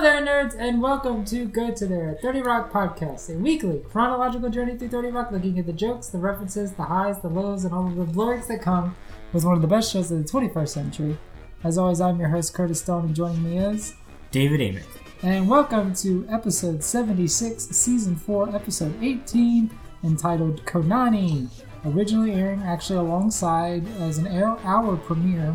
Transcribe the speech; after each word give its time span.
Hello 0.00 0.24
there, 0.24 0.46
nerds, 0.46 0.56
and 0.58 0.80
welcome 0.80 1.26
to 1.26 1.44
Go 1.44 1.74
To 1.74 1.86
There, 1.86 2.12
a 2.12 2.14
30 2.14 2.40
Rock 2.40 2.72
podcast, 2.72 3.28
a 3.28 3.36
weekly 3.36 3.82
chronological 3.90 4.48
journey 4.48 4.78
through 4.78 4.88
30 4.88 5.08
Rock, 5.10 5.30
looking 5.30 5.58
at 5.58 5.66
the 5.66 5.74
jokes, 5.74 6.08
the 6.08 6.16
references, 6.16 6.72
the 6.72 6.84
highs, 6.84 7.20
the 7.20 7.28
lows, 7.28 7.66
and 7.66 7.74
all 7.74 7.86
of 7.86 7.96
the 7.96 8.06
blurrings 8.06 8.46
that 8.46 8.62
come 8.62 8.96
with 9.34 9.44
one 9.44 9.56
of 9.56 9.60
the 9.60 9.68
best 9.68 9.92
shows 9.92 10.10
of 10.10 10.24
the 10.24 10.32
21st 10.32 10.68
century. 10.70 11.18
As 11.64 11.76
always, 11.76 12.00
I'm 12.00 12.18
your 12.18 12.30
host, 12.30 12.54
Curtis 12.54 12.80
Stone, 12.80 13.04
and 13.04 13.14
joining 13.14 13.44
me 13.44 13.58
is. 13.58 13.94
David 14.30 14.60
Amick. 14.60 14.86
And 15.22 15.46
welcome 15.46 15.92
to 15.96 16.26
episode 16.30 16.82
76, 16.82 17.62
season 17.62 18.16
4, 18.16 18.56
episode 18.56 18.94
18, 19.02 19.70
entitled 20.02 20.64
Khonani. 20.64 21.50
Originally 21.84 22.32
airing 22.32 22.62
actually 22.62 23.00
alongside 23.00 23.86
as 23.98 24.16
an 24.16 24.28
hour, 24.28 24.58
hour 24.64 24.96
premiere, 24.96 25.54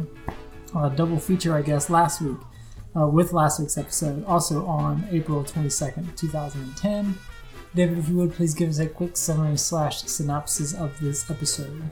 a 0.77 0.91
double 0.91 1.17
feature, 1.17 1.55
I 1.55 1.63
guess, 1.63 1.89
last 1.89 2.21
week 2.21 2.37
uh, 2.95 3.07
with 3.07 3.33
last 3.33 3.59
week's 3.59 3.77
episode, 3.77 4.25
also 4.25 4.65
on 4.65 5.07
April 5.11 5.43
22nd, 5.43 6.15
2010. 6.15 7.17
David, 7.73 7.97
if 7.97 8.07
you 8.07 8.15
would 8.15 8.33
please 8.33 8.53
give 8.53 8.69
us 8.69 8.79
a 8.79 8.87
quick 8.87 9.17
summary 9.17 9.57
slash 9.57 10.03
synopsis 10.03 10.73
of 10.73 10.97
this 10.99 11.29
episode. 11.29 11.83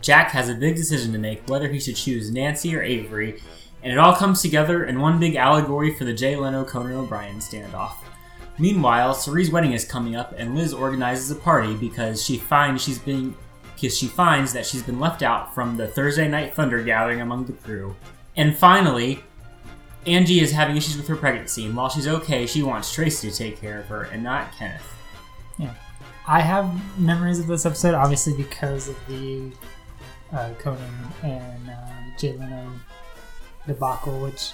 Jack 0.00 0.30
has 0.30 0.48
a 0.48 0.54
big 0.54 0.76
decision 0.76 1.12
to 1.12 1.18
make 1.18 1.48
whether 1.48 1.68
he 1.68 1.80
should 1.80 1.96
choose 1.96 2.30
Nancy 2.30 2.74
or 2.74 2.82
Avery, 2.82 3.40
and 3.82 3.92
it 3.92 3.98
all 3.98 4.14
comes 4.14 4.40
together 4.40 4.84
in 4.84 5.00
one 5.00 5.20
big 5.20 5.36
allegory 5.36 5.94
for 5.94 6.04
the 6.04 6.14
Jay 6.14 6.36
Leno 6.36 6.64
Conan 6.64 6.92
O'Brien 6.92 7.38
standoff. 7.38 7.96
Meanwhile, 8.58 9.14
Cerie's 9.14 9.50
wedding 9.50 9.72
is 9.72 9.84
coming 9.84 10.16
up, 10.16 10.34
and 10.38 10.54
Liz 10.54 10.72
organizes 10.72 11.30
a 11.30 11.34
party 11.34 11.74
because 11.74 12.24
she 12.24 12.38
finds 12.38 12.82
she's 12.82 12.98
been 12.98 13.34
because 13.74 13.96
she 13.96 14.06
finds 14.06 14.54
that 14.54 14.64
she's 14.64 14.82
been 14.82 14.98
left 14.98 15.22
out 15.22 15.54
from 15.54 15.76
the 15.76 15.86
Thursday 15.86 16.26
night 16.26 16.54
thunder 16.54 16.82
gathering 16.82 17.20
among 17.20 17.44
the 17.44 17.52
crew. 17.52 17.94
And 18.34 18.56
finally, 18.56 19.22
Angie 20.06 20.40
is 20.40 20.52
having 20.52 20.76
issues 20.76 20.96
with 20.96 21.08
her 21.08 21.16
pregnancy, 21.16 21.66
and 21.66 21.76
while 21.76 21.88
she's 21.88 22.06
okay, 22.06 22.46
she 22.46 22.62
wants 22.62 22.92
Tracy 22.92 23.30
to 23.30 23.36
take 23.36 23.60
care 23.60 23.80
of 23.80 23.86
her 23.86 24.04
and 24.04 24.22
not 24.22 24.52
Kenneth. 24.56 24.94
Yeah. 25.58 25.74
I 26.26 26.40
have 26.40 26.98
memories 26.98 27.38
of 27.38 27.46
this 27.46 27.66
episode, 27.66 27.94
obviously 27.94 28.34
because 28.36 28.88
of 28.88 28.96
the 29.08 29.52
uh, 30.32 30.50
Conan 30.58 30.94
and 31.22 31.70
uh, 31.70 32.18
Jay 32.18 32.32
Leno 32.32 32.70
debacle, 33.66 34.20
which, 34.20 34.52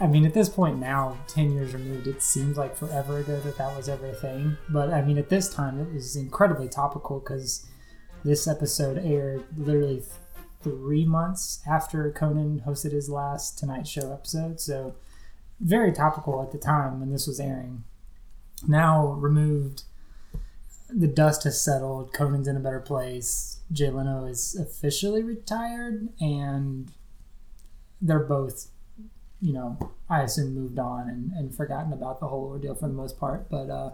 I 0.00 0.06
mean, 0.06 0.24
at 0.24 0.34
this 0.34 0.48
point 0.48 0.78
now, 0.78 1.16
10 1.28 1.52
years 1.52 1.74
removed, 1.74 2.06
it 2.06 2.22
seems 2.22 2.56
like 2.56 2.76
forever 2.76 3.18
ago 3.18 3.40
that 3.40 3.58
that 3.58 3.76
was 3.76 3.88
ever 3.88 4.06
a 4.06 4.14
thing. 4.14 4.56
But 4.68 4.90
I 4.90 5.02
mean, 5.02 5.18
at 5.18 5.28
this 5.28 5.52
time, 5.52 5.80
it 5.80 5.92
was 5.92 6.16
incredibly 6.16 6.68
topical 6.68 7.20
because 7.20 7.66
this 8.24 8.48
episode 8.48 8.98
aired 8.98 9.44
literally 9.56 10.02
three 10.62 11.04
months 11.04 11.60
after 11.66 12.10
Conan 12.10 12.62
hosted 12.66 12.92
his 12.92 13.08
last 13.08 13.58
Tonight 13.58 13.86
Show 13.86 14.12
episode. 14.12 14.60
So, 14.60 14.94
very 15.60 15.92
topical 15.92 16.42
at 16.42 16.52
the 16.52 16.58
time 16.58 17.00
when 17.00 17.10
this 17.10 17.26
was 17.26 17.40
airing. 17.40 17.84
Now 18.66 19.08
removed, 19.12 19.84
the 20.88 21.08
dust 21.08 21.44
has 21.44 21.60
settled. 21.60 22.12
Conan's 22.12 22.48
in 22.48 22.56
a 22.56 22.60
better 22.60 22.80
place. 22.80 23.58
Jay 23.70 23.90
Leno 23.90 24.24
is 24.24 24.54
officially 24.54 25.22
retired, 25.22 26.08
and 26.20 26.90
they're 28.00 28.20
both, 28.20 28.68
you 29.40 29.52
know, 29.52 29.78
I 30.08 30.22
assume 30.22 30.54
moved 30.54 30.78
on 30.78 31.08
and, 31.08 31.32
and 31.32 31.54
forgotten 31.54 31.92
about 31.92 32.20
the 32.20 32.28
whole 32.28 32.44
ordeal 32.44 32.74
for 32.74 32.88
the 32.88 32.94
most 32.94 33.18
part. 33.18 33.50
But 33.50 33.68
uh, 33.68 33.90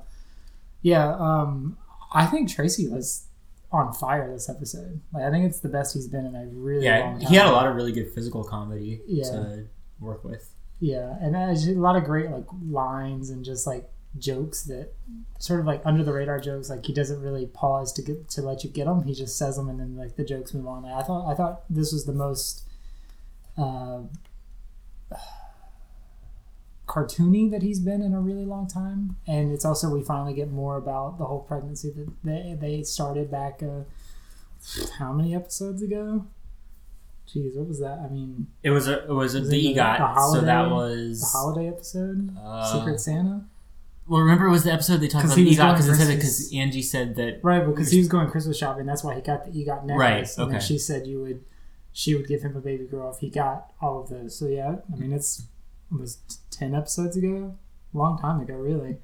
yeah, 0.83 1.17
um, 1.19 1.77
I 2.13 2.27
think 2.27 2.49
Tracy 2.49 2.89
was 2.89 3.27
on 3.73 3.93
fire 3.93 4.31
this 4.33 4.49
episode. 4.49 5.01
Like 5.13 5.25
I 5.25 5.31
think 5.31 5.47
it's 5.47 5.61
the 5.61 5.69
best 5.69 5.95
he's 5.95 6.09
been 6.09 6.27
in 6.27 6.35
a 6.37 6.47
really 6.47 6.85
Yeah, 6.85 7.01
long 7.01 7.21
time. 7.21 7.29
he 7.31 7.37
had 7.37 7.47
a 7.47 7.53
lot 7.53 7.67
of 7.67 7.75
really 7.75 7.93
good 7.93 8.11
physical 8.13 8.45
comedy 8.45 9.01
Yeah. 9.07 9.25
to 9.25 9.67
work 10.01 10.23
with. 10.25 10.51
Yeah, 10.81 11.17
and 11.21 11.35
there's 11.35 11.67
a 11.67 11.73
lot 11.73 11.97
of 11.97 12.05
great 12.05 12.31
like 12.31 12.45
lines 12.69 13.31
and 13.31 13.45
just 13.45 13.67
like 13.67 13.89
jokes 14.19 14.63
that 14.65 14.93
sort 15.41 15.59
of 15.59 15.67
like 15.67 15.83
under 15.85 16.05
the 16.05 16.13
radar 16.13 16.39
jokes. 16.39 16.69
Like 16.71 16.85
he 16.87 16.93
doesn't 16.93 17.21
really 17.21 17.47
pause 17.47 17.93
to 17.95 18.03
get 18.03 18.29
to 18.31 18.43
let 18.43 18.63
you 18.65 18.71
get 18.71 18.85
them. 18.87 19.03
He 19.05 19.15
just 19.15 19.37
says 19.39 19.57
them, 19.57 19.69
and 19.69 19.81
then 19.81 19.97
like 19.97 20.17
the 20.17 20.25
jokes 20.25 20.53
move 20.55 20.67
on. 20.69 20.83
Like, 20.83 20.95
I 20.95 21.03
thought 21.03 21.31
I 21.31 21.35
thought 21.35 21.63
this 21.71 21.93
was 21.93 22.05
the 22.05 22.13
most 22.13 22.63
uh, 23.57 24.01
cartoony 26.95 27.51
that 27.51 27.63
he's 27.63 27.81
been 27.81 28.03
in 28.03 28.15
a 28.15 28.21
really 28.21 28.45
long 28.45 28.69
time. 28.69 29.17
And 29.27 29.53
it's 29.53 29.65
also 29.65 29.91
we 29.91 30.03
finally 30.03 30.35
get 30.35 30.51
more 30.51 30.77
about 30.77 31.19
the 31.19 31.25
whole 31.25 31.41
pregnancy 31.41 31.91
that 31.91 32.13
they, 32.23 32.57
they 32.61 32.83
started 32.83 33.31
back 33.31 33.63
uh, 33.63 33.83
how 34.99 35.13
many 35.13 35.35
episodes 35.35 35.83
ago? 35.83 36.27
Jeez, 37.29 37.57
what 37.57 37.67
was 37.67 37.81
that? 37.81 37.99
I 37.99 38.09
mean, 38.09 38.49
it 38.63 38.71
was 38.71 38.87
a 38.87 39.05
it 39.05 39.09
was 39.09 39.35
a 39.35 39.41
was 39.41 39.49
the, 39.49 39.75
EGOT, 39.75 40.33
so 40.33 40.43
that 40.43 40.71
was 40.71 41.21
the 41.21 41.27
holiday 41.27 41.69
episode, 41.69 42.37
uh, 42.39 42.73
Secret 42.73 43.01
Santa. 43.01 43.47
Well, 44.07 44.21
remember 44.21 44.47
it 44.47 44.51
was 44.51 44.65
the 44.65 44.73
episode 44.73 44.99
they 44.99 45.09
talked 45.09 45.25
about 45.25 45.39
EGOT 45.39 45.73
because 45.73 45.99
said 45.99 46.11
it 46.11 46.17
because 46.17 46.53
Angie 46.55 46.83
said 46.83 47.17
that 47.17 47.41
right 47.43 47.65
because 47.65 47.91
he 47.91 47.99
was 47.99 48.09
going 48.09 48.29
Christmas 48.29 48.59
shopping. 48.59 48.85
That's 48.85 49.03
why 49.03 49.15
he 49.15 49.23
got 49.23 49.47
the 49.47 49.51
EGOT 49.51 49.87
necklace. 49.87 49.99
Right. 49.99 50.23
Okay. 50.23 50.43
And 50.43 50.53
then 50.53 50.61
she 50.61 50.79
said 50.79 51.07
you 51.07 51.23
would, 51.23 51.45
she 51.95 52.15
would 52.15 52.29
give 52.29 52.43
him 52.43 52.57
a 52.57 52.61
baby 52.61 52.85
girl 52.85 53.11
if 53.11 53.21
he 53.21 53.31
got 53.31 53.73
all 53.81 54.03
of 54.03 54.11
those. 54.11 54.39
So 54.39 54.47
yeah, 54.47 54.77
I 54.93 54.97
mean 54.97 55.15
it's 55.15 55.45
it 55.91 55.99
was 55.99 56.19
10 56.57 56.75
episodes 56.75 57.17
ago. 57.17 57.57
Long 57.93 58.19
time 58.19 58.41
ago, 58.41 58.55
really. 58.55 58.99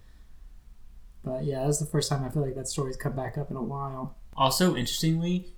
But 1.23 1.45
yeah, 1.45 1.65
that's 1.65 1.79
the 1.79 1.87
first 1.87 2.09
time 2.09 2.25
I 2.25 2.31
feel 2.31 2.43
like 2.43 2.55
that 2.55 2.69
story's 2.69 2.97
come 2.97 3.15
back 3.15 3.37
up 3.37 3.51
in 3.51 3.57
a 3.57 3.63
while. 3.63 4.17
Also, 4.37 4.75
interestingly, 4.75 5.53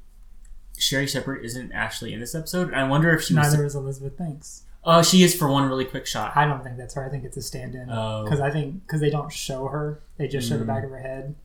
Sherri 0.78 1.06
Shepherd 1.06 1.44
isn't 1.44 1.72
actually 1.72 2.12
in 2.12 2.20
this 2.20 2.34
episode. 2.34 2.74
I 2.74 2.84
wonder 2.84 3.14
if 3.14 3.22
she 3.22 3.34
neither 3.34 3.62
was... 3.62 3.72
is 3.72 3.76
Elizabeth 3.76 4.18
Banks. 4.18 4.64
Oh, 4.84 4.90
uh, 4.90 5.02
she 5.02 5.22
is 5.22 5.34
for 5.34 5.48
one 5.48 5.68
really 5.68 5.84
quick 5.84 6.06
shot. 6.06 6.36
I 6.36 6.44
don't 6.44 6.64
think 6.64 6.76
that's 6.76 6.94
her. 6.94 7.06
I 7.06 7.08
think 7.08 7.24
it's 7.24 7.36
a 7.36 7.42
stand-in 7.42 7.86
because 7.86 8.40
oh. 8.40 8.44
I 8.44 8.50
think 8.50 8.84
because 8.84 9.00
they 9.00 9.10
don't 9.10 9.32
show 9.32 9.68
her; 9.68 10.00
they 10.16 10.26
just 10.26 10.48
show 10.48 10.58
the 10.58 10.64
mm. 10.64 10.68
back 10.68 10.82
of 10.82 10.90
her 10.90 10.98
head, 10.98 11.36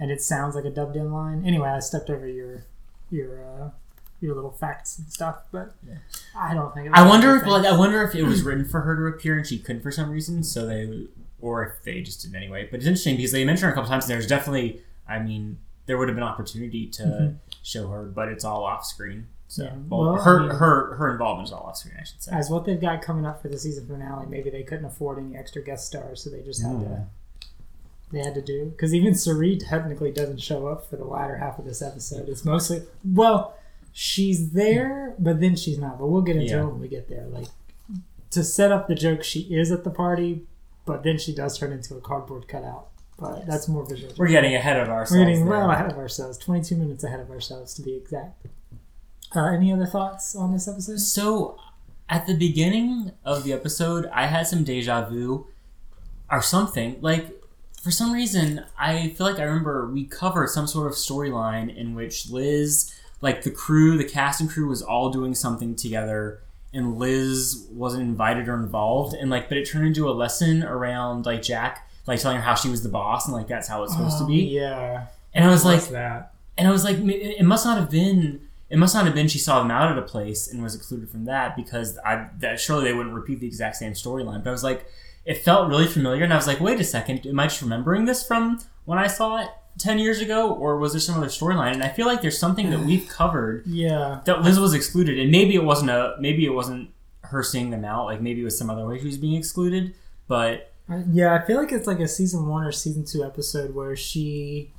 and 0.00 0.10
it 0.10 0.20
sounds 0.20 0.56
like 0.56 0.64
a 0.64 0.70
dubbed-in 0.70 1.12
line. 1.12 1.44
Anyway, 1.46 1.68
I 1.68 1.78
stepped 1.78 2.10
over 2.10 2.26
your 2.26 2.64
your 3.10 3.44
uh, 3.44 3.70
your 4.24 4.34
little 4.34 4.50
facts 4.52 4.98
and 4.98 5.08
stuff, 5.10 5.42
but 5.52 5.74
Yeah. 5.86 5.94
I 6.36 6.54
don't 6.54 6.74
think. 6.74 6.90
I 6.92 7.06
wonder 7.06 7.36
if 7.36 7.46
like 7.46 7.64
I 7.66 7.76
wonder 7.76 8.02
if 8.02 8.14
it 8.14 8.22
was 8.24 8.42
written 8.42 8.64
for 8.64 8.80
her 8.82 8.96
to 8.96 9.16
appear 9.16 9.36
and 9.36 9.46
she 9.46 9.58
couldn't 9.58 9.82
for 9.82 9.90
some 9.90 10.10
reason, 10.10 10.42
so 10.42 10.66
they 10.66 11.06
or 11.40 11.62
if 11.64 11.82
they 11.84 12.00
just 12.00 12.22
did 12.22 12.34
anyway. 12.34 12.66
But 12.70 12.78
it's 12.78 12.86
interesting 12.86 13.16
because 13.16 13.32
they 13.32 13.44
mentioned 13.44 13.66
her 13.66 13.72
a 13.72 13.74
couple 13.74 13.90
times. 13.90 14.04
And 14.04 14.12
there's 14.14 14.26
definitely, 14.26 14.80
I 15.06 15.18
mean, 15.18 15.58
there 15.86 15.98
would 15.98 16.08
have 16.08 16.16
been 16.16 16.24
opportunity 16.24 16.86
to 16.86 17.02
Mhm. 17.02 17.34
show 17.62 17.88
her, 17.88 18.04
but 18.04 18.28
it's 18.28 18.44
all 18.44 18.64
off 18.64 18.84
screen. 18.86 19.26
So 19.46 19.64
Yeah. 19.64 19.74
well, 19.90 20.00
Well, 20.14 20.22
her 20.22 20.38
I 20.40 20.42
mean- 20.46 20.50
her 20.56 20.94
her 20.96 21.12
involvement 21.12 21.48
is 21.48 21.52
all 21.52 21.64
off 21.64 21.76
screen, 21.76 21.94
I 22.00 22.04
should 22.04 22.22
say. 22.22 22.32
as 22.32 22.48
what 22.48 22.64
they've 22.64 22.80
got 22.80 23.02
coming 23.02 23.26
up 23.26 23.42
for 23.42 23.48
the 23.48 23.58
season 23.58 23.86
finale, 23.86 24.26
maybe 24.26 24.48
they 24.48 24.62
couldn't 24.62 24.86
afford 24.86 25.18
any 25.18 25.36
extra 25.36 25.60
guest 25.62 25.86
stars, 25.86 26.22
so 26.22 26.30
they 26.30 26.40
just 26.42 26.62
had 26.62 26.80
to. 26.80 26.86
Mm. 26.86 27.06
They 28.10 28.20
had 28.20 28.34
to 28.34 28.42
do 28.42 28.66
because 28.66 28.94
even 28.94 29.14
Cerie 29.14 29.56
technically 29.58 30.12
doesn't 30.12 30.40
show 30.40 30.68
up 30.68 30.86
for 30.88 30.96
the 30.96 31.04
latter 31.04 31.36
half 31.36 31.58
of 31.58 31.64
this 31.64 31.82
episode. 31.82 32.28
It's 32.28 32.44
mostly 32.44 32.82
well, 33.04 33.54
she's 33.96 34.50
there, 34.50 35.14
but 35.18 35.40
then 35.40 35.54
she's 35.56 35.78
not. 35.78 35.98
But 35.98 36.08
we'll 36.08 36.20
get 36.22 36.36
into 36.36 36.52
Yeah. 36.52 36.62
it 36.62 36.66
when 36.66 36.80
we 36.80 36.88
get 36.88 37.08
there. 37.08 37.26
Like 37.28 37.46
to 38.32 38.42
set 38.44 38.70
up 38.72 38.88
the 38.88 38.94
joke, 38.96 39.22
she 39.22 39.40
is 39.54 39.70
at 39.70 39.84
the 39.84 39.90
party, 39.90 40.42
but 40.84 41.04
then 41.04 41.16
she 41.16 41.32
does 41.34 41.56
turn 41.56 41.72
into 41.72 41.94
a 41.96 42.00
cardboard 42.00 42.48
cutout. 42.48 42.88
But 43.18 43.38
Yes. 43.38 43.46
that's 43.46 43.68
more 43.68 43.86
visual. 43.86 44.12
We're 44.18 44.26
getting 44.28 44.54
ahead 44.56 44.76
of 44.78 44.88
ourselves. 44.88 45.12
We're 45.12 45.24
getting 45.26 45.46
well 45.46 45.70
ahead 45.70 45.90
of 45.90 45.96
ourselves. 45.96 46.36
Twenty-two 46.36 46.76
minutes 46.76 47.04
ahead 47.04 47.20
of 47.20 47.30
ourselves, 47.30 47.72
to 47.74 47.82
be 47.82 47.94
exact. 47.94 48.46
Uh, 49.34 49.44
any 49.52 49.72
other 49.72 49.86
thoughts 49.86 50.34
on 50.36 50.52
this 50.52 50.66
episode? 50.68 50.98
So, 51.00 51.56
at 52.08 52.26
the 52.26 52.34
beginning 52.36 53.12
of 53.24 53.44
the 53.44 53.52
episode, 53.52 54.06
I 54.12 54.26
had 54.26 54.46
some 54.48 54.64
deja 54.64 55.08
vu 55.08 55.46
or 56.30 56.42
something. 56.42 56.98
Like, 57.00 57.40
for 57.80 57.90
some 57.90 58.12
reason, 58.12 58.64
I 58.78 59.10
feel 59.10 59.26
like 59.26 59.38
I 59.38 59.42
remember 59.44 59.88
we 59.90 60.04
covered 60.04 60.48
some 60.50 60.66
sort 60.66 60.86
of 60.88 60.94
storyline 60.94 61.74
in 61.74 61.94
which 61.94 62.28
Liz, 62.30 62.93
like 63.24 63.42
the 63.42 63.50
crew, 63.50 63.96
the 63.96 64.04
cast 64.04 64.40
and 64.40 64.50
crew 64.50 64.68
was 64.68 64.82
all 64.82 65.08
doing 65.10 65.34
something 65.34 65.74
together, 65.74 66.40
and 66.74 66.98
Liz 66.98 67.66
wasn't 67.72 68.02
invited 68.02 68.48
or 68.48 68.54
involved. 68.54 69.14
And, 69.14 69.30
like, 69.30 69.48
but 69.48 69.56
it 69.58 69.64
turned 69.64 69.86
into 69.86 70.08
a 70.08 70.12
lesson 70.12 70.62
around, 70.62 71.24
like, 71.24 71.40
Jack, 71.42 71.88
like, 72.06 72.20
telling 72.20 72.36
her 72.36 72.42
how 72.42 72.54
she 72.54 72.68
was 72.68 72.82
the 72.82 72.88
boss, 72.90 73.26
and, 73.26 73.34
like, 73.34 73.48
that's 73.48 73.66
how 73.66 73.82
it's 73.82 73.92
supposed 73.94 74.18
to 74.18 74.24
Oh, 74.24 74.28
be. 74.28 74.42
Yeah. 74.44 75.06
And 75.32 75.44
I 75.44 75.48
was 75.48 75.64
like, 75.64 75.82
that? 75.88 76.34
and 76.58 76.68
I 76.68 76.70
was 76.70 76.84
like, 76.84 76.98
it 76.98 77.40
it 77.40 77.44
must 77.44 77.64
not 77.64 77.78
have 77.78 77.90
been. 77.90 78.40
It 78.70 78.78
must 78.78 78.94
not 78.94 79.04
have 79.04 79.14
been 79.14 79.28
she 79.28 79.38
saw 79.38 79.60
them 79.60 79.70
out 79.70 79.90
at 79.92 79.98
a 79.98 80.02
place 80.02 80.48
and 80.50 80.62
was 80.62 80.74
excluded 80.74 81.08
from 81.08 81.24
that 81.26 81.54
because 81.56 81.96
I 82.04 82.28
that 82.40 82.58
surely 82.60 82.84
they 82.84 82.92
wouldn't 82.94 83.14
repeat 83.14 83.38
the 83.40 83.46
exact 83.46 83.76
same 83.76 83.92
storyline. 83.92 84.42
But 84.42 84.50
I 84.50 84.52
was 84.52 84.64
like, 84.64 84.86
it 85.24 85.38
felt 85.38 85.68
really 85.68 85.86
familiar, 85.86 86.24
and 86.24 86.32
I 86.32 86.36
was 86.36 86.46
like, 86.46 86.60
wait 86.60 86.80
a 86.80 86.84
second, 86.84 87.26
am 87.26 87.38
I 87.40 87.46
just 87.46 87.62
remembering 87.62 88.04
this 88.04 88.26
from 88.26 88.60
when 88.84 88.98
I 88.98 89.06
saw 89.06 89.38
it 89.42 89.48
ten 89.78 89.98
years 89.98 90.20
ago, 90.20 90.52
or 90.52 90.78
was 90.78 90.92
there 90.92 91.00
some 91.00 91.16
other 91.16 91.26
storyline? 91.28 91.72
And 91.72 91.82
I 91.82 91.88
feel 91.88 92.06
like 92.06 92.22
there's 92.22 92.38
something 92.38 92.70
that 92.70 92.80
we've 92.80 93.08
covered 93.08 93.66
Yeah. 93.66 94.20
that 94.24 94.42
Liz 94.42 94.58
was 94.60 94.74
excluded, 94.74 95.18
and 95.18 95.30
maybe 95.30 95.54
it 95.54 95.64
wasn't 95.64 95.90
a 95.90 96.14
maybe 96.20 96.44
it 96.44 96.52
wasn't 96.54 96.90
her 97.22 97.42
seeing 97.42 97.70
them 97.70 97.84
out, 97.84 98.04
like 98.06 98.20
maybe 98.20 98.40
it 98.42 98.44
was 98.44 98.56
some 98.58 98.70
other 98.70 98.86
way 98.86 98.98
she 98.98 99.06
was 99.06 99.18
being 99.18 99.34
excluded, 99.34 99.94
but 100.28 100.72
Yeah, 101.10 101.34
I 101.34 101.44
feel 101.46 101.56
like 101.56 101.72
it's 101.72 101.86
like 101.86 102.00
a 102.00 102.08
season 102.08 102.46
one 102.46 102.64
or 102.64 102.70
season 102.72 103.04
two 103.04 103.24
episode 103.24 103.74
where 103.74 103.96
she 103.96 104.70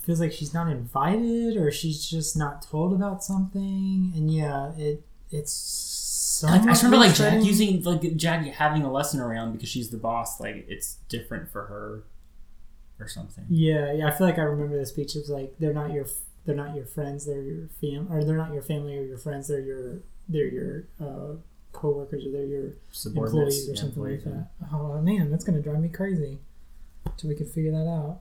feels 0.00 0.20
like 0.20 0.32
she's 0.32 0.52
not 0.52 0.68
invited 0.70 1.56
or 1.56 1.70
she's 1.70 2.04
just 2.04 2.36
not 2.36 2.60
told 2.62 2.92
about 2.92 3.22
something. 3.24 4.12
And 4.14 4.30
yeah, 4.34 4.72
it 4.76 5.02
it's 5.30 5.52
some. 5.52 6.50
I, 6.50 6.56
I 6.56 6.76
remember 6.76 6.96
like 6.98 7.14
Jack 7.14 7.42
using 7.44 7.82
like 7.84 8.16
Jack 8.16 8.44
having 8.46 8.82
a 8.82 8.92
lesson 8.92 9.20
around 9.20 9.52
because 9.52 9.68
she's 9.68 9.90
the 9.90 9.96
boss. 9.96 10.40
Like 10.40 10.66
it's 10.68 10.96
different 11.08 11.50
for 11.50 11.64
her, 11.66 12.02
or 12.98 13.08
something. 13.08 13.44
Yeah, 13.48 13.92
yeah. 13.92 14.08
I 14.08 14.10
feel 14.12 14.26
like 14.26 14.38
I 14.38 14.42
remember 14.42 14.78
the 14.78 14.86
speech. 14.86 15.16
It 15.16 15.20
was 15.20 15.30
like 15.30 15.54
they're 15.58 15.72
not 15.72 15.92
your 15.92 16.06
they're 16.44 16.54
not 16.54 16.74
your 16.74 16.86
friends. 16.86 17.26
They're 17.26 17.42
your 17.42 17.68
fam 17.80 18.12
or 18.12 18.24
they're 18.24 18.36
not 18.36 18.52
your 18.52 18.62
family 18.62 18.96
or 18.96 19.02
your 19.02 19.18
friends. 19.18 19.48
They're 19.48 19.60
your 19.60 20.00
they're 20.28 20.48
your 20.48 20.84
uh, 21.00 21.36
coworkers 21.72 22.26
or 22.26 22.30
they're 22.30 22.46
your 22.46 22.72
employees 23.06 23.68
or 23.68 23.76
something 23.76 24.02
like 24.02 24.24
that. 24.24 24.48
Oh 24.72 25.00
man, 25.00 25.30
that's 25.30 25.44
gonna 25.44 25.60
drive 25.60 25.80
me 25.80 25.88
crazy. 25.88 26.40
Till 27.16 27.28
we 27.28 27.36
can 27.36 27.46
figure 27.46 27.72
that 27.72 27.88
out. 27.88 28.20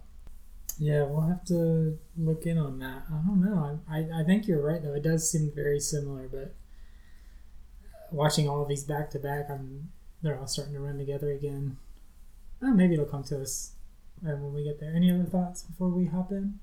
Yeah, 0.79 1.03
we'll 1.03 1.21
have 1.21 1.45
to 1.45 1.99
look 2.17 2.45
in 2.45 2.57
on 2.57 2.79
that. 2.79 3.03
I 3.07 3.25
don't 3.25 3.41
know. 3.41 3.79
I, 3.87 3.99
I, 3.99 4.21
I 4.21 4.23
think 4.23 4.47
you're 4.47 4.61
right 4.61 4.81
though. 4.81 4.93
It 4.93 5.03
does 5.03 5.29
seem 5.29 5.51
very 5.53 5.79
similar, 5.79 6.27
but 6.27 6.55
watching 8.11 8.49
all 8.49 8.61
of 8.61 8.67
these 8.67 8.83
back 8.83 9.09
to 9.11 9.19
back, 9.19 9.49
I'm 9.49 9.91
they're 10.21 10.39
all 10.39 10.47
starting 10.47 10.73
to 10.73 10.79
run 10.79 10.97
together 10.97 11.31
again. 11.31 11.77
Oh, 12.61 12.73
maybe 12.73 12.93
it'll 12.93 13.05
come 13.05 13.23
to 13.25 13.41
us 13.41 13.73
uh, 14.25 14.31
when 14.31 14.53
we 14.53 14.63
get 14.63 14.79
there. 14.79 14.93
Any 14.95 15.11
other 15.11 15.23
thoughts 15.25 15.63
before 15.63 15.89
we 15.89 16.05
hop 16.05 16.31
in? 16.31 16.59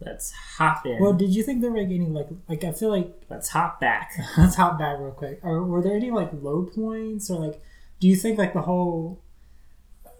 Let's 0.00 0.32
hop 0.58 0.84
in. 0.86 1.00
Well, 1.00 1.12
did 1.12 1.30
you 1.30 1.42
think 1.42 1.60
there 1.60 1.70
were 1.70 1.78
like 1.78 1.86
any 1.86 2.06
like 2.06 2.28
like 2.48 2.64
I 2.64 2.72
feel 2.72 2.90
like 2.90 3.12
Let's 3.30 3.48
hop 3.48 3.80
back. 3.80 4.12
let's 4.38 4.56
hop 4.56 4.78
back 4.78 4.98
real 4.98 5.12
quick. 5.12 5.40
Or 5.42 5.64
were 5.64 5.82
there 5.82 5.96
any 5.96 6.10
like 6.10 6.30
low 6.32 6.62
points 6.64 7.30
or 7.30 7.38
like 7.38 7.60
do 8.00 8.08
you 8.08 8.16
think 8.16 8.38
like 8.38 8.52
the 8.52 8.62
whole 8.62 9.22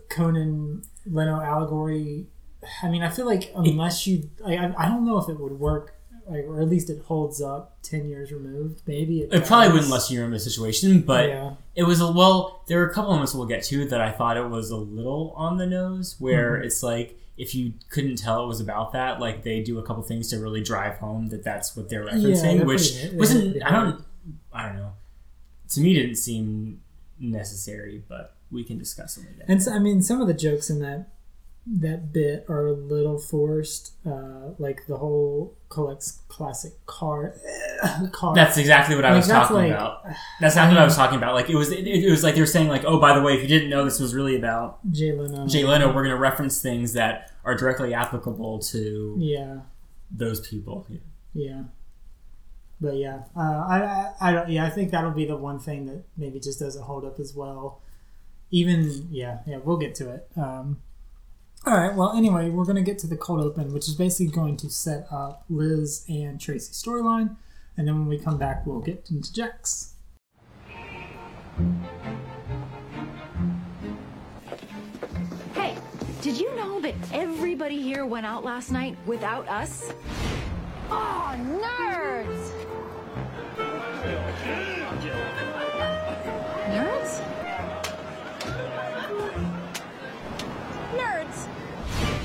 Conan 0.09 0.83
Leno 1.07 1.41
allegory? 1.41 2.27
I 2.83 2.89
mean, 2.89 3.03
I 3.03 3.11
feel 3.11 3.27
like 3.27 3.53
unless 3.55 4.07
you, 4.07 4.31
I, 4.45 4.73
I 4.79 4.89
don't 4.89 5.05
know 5.05 5.19
if 5.19 5.29
it 5.29 5.39
would 5.39 5.53
work, 5.53 5.95
like, 6.29 6.45
or 6.45 6.61
at 6.61 6.69
least 6.69 6.91
it 6.91 7.03
holds 7.03 7.41
up 7.43 7.77
ten 7.83 8.09
years 8.09 8.33
removed. 8.33 8.83
Maybe 8.87 9.21
it, 9.21 9.33
It 9.33 9.45
probably 9.47 9.69
wouldn't 9.69 9.87
unless 9.87 10.11
you 10.11 10.19
remember 10.21 10.37
the 10.37 10.45
situation, 10.45 11.03
but 11.03 11.29
yeah, 11.29 11.51
it 11.75 11.83
was 11.85 12.01
a 12.01 12.11
well. 12.11 12.63
There 12.69 12.79
were 12.79 12.87
a 12.89 12.95
couple 12.95 13.11
moments 13.13 13.35
we'll 13.35 13.47
get 13.47 13.63
to 13.65 13.85
that 13.87 14.01
I 14.01 14.11
thought 14.11 14.37
it 14.37 14.49
was 14.49 14.71
a 14.71 14.77
little 14.77 15.33
on 15.37 15.57
the 15.59 15.67
nose, 15.67 16.17
where 16.19 16.53
Mm-hmm. 16.57 16.65
it's 16.65 16.83
like 16.83 17.19
if 17.37 17.55
you 17.55 17.73
couldn't 17.91 18.17
tell 18.17 18.45
it 18.45 18.47
was 18.47 18.61
about 18.61 18.93
that, 18.93 19.21
like 19.21 19.43
they 19.43 19.61
do 19.61 19.79
a 19.79 19.83
couple 19.83 20.03
things 20.05 20.29
to 20.31 20.39
really 20.39 20.63
drive 20.63 20.97
home 20.99 21.29
that 21.31 21.43
that's 21.43 21.77
what 21.77 21.89
they're 21.89 22.05
Yeah, 22.05 22.13
referencing, 22.15 22.57
they're 22.59 22.67
which 22.67 23.01
pretty- 23.01 23.17
wasn't. 23.17 23.63
I 23.65 23.71
don't. 23.71 24.05
I 24.53 24.67
don't 24.69 24.77
know. 24.77 24.93
To 25.71 25.81
me, 25.81 25.95
didn't 25.95 26.17
seem 26.17 26.81
necessary, 27.19 28.03
but 28.09 28.37
we 28.51 28.63
can 28.65 28.79
discuss 28.79 29.17
it 29.17 29.25
later. 29.25 29.45
and 29.49 29.63
so, 29.63 29.73
I 29.73 29.79
mean, 29.79 30.03
some 30.03 30.21
of 30.21 30.27
the 30.29 30.35
jokes 30.35 30.71
in 30.71 30.79
that 30.81 31.09
that 31.67 32.13
bit 32.13 32.45
are 32.49 32.67
a 32.67 32.73
little 32.73 33.19
forced, 33.19 33.93
uh, 34.07 34.51
like 34.59 34.87
the 34.87 34.99
whole 34.99 35.55
collects 35.71 36.21
classic 36.29 36.73
car 36.87 37.35
car. 38.13 38.35
That's 38.35 38.59
exactly 38.59 38.95
what 38.97 39.05
I 39.07 39.11
Like, 39.11 39.17
was 39.19 39.29
talking 39.29 39.57
like- 39.57 39.71
about. 39.73 40.03
That's 40.41 40.57
not 40.57 40.69
what 40.69 40.77
I 40.79 40.85
was 40.85 40.95
talking 40.97 41.17
about. 41.17 41.35
Like 41.35 41.49
it 41.49 41.57
was. 41.57 41.73
It, 41.73 41.87
it 41.87 42.11
was 42.11 42.23
like 42.23 42.35
they 42.35 42.41
were 42.41 42.47
saying, 42.47 42.69
like, 42.69 42.85
oh, 42.85 42.99
by 43.01 43.15
the 43.19 43.23
way, 43.23 43.35
if 43.35 43.43
you 43.43 43.49
didn't 43.49 43.71
know 43.71 43.85
this 43.85 43.99
was 43.99 44.15
really 44.15 44.37
about 44.37 44.79
Jay 44.93 45.13
Leno. 45.13 45.47
Jay 45.47 45.65
Leno, 45.65 45.87
we're 45.89 46.03
going 46.05 46.15
to 46.15 46.17
reference 46.21 46.61
things 46.61 46.93
that 46.93 47.31
are 47.45 47.55
directly 47.55 47.95
applicable 47.95 48.59
to 48.59 49.17
Yeah. 49.19 49.61
those 50.11 50.47
people. 50.47 50.87
Yeah. 50.91 50.99
Yeah. 51.33 51.63
But 52.81 52.97
yeah, 52.97 53.23
uh, 53.37 53.41
I, 53.41 53.79
I 53.81 54.13
I 54.29 54.33
don't 54.33 54.49
yeah 54.51 54.67
I 54.67 54.71
think 54.71 54.91
that'll 54.91 55.13
be 55.13 55.25
the 55.25 55.37
one 55.37 55.59
thing 55.59 55.87
that 55.87 56.05
maybe 56.19 56.39
just 56.41 56.59
doesn't 56.61 56.83
hold 56.83 57.05
up 57.07 57.19
as 57.19 57.33
well. 57.35 57.81
Even 58.51 59.09
yeah 59.11 59.39
yeah 59.47 59.59
we'll 59.65 59.79
get 59.79 59.95
to 59.97 60.11
it. 60.11 60.29
Um, 60.37 60.79
all 61.67 61.77
right. 61.77 61.95
Well, 61.95 62.13
anyway, 62.17 62.51
we're 62.51 62.65
gonna 62.65 62.83
get 62.83 62.99
to 63.01 63.07
the 63.07 63.17
cold 63.17 63.41
open, 63.41 63.73
which 63.73 63.89
is 63.89 63.95
basically 63.95 64.33
going 64.33 64.57
to 64.59 64.69
set 64.71 65.07
up 65.11 65.45
Liz 65.49 66.05
and 66.09 66.41
Tracy's 66.41 66.83
storyline, 66.83 67.37
and 67.77 67.89
then 67.89 67.99
when 67.99 68.09
we 68.09 68.19
come 68.19 68.39
back, 68.39 68.67
we'll 68.67 68.81
get 68.81 69.09
into 69.11 69.33
Jack's. 69.33 69.95
Hey, 75.55 75.77
did 76.21 76.39
you 76.39 76.55
know 76.57 76.81
that 76.81 76.95
everybody 77.13 77.81
here 77.81 78.05
went 78.05 78.27
out 78.27 78.45
last 78.45 78.71
night 78.71 78.97
without 79.07 79.49
us? 79.49 79.93
Oh! 80.91 81.35
Nerds? 81.39 82.65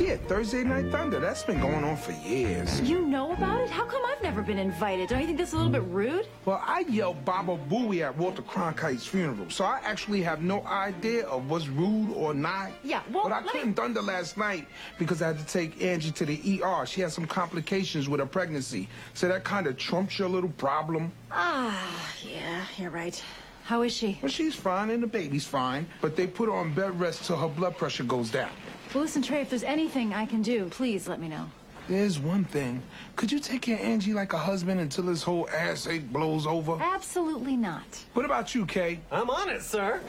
Yeah, 0.09 0.17
Thursday 0.27 0.63
Night 0.63 0.91
Thunder. 0.91 1.19
That's 1.19 1.44
been 1.44 1.61
going 1.61 1.83
on 1.83 1.95
for 1.95 2.13
years. 2.13 2.81
You 2.81 3.06
know 3.06 3.31
about 3.31 3.61
it? 3.61 3.69
How 3.69 3.85
come 3.85 4.01
I've 4.07 4.23
never 4.23 4.41
been 4.41 4.57
invited? 4.57 5.07
Don't 5.07 5.19
you 5.19 5.27
think 5.27 5.38
that's 5.38 5.53
a 5.53 5.56
little 5.56 5.71
bit 5.71 5.83
rude? 5.83 6.25
Well, 6.45 6.59
I 6.65 6.79
yelled 6.89 7.23
Baba 7.25 7.59
Booey 7.69 8.01
at 8.01 8.17
Walter 8.17 8.41
Cronkite's 8.41 9.06
funeral, 9.06 9.51
so 9.51 9.65
I 9.65 9.79
actually 9.83 10.23
have 10.23 10.41
no 10.41 10.65
idea 10.65 11.27
of 11.27 11.47
what's 11.47 11.67
rude 11.67 12.11
or 12.15 12.33
not. 12.33 12.71
Yeah, 12.83 13.03
well, 13.13 13.25
But 13.25 13.33
I 13.33 13.44
couldn't 13.44 13.75
thunder 13.75 14.01
last 14.01 14.35
night 14.35 14.67
because 14.97 15.21
I 15.21 15.27
had 15.27 15.38
to 15.38 15.45
take 15.45 15.79
Angie 15.79 16.09
to 16.09 16.25
the 16.25 16.63
ER. 16.63 16.88
She 16.88 17.01
had 17.01 17.12
some 17.12 17.27
complications 17.27 18.09
with 18.09 18.19
her 18.19 18.25
pregnancy. 18.25 18.89
So 19.13 19.27
that 19.27 19.44
kind 19.44 19.67
of 19.67 19.77
trumps 19.77 20.17
your 20.17 20.29
little 20.29 20.50
problem. 20.50 21.12
Ah, 21.31 21.88
yeah, 22.27 22.63
you're 22.79 22.89
right. 22.89 23.23
How 23.69 23.83
is 23.83 23.94
she? 23.94 24.17
Well, 24.23 24.31
she's 24.31 24.55
fine 24.55 24.89
and 24.89 25.03
the 25.03 25.05
baby's 25.05 25.45
fine, 25.45 25.85
but 26.01 26.15
they 26.15 26.25
put 26.25 26.50
her 26.50 26.55
on 26.55 26.73
bed 26.73 27.00
rest 27.00 27.25
till 27.25 27.38
her 27.38 27.47
blood 27.47 27.77
pressure 27.77 28.03
goes 28.03 28.31
down. 28.31 28.50
Well, 28.94 29.03
listen, 29.03 29.21
Trey, 29.21 29.41
if 29.41 29.51
there's 29.51 29.63
anything 29.63 30.13
I 30.13 30.25
can 30.25 30.41
do, 30.41 30.65
please 30.69 31.07
let 31.07 31.19
me 31.19 31.27
know. 31.27 31.45
There's 31.88 32.18
one 32.18 32.44
thing. 32.44 32.81
Could 33.15 33.31
you 33.31 33.39
take 33.39 33.62
care 33.62 33.75
of 33.77 33.81
Angie 33.81 34.13
like 34.13 34.33
a 34.33 34.38
husband 34.38 34.80
until 34.80 35.06
this 35.06 35.21
whole 35.21 35.47
ass 35.50 35.86
ache 35.86 36.12
blows 36.12 36.47
over? 36.47 36.77
Absolutely 36.80 37.56
not. 37.56 37.83
What 38.13 38.25
about 38.25 38.56
you, 38.56 38.65
Kay? 38.65 39.00
I'm 39.12 39.30
on 39.30 39.50
it, 39.50 39.62
sir. 39.62 40.01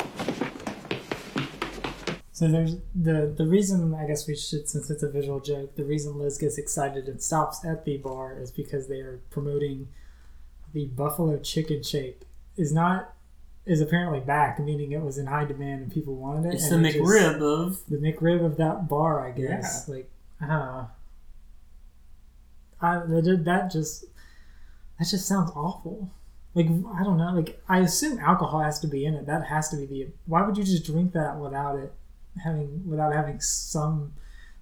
So 2.32 2.48
there's 2.48 2.76
the 2.94 3.34
the 3.36 3.46
reason 3.46 3.94
I 3.94 4.06
guess 4.06 4.26
we 4.26 4.34
should 4.34 4.66
since 4.66 4.88
it's 4.88 5.02
a 5.02 5.10
visual 5.10 5.40
joke. 5.40 5.76
The 5.76 5.84
reason 5.84 6.18
Liz 6.18 6.38
gets 6.38 6.56
excited 6.56 7.06
and 7.06 7.22
stops 7.22 7.62
at 7.66 7.84
the 7.84 7.98
bar 7.98 8.38
is 8.38 8.50
because 8.50 8.88
they 8.88 9.00
are 9.00 9.20
promoting 9.28 9.88
the 10.72 10.86
Buffalo 10.86 11.38
Chicken 11.38 11.82
Shake. 11.82 12.22
Is 12.56 12.72
not 12.72 13.14
is 13.66 13.80
apparently 13.80 14.20
back, 14.20 14.58
meaning 14.58 14.92
it 14.92 15.02
was 15.02 15.18
in 15.18 15.26
high 15.26 15.44
demand 15.44 15.82
and 15.82 15.92
people 15.92 16.16
wanted 16.16 16.48
it. 16.48 16.54
It's 16.54 16.68
the 16.70 16.78
it 16.78 16.92
just- 16.92 16.98
McRib 16.98 17.40
of 17.42 17.86
the 17.88 17.96
McRib 17.98 18.44
of 18.44 18.56
that 18.56 18.88
bar, 18.88 19.26
I 19.26 19.32
guess. 19.32 19.88
Like, 19.88 20.10
uh, 20.42 20.86
I 22.80 22.98
that 23.06 23.42
that 23.44 23.70
just 23.70 24.04
that 24.98 25.08
just 25.08 25.26
sounds 25.26 25.50
awful. 25.54 26.10
Like 26.54 26.66
I 26.66 27.04
don't 27.04 27.18
know. 27.18 27.32
Like 27.34 27.62
I 27.68 27.80
assume 27.80 28.18
alcohol 28.18 28.60
has 28.60 28.78
to 28.80 28.86
be 28.86 29.04
in 29.04 29.14
it. 29.14 29.26
That 29.26 29.46
has 29.46 29.68
to 29.70 29.76
be 29.76 29.86
the. 29.86 30.08
Why 30.26 30.42
would 30.42 30.56
you 30.56 30.64
just 30.64 30.84
drink 30.84 31.12
that 31.12 31.38
without 31.38 31.78
it 31.78 31.92
having 32.42 32.88
without 32.88 33.12
having 33.12 33.40
some 33.40 34.14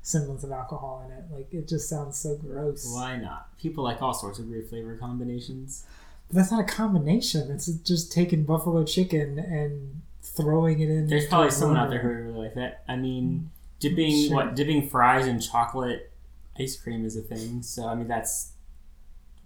semblance 0.02 0.42
of 0.44 0.50
alcohol 0.50 1.04
in 1.06 1.16
it? 1.16 1.24
Like 1.32 1.54
it 1.54 1.68
just 1.68 1.88
sounds 1.88 2.18
so 2.18 2.36
gross. 2.36 2.92
why 2.92 3.16
not? 3.16 3.56
People 3.58 3.84
like 3.84 4.02
all 4.02 4.12
sorts 4.12 4.38
of 4.38 4.46
weird 4.48 4.68
flavor 4.68 4.96
combinations. 4.96 5.86
But 6.28 6.36
that's 6.36 6.50
not 6.52 6.60
a 6.60 6.64
combination. 6.64 7.50
It's 7.50 7.66
just 7.66 8.12
taking 8.12 8.44
buffalo 8.44 8.84
chicken 8.84 9.38
and 9.38 10.02
throwing 10.22 10.80
it 10.80 10.88
in. 10.90 11.06
There's 11.06 11.26
probably 11.26 11.50
someone 11.50 11.78
out 11.78 11.88
there 11.90 12.00
who 12.00 12.08
would 12.08 12.16
really 12.34 12.46
like 12.46 12.54
that. 12.54 12.84
I 12.86 12.96
mean, 12.96 13.50
mm. 13.50 13.80
dipping 13.80 14.26
Sure. 14.28 14.34
what 14.36 14.54
dipping 14.54 14.88
fries 14.88 15.26
in 15.26 15.40
chocolate 15.40 16.12
ice 16.58 16.76
cream 16.76 17.04
is 17.06 17.16
a 17.16 17.22
thing. 17.22 17.62
So 17.62 17.86
I 17.88 17.94
mean, 17.94 18.08
that's 18.08 18.52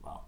well, 0.02 0.24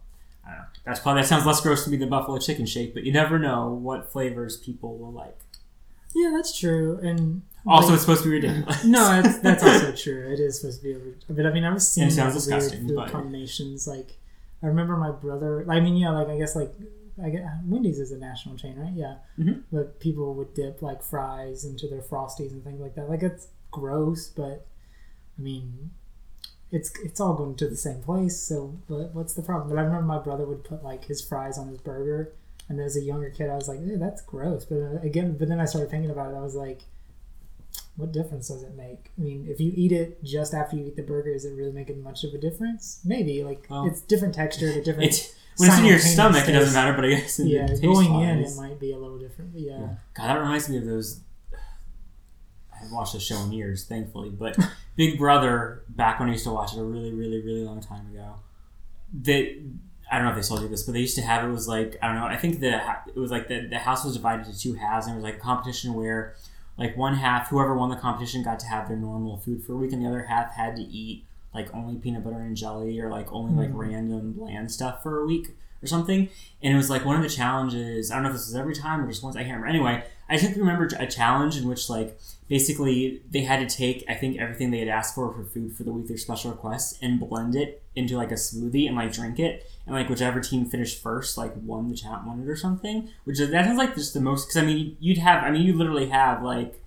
I 0.47 0.51
don't 0.51 0.59
know. 0.59 0.65
That's 0.85 1.01
probably 1.01 1.23
that 1.23 1.29
sounds 1.29 1.45
less 1.47 1.61
gross 1.61 1.85
to 1.85 1.91
me 1.91 1.97
than 1.97 2.09
buffalo 2.09 2.39
chicken 2.39 2.67
shake, 2.67 2.95
but 2.95 3.03
you 3.05 3.13
never 3.13 3.39
know 3.39 3.69
what 3.71 4.13
flavors 4.13 4.57
people 4.57 4.97
will 4.97 5.13
like. 5.13 5.39
Yeah, 6.15 6.31
that's 6.37 6.57
true. 6.57 7.01
And 7.03 7.43
Also, 7.67 7.89
like- 7.89 7.95
it's 7.95 8.03
supposed 8.03 8.23
to 8.23 8.29
be 8.29 8.35
ridiculous. 8.37 8.85
No, 8.85 9.21
that's, 9.21 9.39
that's 9.41 9.63
also 9.65 9.91
true. 9.97 10.31
It 10.33 10.39
is 10.39 10.61
supposed 10.61 10.81
to 10.83 10.85
be 10.89 10.95
over. 10.95 11.07
But 11.29 11.47
I 11.47 11.51
mean, 11.53 11.65
I've 11.65 11.83
seen 11.83 12.05
And 12.05 12.13
it 12.13 12.15
sounds 12.15 12.35
weird 12.47 12.61
disgusting, 12.61 12.95
but- 12.95 13.11
combinations. 13.11 13.89
Like, 13.89 14.17
I 14.65 14.69
remember 14.69 14.97
my 14.97 15.11
brother. 15.13 15.65
I 15.71 15.79
mean, 15.81 15.97
yeah, 15.97 16.11
like 16.11 16.29
I 16.29 16.39
guess 16.39 16.57
like 16.57 16.75
I 17.23 17.31
guess 17.31 17.45
Wendy's 17.67 17.99
is 18.01 18.11
a 18.11 18.19
national 18.19 18.57
chain, 18.57 18.77
right? 18.77 18.93
Yeah. 18.95 19.17
Mhm. 19.39 19.63
But 19.71 20.01
people 20.01 20.35
would 20.35 20.55
dip 20.55 20.83
like 20.83 21.03
fries 21.03 21.65
into 21.65 21.87
their 21.87 22.03
frosties 22.03 22.51
and 22.53 22.65
things 22.65 22.81
like 22.81 22.95
that. 22.97 23.09
Like 23.11 23.23
it's 23.23 23.49
gross, 23.71 24.29
but 24.29 24.67
I 25.39 25.43
mean, 25.43 25.91
it's 26.73 26.91
it's 27.05 27.21
all 27.21 27.35
going 27.35 27.57
to 27.57 27.69
the 27.69 27.77
same 27.77 28.03
place. 28.03 28.41
So, 28.41 28.79
but 28.89 29.15
what's 29.15 29.35
the 29.35 29.43
problem? 29.43 29.69
But 29.69 29.79
I 29.79 29.83
remember 29.85 30.07
my 30.07 30.19
brother 30.19 30.47
would 30.47 30.65
put 30.65 30.83
like 30.83 31.05
his 31.05 31.21
fries 31.21 31.59
on 31.59 31.69
his 31.69 31.79
burger. 31.79 32.33
And 32.69 32.81
as 32.81 32.97
a 32.97 33.03
younger 33.03 33.29
kid, 33.29 33.51
I 33.51 33.57
was 33.57 33.69
like, 33.69 33.81
"Ew, 33.81 33.99
that's 33.99 34.23
gross." 34.23 34.65
But 34.65 34.79
uh, 34.79 34.99
again, 35.03 35.37
but 35.37 35.49
then 35.49 35.61
I 35.61 35.67
started 35.67 35.91
thinking 35.91 36.11
about 36.11 36.33
it. 36.33 36.37
I 36.37 36.41
was 36.41 36.55
like, 36.55 36.81
what 37.97 38.13
difference 38.13 38.49
does 38.49 38.63
it 38.63 38.75
make? 38.77 39.11
I 39.17 39.21
mean, 39.21 39.47
if 39.49 39.61
you 39.61 39.73
eat 39.75 39.93
it 39.93 40.23
just 40.25 40.53
after 40.53 40.77
you 40.77 40.87
eat 40.87 40.97
the 40.97 41.03
burger, 41.03 41.31
is 41.31 41.45
it 41.45 41.55
really 41.55 41.73
making 41.73 42.03
much 42.03 42.25
of 42.25 42.35
a 42.35 42.39
difference? 42.39 43.01
Maybe. 43.05 43.45
Like 43.45 43.67
Well, 43.71 43.87
it's 43.87 44.01
different 44.01 44.35
texture, 44.35 44.73
the 44.73 44.83
different. 44.83 45.11
It's 45.11 45.35
when 45.57 45.71
it's 45.71 45.79
in 45.79 45.85
your 45.85 45.99
stomach, 46.01 46.49
it 46.49 46.53
doesn't 46.53 46.75
matter. 46.75 46.93
But 46.93 47.05
I 47.05 47.11
guess 47.11 47.39
in 47.39 47.49
Yeah, 47.49 47.63
the 47.67 47.69
taste 47.69 47.83
going 47.83 48.21
in, 48.21 48.41
it 48.41 48.57
might 48.57 48.81
be 48.81 48.93
a 48.93 48.99
little 48.99 49.19
different. 49.19 49.53
But 49.53 49.63
yeah. 49.63 49.95
God, 50.15 50.29
that 50.29 50.41
reminds 50.41 50.69
me 50.69 50.79
of 50.79 50.87
those. 50.87 51.21
I 52.73 52.79
haven't 52.79 52.95
watched 52.95 53.13
the 53.13 53.21
show 53.21 53.41
in 53.43 53.53
years, 53.53 53.85
thankfully, 53.85 54.31
but 54.31 54.59
Big 54.97 55.17
Brother, 55.17 55.85
back 55.89 56.19
when 56.19 56.29
I 56.29 56.33
used 56.33 56.45
to 56.45 56.51
watch 56.51 56.75
it 56.75 56.81
a 56.81 56.85
really, 56.85 57.13
really, 57.13 57.41
really 57.41 57.63
long 57.65 57.81
time 57.81 58.09
ago, 58.09 58.35
that 59.23 59.57
I 60.11 60.17
don't 60.17 60.25
know 60.25 60.31
if 60.31 60.37
they 60.37 60.43
still 60.43 60.57
do 60.57 60.67
this, 60.67 60.83
but 60.83 60.93
they 60.93 61.01
used 61.01 61.17
to 61.17 61.23
have 61.23 61.49
it 61.49 61.53
was 61.53 61.69
like 61.69 61.97
I 62.03 62.09
don't 62.09 62.17
know. 62.17 62.27
I 62.27 62.37
think 62.37 62.59
the 62.59 62.81
it 63.07 63.17
was 63.17 63.31
like 63.31 63.47
the, 63.47 63.69
the 63.69 63.79
house 63.79 64.05
was 64.05 64.15
divided 64.15 64.47
into 64.47 64.59
two 64.59 64.75
halves, 64.75 65.07
and 65.07 65.15
it 65.15 65.17
was 65.17 65.25
like 65.25 65.37
a 65.37 65.41
competition 65.41 65.95
where 65.95 66.35
like 66.77 66.97
one 66.97 67.17
half, 67.17 67.49
whoever 67.49 67.77
won 67.77 67.91
the 67.91 67.97
competition 67.97 68.43
got 68.43 68.59
to 68.61 68.67
have 68.67 68.89
their 68.89 68.97
normal 68.97 69.39
food 69.39 69.63
for 69.65 69.75
a 69.75 69.77
week, 69.77 69.93
and 69.93 70.03
the 70.03 70.09
other 70.09 70.25
half 70.25 70.55
had 70.55 70.77
to 70.77 70.83
eat 70.83 71.25
like 71.55 71.73
only 71.73 71.97
peanut 71.97 72.25
butter 72.25 72.41
and 72.41 72.57
jelly 72.57 72.99
or 73.01 73.11
like 73.11 73.33
only 73.33 73.55
like 73.55 73.71
hmm. 73.71 73.79
random 73.79 74.33
bland 74.33 74.71
stuff 74.71 75.03
for 75.03 75.21
a 75.21 75.25
week 75.25 75.51
or 75.83 75.87
something. 75.87 76.29
And 76.63 76.75
it 76.75 76.77
was 76.77 76.91
like 76.91 77.05
one 77.05 77.17
of 77.17 77.23
the 77.23 77.29
challenges. 77.29 78.11
I 78.11 78.15
don't 78.15 78.25
know 78.25 78.31
if 78.31 78.35
this 78.35 78.47
was 78.47 78.57
every 78.57 78.75
time 78.75 79.05
or 79.05 79.07
just 79.07 79.23
once. 79.23 79.37
I 79.37 79.45
can't 79.45 79.61
remember. 79.61 79.69
Anyway, 79.69 80.05
I 80.29 80.37
think 80.37 80.57
remember 80.57 80.89
a 80.99 81.07
challenge 81.07 81.57
in 81.57 81.69
which 81.69 81.89
like 81.89 82.19
basically 82.49 83.23
they 83.31 83.43
had 83.43 83.67
to 83.67 83.77
take 83.77 84.05
I 84.09 84.15
think 84.15 84.41
everything 84.41 84.73
they 84.73 84.81
had 84.81 84.89
asked 84.89 85.15
for 85.15 85.33
for 85.33 85.45
food 85.45 85.77
for 85.77 85.85
the 85.85 85.93
week, 85.93 86.09
their 86.09 86.17
special 86.17 86.51
requests, 86.51 86.99
and 87.01 87.21
blend 87.21 87.55
it 87.55 87.84
into 87.97 88.17
like 88.17 88.31
a 88.31 88.35
smoothie 88.35 88.87
and 88.87 88.97
like 88.97 89.13
drink 89.13 89.39
it. 89.39 89.71
And 89.87 89.95
like 89.95 90.09
whichever 90.09 90.41
team 90.41 90.65
finished 90.65 91.03
first, 91.03 91.37
like 91.37 91.53
won 91.57 91.91
the 91.91 91.97
chat 91.97 92.25
won 92.27 92.41
it 92.41 92.49
or 92.49 92.57
something. 92.57 93.11
Which 93.25 93.39
is, 93.39 93.51
that 93.51 93.65
sounds 93.65 93.79
like 93.79 93.95
just 93.95 94.15
the 94.15 94.21
most 94.21 94.47
because 94.47 94.57
I 94.57 94.65
mean 94.65 94.97
you'd 95.01 95.19
have 95.19 95.45
I 95.45 95.51
mean 95.51 95.63
you 95.63 95.75
literally 95.75 96.09
have 96.09 96.43
like 96.43 96.81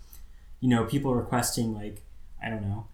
you 0.60 0.70
know 0.70 0.86
people 0.86 1.14
requesting 1.14 1.74
like 1.74 2.02
I 2.44 2.50
don't 2.50 2.64
know 2.64 2.88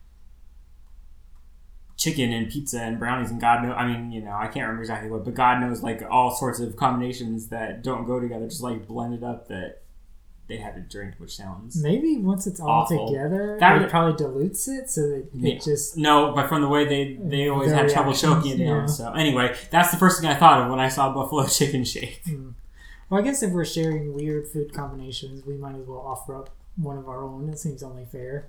chicken 1.96 2.34
and 2.34 2.52
pizza 2.52 2.82
and 2.82 3.00
brownies 3.00 3.32
and 3.32 3.40
God 3.40 3.64
knows 3.64 3.76
I 3.78 3.88
mean 3.88 4.12
you 4.12 4.20
know 4.20 4.34
I 4.34 4.48
can't 4.48 4.66
remember 4.66 4.82
exactly 4.82 5.10
what 5.10 5.24
but 5.24 5.36
God 5.36 5.62
knows 5.62 5.82
like 5.82 6.04
all 6.10 6.32
sorts 6.32 6.60
of 6.60 6.76
combinations 6.76 7.48
that 7.48 7.82
don't 7.82 8.06
go 8.06 8.20
together 8.20 8.48
just 8.48 8.62
like 8.62 8.88
blended 8.88 9.24
up 9.24 9.48
that 9.48 9.83
they 10.48 10.58
had 10.58 10.76
to 10.76 10.82
drink 10.82 11.16
which 11.20 11.36
sounds 11.36 11.82
Maybe 11.82 12.18
once 12.18 12.46
it's 12.48 12.60
all 12.60 12.70
Awful. 12.70 13.08
together, 13.08 13.58
That 13.60 13.78
it 13.78 13.80
would- 13.82 13.90
probably 13.90 14.16
dilutes 14.18 14.68
it 14.68 14.90
so 14.90 15.02
that 15.02 15.28
Yeah. 15.34 15.54
it 15.56 15.62
just. 15.64 15.98
no 15.98 16.34
but 16.36 16.48
from 16.50 16.62
the 16.62 16.68
way 16.68 16.86
they 16.86 17.16
they 17.24 17.48
always 17.50 17.72
had 17.72 17.90
trouble 17.90 18.14
choking 18.14 18.52
it 18.60 18.66
down 18.66 18.82
yeah. 18.82 18.86
so 18.88 19.14
anyway 19.14 19.56
that's 19.72 19.92
the 19.92 19.98
first 19.98 20.20
thing 20.20 20.30
I 20.30 20.36
thought 20.36 20.62
of 20.62 20.70
when 20.70 20.80
I 20.80 20.90
saw 20.90 21.14
Buffalo 21.14 21.46
Chicken 21.48 21.84
Shake 21.84 22.22
Well, 23.10 23.20
I 23.22 23.24
guess 23.24 23.44
if 23.44 23.52
we're 23.52 23.66
sharing 23.66 24.14
weird 24.14 24.48
food 24.48 24.74
combinations, 24.74 25.46
we 25.46 25.56
might 25.56 25.76
as 25.76 25.86
well 25.86 26.00
offer 26.00 26.36
up 26.36 26.50
one 26.78 26.98
of 26.98 27.08
our 27.08 27.22
own. 27.24 27.48
It 27.50 27.60
seems 27.60 27.84
only 27.84 28.06
fair. 28.06 28.48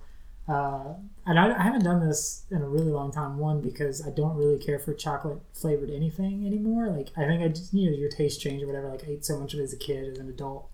Uh, 0.49 0.95
and 1.27 1.39
I, 1.39 1.59
I 1.59 1.63
haven't 1.63 1.85
done 1.85 2.07
this 2.07 2.45
in 2.51 2.63
a 2.63 2.69
really 2.69 2.91
long 2.91 3.11
time. 3.13 3.37
One 3.39 3.61
because 3.61 4.07
I 4.07 4.11
don't 4.11 4.37
really 4.37 4.59
care 4.59 4.79
for 4.79 4.95
chocolate 4.95 5.39
flavored 5.53 5.91
anything 5.91 6.47
anymore. 6.47 6.89
Like 6.89 7.09
I 7.17 7.27
think 7.27 7.43
I 7.43 7.49
just 7.49 7.75
you 7.75 7.91
know 7.91 7.97
your 7.97 8.09
taste 8.09 8.41
change 8.41 8.63
or 8.63 8.67
whatever. 8.67 8.89
Like 8.89 9.05
I 9.07 9.13
ate 9.13 9.25
so 9.27 9.39
much 9.39 9.53
of 9.55 9.61
it 9.61 9.65
as 9.65 9.73
a 9.75 9.77
kid, 9.77 10.09
as 10.13 10.19
an 10.19 10.29
adult. 10.31 10.69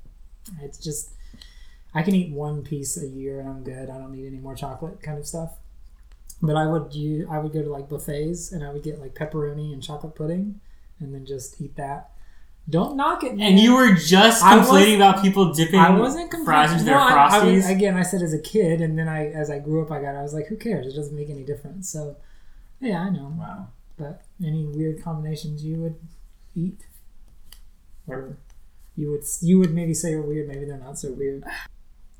It's 0.63 0.79
just 0.79 1.11
I 1.95 2.03
can 2.03 2.15
eat 2.15 2.31
one 2.33 2.63
piece 2.63 2.97
a 3.01 3.07
year 3.07 3.41
and 3.41 3.49
I'm 3.49 3.63
good. 3.63 3.91
I 3.91 3.99
don't 3.99 4.13
need 4.13 4.27
any 4.27 4.39
more 4.39 4.55
chocolate 4.55 5.03
kind 5.03 5.19
of 5.19 5.27
stuff. 5.27 5.53
But 6.43 6.57
I 6.57 6.67
would 6.67 6.95
you 6.95 7.27
I 7.31 7.39
would 7.39 7.53
go 7.53 7.63
to 7.63 7.71
like 7.71 7.89
buffets 7.89 8.53
and 8.53 8.65
I 8.65 8.73
would 8.73 8.83
get 8.83 8.99
like 9.01 9.15
pepperoni 9.15 9.73
and 9.73 9.83
chocolate 9.83 10.15
pudding 10.15 10.61
and 10.99 11.15
then 11.15 11.27
just 11.27 11.61
eat 11.61 11.77
that. 11.77 12.11
Don't 12.69 12.95
knock 12.97 13.25
it, 13.25 13.35
man. 13.37 13.49
and 13.53 13.59
you 13.59 13.75
were 13.75 13.95
just 13.95 14.43
complaining 14.45 14.95
about 14.97 15.23
people 15.23 15.53
dipping 15.53 15.81
I 15.81 15.91
wasn't 15.99 16.31
fries 16.45 16.71
into 16.73 16.85
their 16.85 16.95
no, 16.95 17.01
I- 17.01 17.27
I 17.27 17.31
frosties 17.41 17.55
was- 17.57 17.69
again, 17.71 17.97
I 17.97 18.03
said 18.03 18.23
as 18.23 18.33
a 18.33 18.39
kid, 18.39 18.81
and 18.81 18.97
then 18.99 19.09
I, 19.09 19.27
as 19.31 19.51
I 19.51 19.59
grew 19.59 19.83
up, 19.83 19.91
I 19.91 20.01
got. 20.01 20.15
I 20.15 20.23
was 20.23 20.35
like, 20.35 20.47
who 20.47 20.57
cares? 20.57 20.87
It 20.87 20.95
doesn't 20.95 21.17
make 21.17 21.31
any 21.31 21.43
difference. 21.43 21.89
So, 21.89 22.17
yeah, 22.81 23.01
I 23.01 23.11
know. 23.11 23.35
wow 23.37 23.69
But 23.97 24.23
any 24.45 24.67
weird 24.67 25.03
combinations 25.03 25.65
you 25.65 25.79
would 25.79 25.97
eat, 26.55 26.87
or 28.07 28.37
you 28.97 29.11
would 29.11 29.25
you 29.41 29.59
would 29.59 29.73
maybe 29.73 29.95
say 29.95 30.13
are 30.15 30.23
weird. 30.23 30.49
Maybe 30.49 30.65
they're 30.65 30.79
not 30.79 30.99
so 30.99 31.13
weird. 31.13 31.45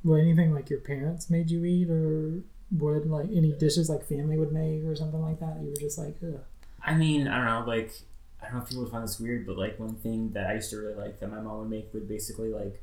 Well, 0.05 0.19
anything 0.19 0.55
like 0.55 0.71
your 0.71 0.81
parents 0.81 1.29
made 1.29 1.51
you 1.51 1.65
eat, 1.65 1.91
or 1.91 2.43
would 2.73 3.07
like 3.07 3.27
any 3.35 3.53
dishes 3.53 3.91
like 3.91 4.07
family 4.07 4.39
would 4.39 4.53
make, 4.53 4.85
or 4.85 4.95
something 4.97 5.21
like 5.21 5.41
that. 5.41 5.59
You 5.63 5.71
were 5.71 5.77
just 5.77 5.99
like, 5.99 6.17
Ugh. 6.23 6.41
I 6.83 6.95
mean, 6.95 7.29
I 7.29 7.37
don't 7.37 7.45
know, 7.67 7.71
like 7.71 7.93
I 8.41 8.47
don't 8.47 8.55
know 8.55 8.63
if 8.63 8.69
people 8.69 8.85
would 8.85 8.93
find 8.93 9.05
this 9.05 9.21
weird, 9.21 9.47
but 9.47 9.59
like 9.59 9.79
one 9.79 9.97
thing 9.97 10.31
that 10.33 10.47
I 10.47 10.55
used 10.55 10.71
to 10.71 10.79
really 10.79 10.95
like 10.95 11.21
that 11.21 11.31
my 11.31 11.41
mom 11.41 11.59
would 11.61 11.71
make 11.71 11.93
would 11.93 12.09
basically 12.09 12.49
like 12.51 12.81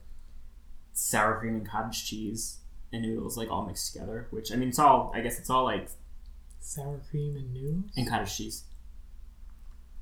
sour 0.93 1.39
cream 1.39 1.55
and 1.55 1.67
cottage 1.67 2.05
cheese 2.05 2.57
and 2.93 3.01
noodles 3.01 3.37
like 3.37 3.49
all 3.49 3.65
mixed 3.65 3.91
together. 3.93 4.27
Which 4.29 4.51
I 4.51 4.55
mean, 4.55 4.69
it's 4.69 4.77
all 4.79 5.11
I 5.15 5.21
guess 5.21 5.39
it's 5.39 5.49
all 5.49 5.63
like 5.63 5.89
sour 6.59 7.01
cream 7.09 7.35
and 7.35 7.51
noodles. 7.53 7.91
and 7.97 8.07
cottage 8.07 8.35
cheese. 8.37 8.63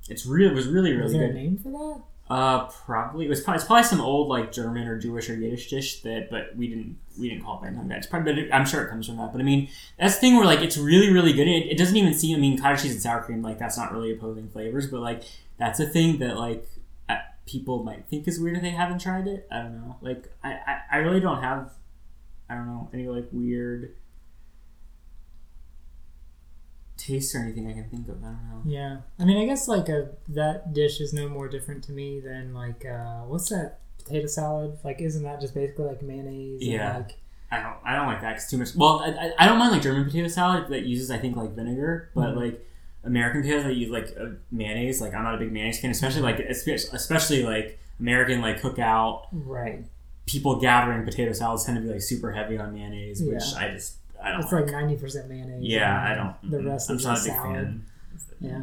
It's 0.10 0.26
really 0.26 0.52
it 0.52 0.56
was 0.56 0.68
really 0.68 0.96
Was 0.98 1.14
really 1.14 1.18
there 1.20 1.30
a 1.30 1.32
good. 1.34 1.36
name 1.36 1.58
for 1.58 1.70
that? 1.70 2.02
Uh, 2.28 2.66
probably 2.66 3.26
it 3.26 3.30
was 3.30 3.42
probably, 3.42 3.58
it's 3.58 3.66
probably 3.66 3.84
some 3.84 4.02
old 4.02 4.28
like 4.28 4.52
German 4.52 4.88
or 4.88 4.98
Jewish 4.98 5.30
or 5.30 5.36
Yiddish 5.36 5.70
dish 5.70 6.02
that, 6.02 6.30
but 6.32 6.56
we 6.56 6.68
didn't 6.68 6.98
we 7.20 7.30
didn't 7.30 7.44
call 7.44 7.64
it 7.64 7.88
that. 7.88 7.98
It's 7.98 8.08
probably, 8.08 8.52
I'm 8.52 8.66
sure 8.66 8.84
it 8.84 8.90
comes 8.90 9.06
from 9.06 9.18
that. 9.18 9.32
But 9.32 9.42
I 9.42 9.44
mean, 9.44 9.70
that's 10.00 10.16
the 10.16 10.22
thing 10.22 10.36
where 10.36 10.46
like 10.46 10.62
it's 10.62 10.76
really 10.76 11.12
really 11.14 11.34
good. 11.34 11.48
It, 11.48 11.68
it 11.68 11.78
doesn't 11.78 11.96
even 11.96 12.16
seem. 12.16 12.36
I 12.36 12.40
mean, 12.40 12.58
cottage 12.58 12.82
cheese 12.82 12.94
and 12.94 13.02
sour 13.02 13.22
cream 13.22 13.44
like 13.44 13.60
that's 13.60 13.78
not 13.78 13.92
really 13.92 14.12
opposing 14.12 14.50
flavors, 14.50 14.88
but 14.88 15.02
like 15.02 15.24
that's 15.60 15.80
a 15.80 15.86
thing 15.86 16.18
that 16.18 16.36
like 16.36 16.68
uh, 17.08 17.18
people 17.46 17.84
might 17.84 18.08
think 18.08 18.28
is 18.28 18.40
weird 18.40 18.58
if 18.58 18.64
they 18.64 18.72
haven't 18.72 19.00
tried 19.00 19.28
it. 19.28 19.48
I 19.52 19.62
don't 19.62 19.76
know. 19.76 19.98
Like 20.02 20.34
I 20.44 20.54
I, 20.54 20.80
I 20.94 20.98
really 20.98 21.20
don't 21.20 21.44
have 21.44 21.74
I 22.50 22.56
don't 22.56 22.66
know 22.66 22.90
any 22.92 23.08
like 23.08 23.28
weird 23.32 23.96
tastes 27.06 27.36
or 27.36 27.40
anything 27.40 27.68
I 27.70 27.74
can 27.74 27.90
think 27.90 28.08
of. 28.08 28.16
I 28.24 28.28
don't 28.28 28.50
know. 28.50 28.62
Yeah, 28.66 28.98
I 29.20 29.26
mean, 29.26 29.38
I 29.38 29.46
guess 29.46 29.68
like 29.68 29.90
a 29.90 30.10
that 30.30 30.74
dish 30.74 31.00
is 31.00 31.14
no 31.14 31.28
more 31.30 31.48
different 31.48 31.84
to 31.86 31.92
me 31.92 32.20
than 32.20 32.54
like 32.54 32.86
uh, 32.86 33.22
what's 33.22 33.50
that 33.50 33.80
potato 34.04 34.28
salad? 34.28 34.78
Like, 34.84 35.02
isn't 35.02 35.24
that 35.24 35.42
just 35.42 35.54
basically 35.54 35.86
like 35.86 36.02
mayonnaise? 36.02 36.62
and, 36.62 36.72
Yeah. 36.72 36.98
like, 36.98 37.18
I 37.52 37.62
don't. 37.62 37.76
I 37.86 37.96
don't 37.96 38.08
like 38.08 38.22
that. 38.22 38.34
Cause 38.38 38.50
too 38.50 38.58
much. 38.58 38.76
Well, 38.76 39.00
I, 39.00 39.32
I- 39.40 39.46
don't 39.48 39.60
mind 39.60 39.72
like 39.72 39.82
German 39.82 40.06
potato 40.06 40.28
salad 40.28 40.68
that 40.70 40.84
uses 40.86 41.12
I 41.12 41.18
think 41.18 41.36
like 41.36 41.52
vinegar, 41.56 42.10
but 42.16 42.34
Mhm. 42.34 42.38
like 42.38 42.68
American 43.04 43.42
potatoes 43.44 43.64
that 43.66 43.76
use 43.76 43.92
like 43.92 44.16
uh, 44.20 44.30
mayonnaise. 44.52 45.00
Like 45.00 45.14
I'm 45.14 45.24
not 45.24 45.36
a 45.36 45.38
big 45.38 45.52
mayonnaise 45.52 45.80
fan, 45.80 45.92
especially 45.92 46.22
like 46.24 46.40
especially 46.40 47.44
like 47.44 47.80
American 48.00 48.42
like 48.42 48.62
cookout 48.62 49.28
right. 49.32 49.86
people 50.26 50.60
gathering 50.60 51.06
potato 51.06 51.32
salads 51.34 51.66
tend 51.66 51.78
to 51.78 51.82
be 51.84 51.90
like 51.90 52.02
super 52.02 52.32
heavy 52.32 52.58
on 52.58 52.74
mayonnaise, 52.74 53.22
which 53.22 53.44
Yeah. 53.54 53.60
I 53.60 53.70
just 53.72 53.98
I 54.26 54.32
don't. 54.32 54.42
It's 54.42 54.52
like. 54.52 54.64
like 54.66 54.72
ninety 54.74 54.96
percent 54.98 55.30
mayonnaise. 55.30 55.64
yeah, 55.64 56.04
I 56.12 56.16
don't. 56.16 56.52
The 56.52 56.64
rest 56.64 56.90
I'm 56.90 56.98
is 56.98 57.04
just 57.04 57.08
not 57.08 57.20
a 57.20 57.24
big 57.24 57.42
salad. 57.42 57.56
fan. 57.56 57.86
Yeah. 58.40 58.62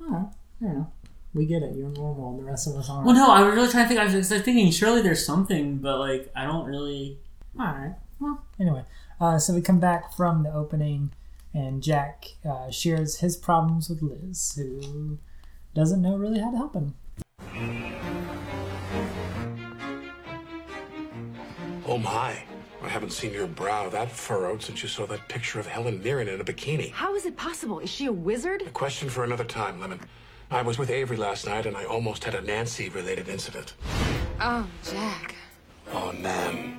Oh, 0.00 0.30
I 0.60 0.64
don't 0.64 0.74
know. 0.78 0.92
We 1.32 1.46
get 1.46 1.62
it. 1.62 1.74
You're 1.74 1.88
normal, 1.88 2.30
and 2.30 2.38
the 2.38 2.44
rest 2.44 2.68
of 2.68 2.76
us 2.76 2.88
aren't. 2.88 3.06
Well, 3.06 3.14
no, 3.16 3.30
I 3.32 3.42
was 3.42 3.54
really 3.54 3.68
trying 3.70 3.84
to 3.84 3.88
think. 3.88 4.00
I 4.00 4.04
was, 4.04 4.14
I 4.30 4.36
was 4.36 4.44
thinking 4.44 4.70
surely 4.70 5.02
there's 5.02 5.24
something, 5.26 5.78
but 5.78 5.98
like 5.98 6.30
I 6.36 6.44
don't 6.44 6.66
really. 6.66 7.18
All 7.58 7.66
right. 7.66 7.94
Well, 8.20 8.44
anyway, 8.60 8.84
uh, 9.20 9.38
so 9.38 9.52
we 9.54 9.60
come 9.62 9.80
back 9.80 10.12
from 10.14 10.42
the 10.44 10.52
opening, 10.52 11.12
and 11.52 11.82
Jack 11.82 12.26
uh, 12.48 12.70
shares 12.70 13.18
his 13.18 13.36
problems 13.36 13.88
with 13.88 14.02
Liz, 14.02 14.52
who 14.56 15.18
doesn't 15.74 16.00
know 16.02 16.16
really 16.16 16.40
how 16.40 16.50
to 16.52 16.56
help 16.56 16.74
him. 16.74 16.94
Oh 21.86 21.98
my. 21.98 22.42
I 22.84 22.88
haven't 22.88 23.12
seen 23.12 23.32
your 23.32 23.46
brow 23.46 23.88
that 23.88 24.12
furrowed 24.12 24.62
since 24.62 24.82
you 24.82 24.88
saw 24.90 25.06
that 25.06 25.26
picture 25.28 25.58
of 25.58 25.66
Helen 25.66 26.02
Mirren 26.02 26.28
in 26.28 26.38
a 26.38 26.44
bikini. 26.44 26.92
How 26.92 27.14
is 27.14 27.24
it 27.24 27.34
possible? 27.34 27.80
Is 27.80 27.88
she 27.88 28.04
a 28.06 28.12
wizard? 28.12 28.60
A 28.62 28.70
question 28.70 29.08
for 29.08 29.24
another 29.24 29.44
time, 29.44 29.80
Lemon. 29.80 30.00
I 30.50 30.60
was 30.60 30.78
with 30.78 30.90
Avery 30.90 31.16
last 31.16 31.46
night 31.46 31.64
and 31.64 31.76
I 31.78 31.84
almost 31.84 32.24
had 32.24 32.34
a 32.34 32.42
Nancy 32.42 32.90
related 32.90 33.28
incident. 33.28 33.72
Oh, 34.38 34.66
Jack. 34.84 35.34
Oh, 35.92 36.12
Nan. 36.18 36.76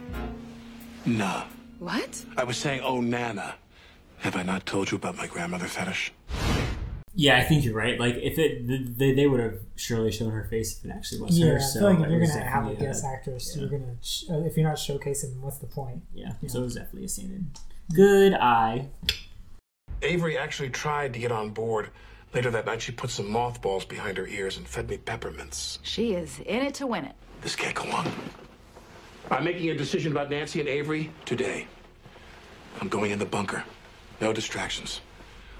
Nah. 1.05 1.45
What? 1.79 2.24
I 2.38 2.43
was 2.43 2.57
saying, 2.57 2.81
oh, 2.83 3.01
Nana. 3.01 3.55
Have 4.19 4.35
I 4.35 4.43
not 4.43 4.67
told 4.67 4.91
you 4.91 4.97
about 4.97 5.17
my 5.17 5.25
grandmother 5.25 5.65
fetish? 5.65 6.13
Yeah, 7.15 7.38
I 7.38 7.43
think 7.43 7.63
you're 7.63 7.74
right. 7.74 7.98
Like 8.00 8.15
if 8.15 8.38
it, 8.38 8.98
they, 8.98 9.13
they 9.13 9.25
would 9.27 9.39
have 9.39 9.60
surely 9.75 10.12
shown 10.12 10.31
her 10.31 10.43
face 10.43 10.77
if 10.77 10.86
it 10.86 10.91
actually 10.93 11.22
was 11.22 11.39
Yeah, 11.39 11.48
her. 11.51 11.55
I 11.57 11.60
So 11.60 11.79
feel 11.79 11.89
like 11.89 12.00
if 12.05 12.10
you're 12.12 12.19
gonna 12.19 12.43
have 12.45 12.67
a 12.67 12.75
guest 12.75 13.05
actress, 13.05 13.53
yeah. 13.55 13.62
you're 13.62 13.69
gonna 13.79 13.95
sh- 14.01 14.25
uh, 14.29 14.39
if 14.39 14.57
you're 14.57 14.67
not 14.67 14.77
showcasing, 14.77 15.39
what's 15.39 15.60
the 15.60 15.67
point? 15.67 16.03
Yeah, 16.13 16.34
so 16.48 16.60
it 16.60 16.63
was 16.63 16.75
definitely 16.75 17.05
a 17.05 17.10
scene. 17.10 17.51
Good 17.93 18.34
eye. 18.34 18.88
Avery 20.01 20.38
actually 20.38 20.69
tried 20.69 21.13
to 21.13 21.19
get 21.19 21.31
on 21.31 21.51
board. 21.51 21.89
Later 22.34 22.51
that 22.51 22.65
night, 22.65 22.81
she 22.81 22.91
put 22.91 23.10
some 23.10 23.31
mothballs 23.31 23.86
behind 23.86 24.17
her 24.17 24.27
ears 24.27 24.57
and 24.57 24.67
fed 24.67 24.89
me 24.89 24.98
peppermints. 24.98 25.79
She 25.84 26.13
is 26.15 26.39
in 26.39 26.62
it 26.63 26.74
to 26.75 26.88
win 26.88 27.05
it. 27.05 27.15
This 27.41 27.55
can't 27.55 27.74
go 27.75 27.89
on. 27.91 28.12
I'm 29.31 29.43
making 29.45 29.69
a 29.69 29.75
decision 29.75 30.12
about 30.12 30.29
Nancy 30.29 30.60
and 30.60 30.67
Avery 30.67 31.12
today. 31.24 31.65
I'm 32.81 32.89
going 32.89 33.12
in 33.12 33.19
the 33.19 33.25
bunker. 33.25 33.63
No 34.19 34.34
distractions. 34.34 35.00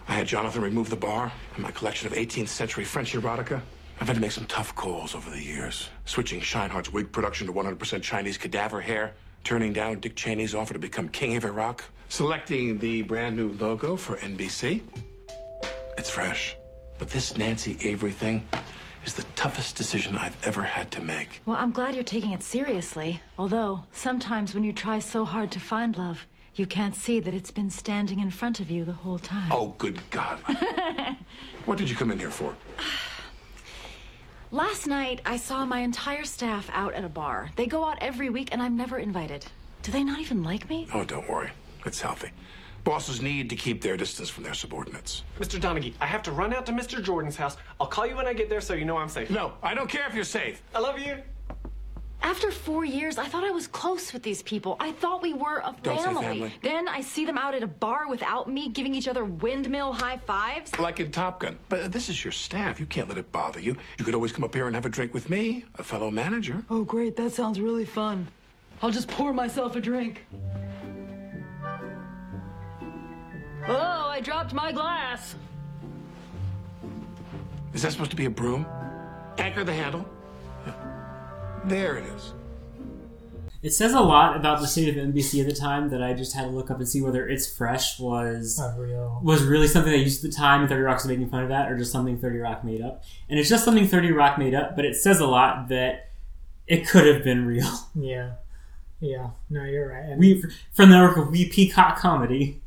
I 0.08 0.14
had 0.14 0.28
Jonathan 0.28 0.62
remove 0.62 0.90
the 0.90 0.96
bar 0.96 1.32
and 1.56 1.64
my 1.64 1.72
collection 1.72 2.08
of 2.08 2.14
18th 2.14 2.48
century 2.48 2.84
French 2.84 3.14
erotica. 3.14 3.62
I've 4.00 4.08
had 4.08 4.16
to 4.16 4.22
make 4.22 4.32
some 4.32 4.46
tough 4.46 4.76
calls 4.76 5.16
over 5.16 5.30
the 5.30 5.42
years. 5.42 5.90
Switching 6.06 6.42
Sheinhardt's 6.42 6.92
wig 6.92 7.12
production 7.12 7.48
to 7.48 7.54
100% 7.54 8.02
Chinese 8.02 8.38
cadaver 8.38 8.82
hair. 8.82 9.14
Turning 9.44 9.74
down 9.74 10.00
Dick 10.00 10.16
Cheney's 10.16 10.54
offer 10.54 10.74
to 10.74 10.80
become 10.80 11.08
king 11.10 11.38
of 11.38 11.46
Iraq. 11.46 11.84
Selecting 12.10 12.78
the 12.80 13.04
brand 13.04 13.36
new 13.36 13.54
logo 13.54 13.96
for 13.96 14.18
NBC. 14.18 14.82
It's 15.98 16.10
fresh. 16.10 16.56
But 16.98 17.10
this 17.10 17.38
Nancy 17.38 17.78
Avery 17.82 18.12
thing 18.12 18.48
is 19.06 19.14
the 19.14 19.24
toughest 19.36 19.76
decision 19.76 20.18
I've 20.18 20.38
ever 20.46 20.62
had 20.62 20.92
to 20.92 21.02
make. 21.02 21.42
Well, 21.46 21.58
I'm 21.58 21.72
glad 21.72 21.96
you're 21.96 22.04
taking 22.04 22.32
it 22.32 22.44
seriously. 22.44 23.22
Although, 23.38 23.84
sometimes 23.92 24.54
when 24.54 24.64
you 24.64 24.74
try 24.74 25.00
so 25.00 25.26
hard 25.26 25.52
to 25.52 25.60
find 25.60 25.98
love, 25.98 26.26
you 26.56 26.66
can't 26.66 26.96
see 26.96 27.20
that 27.20 27.34
it's 27.34 27.52
been 27.52 27.70
standing 27.70 28.20
in 28.20 28.32
front 28.32 28.60
of 28.60 28.72
you 28.72 28.86
the 28.86 28.94
whole 28.94 29.20
time. 29.20 29.52
Oh, 29.52 29.76
good 29.78 30.00
God. 30.10 30.40
what 31.66 31.78
did 31.78 31.90
you 31.90 31.96
come 31.96 32.12
in 32.12 32.20
here 32.20 32.32
for? 32.32 32.56
Last 34.52 34.88
night, 34.88 35.22
I 35.26 35.36
saw 35.36 35.66
my 35.66 35.80
entire 35.80 36.24
staff 36.24 36.70
out 36.72 36.94
at 36.94 37.04
a 37.04 37.10
bar. 37.10 37.52
They 37.58 37.66
go 37.66 37.84
out 37.84 37.98
every 38.00 38.30
week, 38.30 38.50
and 38.54 38.62
I'm 38.62 38.78
never 38.78 38.98
invited. 38.98 39.46
Do 39.82 39.92
they 39.92 40.04
not 40.04 40.20
even 40.20 40.44
like 40.44 40.70
me? 40.70 40.88
Oh, 40.94 41.04
don't 41.04 41.30
worry. 41.30 41.50
It's 41.86 42.00
healthy. 42.00 42.30
Bosses 42.86 43.22
need 43.22 43.50
to 43.50 43.56
keep 43.56 43.82
their 43.82 43.98
distance 43.98 44.30
from 44.30 44.44
their 44.44 44.54
subordinates. 44.54 45.24
Mr. 45.40 45.60
Donaghy, 45.60 45.94
I 46.00 46.06
have 46.06 46.24
to 46.24 46.32
run 46.32 46.54
out 46.54 46.66
to 46.68 46.72
Mr. 46.72 47.04
Jordan's 47.04 47.36
house. 47.36 47.58
I'll 47.82 47.88
call 47.88 48.06
you 48.06 48.16
when 48.16 48.28
I 48.28 48.34
get 48.34 48.48
there 48.48 48.62
so 48.62 48.76
you 48.76 48.86
know 48.86 48.98
I'm 48.98 49.10
safe. 49.10 49.30
No, 49.30 49.54
I 49.62 49.74
don't 49.74 49.90
care 49.90 50.08
if 50.08 50.14
you're 50.14 50.24
safe. 50.24 50.62
I 50.74 50.80
love 50.80 51.00
you. 51.00 51.18
After 52.26 52.50
four 52.50 52.84
years, 52.84 53.20
I 53.20 53.26
thought 53.26 53.44
I 53.44 53.52
was 53.52 53.68
close 53.68 54.12
with 54.12 54.24
these 54.24 54.42
people. 54.42 54.78
I 54.80 54.94
thought 54.94 55.22
we 55.22 55.34
were 55.36 55.60
a 55.60 55.76
Don't 55.84 56.00
say 56.00 56.06
family. 56.06 56.24
family. 56.24 56.54
Then 56.64 56.88
I 56.88 57.02
see 57.02 57.24
them 57.24 57.38
out 57.38 57.54
at 57.54 57.62
a 57.62 57.68
bar 57.68 58.10
without 58.10 58.50
me, 58.50 58.68
giving 58.70 58.96
each 58.96 59.08
other 59.08 59.24
windmill 59.24 59.94
high 59.94 60.18
fives. 60.18 60.78
Like 60.80 61.00
in 61.00 61.12
Top 61.12 61.40
Gun. 61.42 61.60
But 61.70 61.92
this 61.92 62.10
is 62.10 62.26
your 62.26 62.32
staff. 62.32 62.80
You 62.80 62.88
can't 62.88 63.08
let 63.08 63.20
it 63.20 63.32
bother 63.32 63.60
you. 63.60 63.78
You 64.00 64.06
could 64.06 64.16
always 64.16 64.32
come 64.32 64.44
up 64.44 64.56
here 64.56 64.66
and 64.66 64.74
have 64.76 64.88
a 64.88 64.90
drink 64.90 65.14
with 65.14 65.30
me, 65.30 65.66
a 65.76 65.84
fellow 65.84 66.10
manager. 66.10 66.66
Oh, 66.72 66.84
great. 66.84 67.16
That 67.16 67.32
sounds 67.32 67.62
really 67.62 67.86
fun. 67.86 68.28
I'll 68.82 68.90
just 68.90 69.08
pour 69.08 69.32
myself 69.32 69.76
a 69.76 69.80
drink. 69.80 70.26
Oh, 73.68 74.10
I 74.10 74.20
dropped 74.20 74.52
my 74.52 74.72
glass. 74.72 75.36
Is 77.76 77.84
that 77.84 77.92
supposed 77.92 78.10
to 78.10 78.18
be 78.18 78.26
a 78.26 78.32
broom? 78.32 78.66
Anchor 79.38 79.64
the 79.64 79.74
handle. 79.74 80.10
Yeah. 81.68 81.70
There 81.70 81.98
it 81.98 82.06
is. 82.16 82.34
It 83.62 83.72
says 83.74 83.94
a 83.94 84.00
lot 84.00 84.36
about 84.36 84.60
the 84.62 84.68
state 84.68 84.90
of 84.90 84.96
NBC 84.96 85.40
at 85.42 85.48
the 85.48 85.56
time 85.56 85.90
that 85.90 86.04
I 86.04 86.14
just 86.14 86.36
had 86.36 86.44
to 86.44 86.50
look 86.50 86.70
up 86.70 86.78
and 86.78 86.88
see 86.88 87.02
whether 87.02 87.28
"It's 87.28 87.52
Fresh" 87.52 88.00
was 88.00 88.60
A 88.60 88.80
real. 88.80 89.20
was 89.24 89.42
really 89.44 89.68
something 89.68 89.92
they 89.92 89.98
used 89.98 90.24
at 90.24 90.30
the 90.30 90.38
time 90.38 90.60
and 90.62 90.70
30 90.70 90.82
Rock 90.84 90.98
was 90.98 91.08
making 91.08 91.30
fun 91.30 91.42
of 91.42 91.50
that, 91.50 91.72
or 91.72 91.76
just 91.78 91.92
something 91.92 92.20
30 92.20 92.38
Rock 92.40 92.64
made 92.64 92.82
up. 92.82 93.04
And 93.28 93.40
it's 93.40 93.50
just 93.50 93.66
something 93.66 93.88
30 93.88 94.12
Rock 94.12 94.38
made 94.38 94.54
up, 94.54 94.76
but 94.76 94.86
it 94.86 94.96
says 94.96 95.20
a 95.20 95.26
lot 95.26 95.70
that 95.70 96.12
it 96.68 96.88
could 96.88 97.08
have 97.08 97.24
been 97.24 97.46
real. 97.46 97.68
Yeah. 97.96 98.34
Yeah. 99.00 99.32
No, 99.50 99.64
you're 99.64 99.90
right. 99.90 100.06
And 100.06 100.20
We 100.20 100.44
from 100.74 100.90
the 100.92 100.98
network 100.98 101.18
of 101.18 101.32
We 101.32 101.50
Peacock 101.50 101.98
Comedy. 101.98 102.62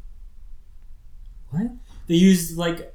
what? 1.51 1.71
They 2.09 2.15
used 2.17 2.57
like, 2.57 2.93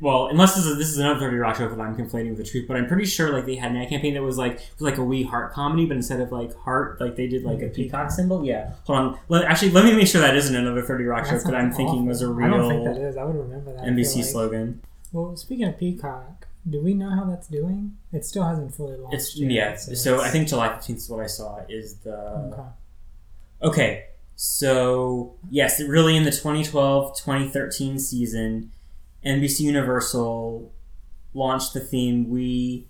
well, 0.00 0.28
unless 0.28 0.54
this 0.54 0.64
is 0.64 0.78
this 0.78 0.88
is 0.88 0.98
another 0.98 1.20
30 1.20 1.36
Rock 1.36 1.56
show 1.56 1.68
that 1.68 1.80
I'm 1.80 1.96
conflating 1.96 2.30
with 2.30 2.38
the 2.38 2.44
truth, 2.44 2.66
but 2.66 2.76
I'm 2.76 2.86
pretty 2.86 3.04
sure 3.04 3.32
like 3.32 3.46
they 3.46 3.56
had 3.56 3.72
an 3.72 3.76
ad 3.76 3.88
campaign 3.88 4.14
that 4.14 4.22
was 4.22 4.38
like 4.38 4.54
was 4.54 4.80
like 4.80 4.96
a 4.96 5.04
wee 5.04 5.22
Heart 5.22 5.52
comedy, 5.52 5.86
but 5.86 5.96
instead 5.96 6.20
of 6.20 6.32
like 6.32 6.56
heart, 6.56 7.00
like 7.00 7.16
they 7.16 7.26
did 7.26 7.44
like 7.44 7.58
a 7.58 7.64
mm-hmm. 7.64 7.74
peacock 7.74 8.10
symbol. 8.10 8.44
Yeah, 8.44 8.72
hold 8.84 8.98
on. 8.98 9.18
Let, 9.28 9.44
actually, 9.44 9.72
let 9.72 9.84
me 9.84 9.94
make 9.94 10.06
sure 10.06 10.20
that 10.20 10.36
isn't 10.36 10.54
another 10.54 10.82
30 10.82 11.04
Rock 11.04 11.26
show 11.26 11.32
That 11.32 11.44
that 11.44 11.54
I'm 11.54 11.66
sounds 11.66 11.76
thinking 11.76 12.06
was 12.06 12.22
a 12.22 12.28
real 12.28 12.54
I 12.54 12.56
don't 12.56 12.68
think 12.68 12.84
that 12.84 12.96
is. 12.96 13.16
I 13.16 13.24
would 13.24 13.36
remember 13.36 13.72
that. 13.74 13.84
NBC 13.84 14.16
like. 14.16 14.24
slogan. 14.24 14.82
Well, 15.12 15.36
speaking 15.36 15.66
of 15.66 15.78
Peacock, 15.78 16.46
do 16.68 16.80
we 16.80 16.94
know 16.94 17.10
how 17.10 17.24
that's 17.24 17.48
doing? 17.48 17.96
It 18.12 18.24
still 18.24 18.44
hasn't 18.44 18.74
fully 18.74 18.96
launched. 18.96 19.14
It's 19.14 19.36
yet, 19.36 19.50
yeah. 19.50 19.76
So 19.76 20.14
I 20.14 20.18
it's- 20.18 20.32
think 20.32 20.48
July 20.48 20.68
15th 20.68 20.96
is 20.96 21.10
what 21.10 21.20
I 21.20 21.26
saw. 21.26 21.60
Is 21.68 21.96
the 21.96 22.16
Okay. 22.52 22.62
Okay, 23.62 24.04
so 24.36 25.34
yes, 25.50 25.82
really 25.82 26.16
in 26.16 26.24
the 26.24 26.30
2012-2013 26.30 28.00
season, 28.00 28.72
NBC 29.24 29.60
Universal 29.60 30.72
launched 31.34 31.74
the 31.74 31.80
theme 31.80 32.28
We 32.30 32.88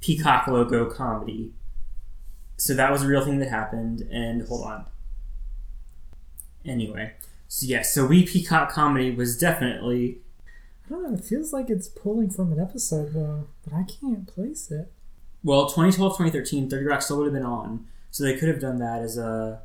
Peacock 0.00 0.46
logo 0.46 0.86
comedy. 0.90 1.52
So 2.56 2.74
that 2.74 2.90
was 2.90 3.02
a 3.02 3.06
real 3.06 3.24
thing 3.24 3.38
that 3.38 3.48
happened, 3.50 4.00
and 4.10 4.46
hold 4.48 4.64
on. 4.66 4.86
Anyway, 6.64 7.12
so 7.46 7.66
yes, 7.66 7.92
so 7.94 8.06
We 8.06 8.24
Peacock 8.26 8.70
comedy 8.70 9.10
was 9.14 9.38
definitely 9.38 10.18
I 10.86 10.90
don't 10.90 11.02
know. 11.02 11.18
It 11.18 11.24
feels 11.24 11.52
like 11.52 11.68
it's 11.70 11.86
pulling 11.88 12.30
from 12.30 12.52
an 12.52 12.58
episode 12.58 13.12
though, 13.12 13.48
but 13.64 13.74
I 13.74 13.84
can't 13.84 14.26
place 14.26 14.70
it. 14.70 14.90
well 15.44 15.66
2012 15.66 16.12
2013 16.18 16.68
30 16.68 16.84
rock 16.84 17.02
still 17.02 17.18
would 17.18 17.26
have 17.26 17.32
been 17.34 17.44
on 17.44 17.86
so 18.10 18.24
they 18.24 18.36
could 18.36 18.48
have 18.48 18.60
done 18.60 18.78
that 18.78 19.02
as 19.02 19.16
a 19.18 19.62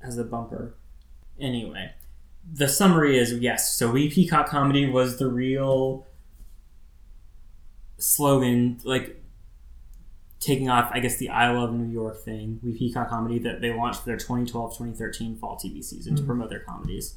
as 0.00 0.16
a 0.18 0.24
bumper 0.24 0.74
anyway 1.38 1.92
the 2.52 2.68
summary 2.68 3.18
is 3.18 3.32
yes 3.34 3.74
so 3.74 3.90
we 3.90 4.10
peacock 4.10 4.48
comedy 4.48 4.88
was 4.88 5.18
the 5.18 5.26
real 5.26 6.06
slogan 7.98 8.78
like 8.84 9.20
taking 10.40 10.68
off 10.68 10.90
i 10.92 11.00
guess 11.00 11.16
the 11.16 11.28
i 11.30 11.50
love 11.50 11.72
new 11.72 11.90
york 11.90 12.18
thing 12.22 12.60
we 12.62 12.72
peacock 12.76 13.08
comedy 13.08 13.38
that 13.38 13.60
they 13.60 13.72
launched 13.72 14.00
for 14.00 14.06
their 14.06 14.16
2012-2013 14.16 15.38
fall 15.38 15.56
tv 15.56 15.82
season 15.82 16.14
to 16.16 16.22
promote 16.22 16.50
their 16.50 16.60
comedies 16.60 17.14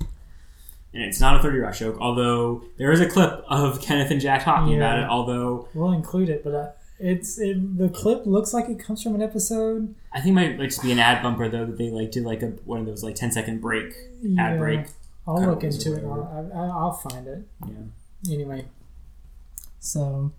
and 0.94 1.04
it's 1.04 1.20
not 1.20 1.38
a 1.38 1.44
30 1.44 1.58
rock 1.60 1.76
joke 1.76 1.98
although 2.00 2.64
there 2.78 2.92
is 2.92 3.02
a 3.02 3.08
clip 3.08 3.44
of 3.50 3.82
kenneth 3.88 4.12
and 4.12 4.22
jack 4.22 4.44
talking 4.46 4.76
about 4.78 5.00
it 5.00 5.06
although 5.10 5.68
We'll 5.74 5.92
include 5.92 6.30
it, 6.30 6.44
but 6.44 6.56
uh, 6.56 6.70
it's 7.00 7.38
it, 7.38 7.78
the 7.78 7.90
clip 7.90 8.26
looks 8.26 8.54
like 8.54 8.70
it 8.70 8.80
comes 8.80 9.04
from 9.04 9.14
an 9.14 9.22
episode. 9.22 9.94
I 10.12 10.18
think 10.20 10.30
it 10.30 10.34
might 10.34 10.58
like 10.60 10.70
just 10.70 10.82
be 10.82 10.92
an 10.92 10.98
ad 10.98 11.22
bumper 11.22 11.48
though 11.48 11.66
that 11.66 11.78
they 11.78 11.92
like 11.92 12.10
did 12.12 12.24
like 12.24 12.42
a 12.42 12.48
one 12.66 12.80
of 12.80 12.88
those 12.88 13.04
like 13.04 13.14
10 13.16 13.32
second 13.34 13.62
break 13.62 13.94
Yeah. 14.24 14.42
ad 14.54 14.58
break. 14.60 14.88
I'll 15.28 15.46
look 15.46 15.64
into 15.64 15.96
it. 15.96 16.04
I'll, 16.06 16.52
I, 16.56 16.60
I'll 16.60 16.94
find 16.94 17.28
it. 17.28 17.48
Yeah. 17.68 18.34
Anyway, 18.34 18.68
so 19.80 20.32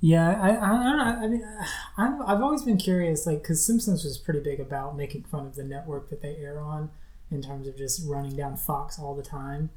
yeah, 0.00 0.38
I 0.40 0.50
I, 0.50 0.80
I 0.80 0.82
don't 0.84 0.96
know. 0.98 1.24
I 1.24 1.28
mean, 1.28 1.44
I'm, 1.96 2.22
I've 2.22 2.42
always 2.42 2.62
been 2.62 2.76
curious, 2.76 3.26
like, 3.26 3.42
because 3.42 3.64
Simpsons 3.64 4.04
was 4.04 4.18
pretty 4.18 4.40
big 4.40 4.60
about 4.60 4.96
making 4.96 5.24
fun 5.24 5.46
of 5.46 5.54
the 5.54 5.64
network 5.64 6.10
that 6.10 6.22
they 6.22 6.36
air 6.36 6.60
on 6.60 6.90
in 7.30 7.42
terms 7.42 7.66
of 7.66 7.76
just 7.76 8.02
running 8.06 8.36
down 8.36 8.56
Fox 8.56 8.98
all 8.98 9.14
the 9.14 9.22
time. 9.22 9.70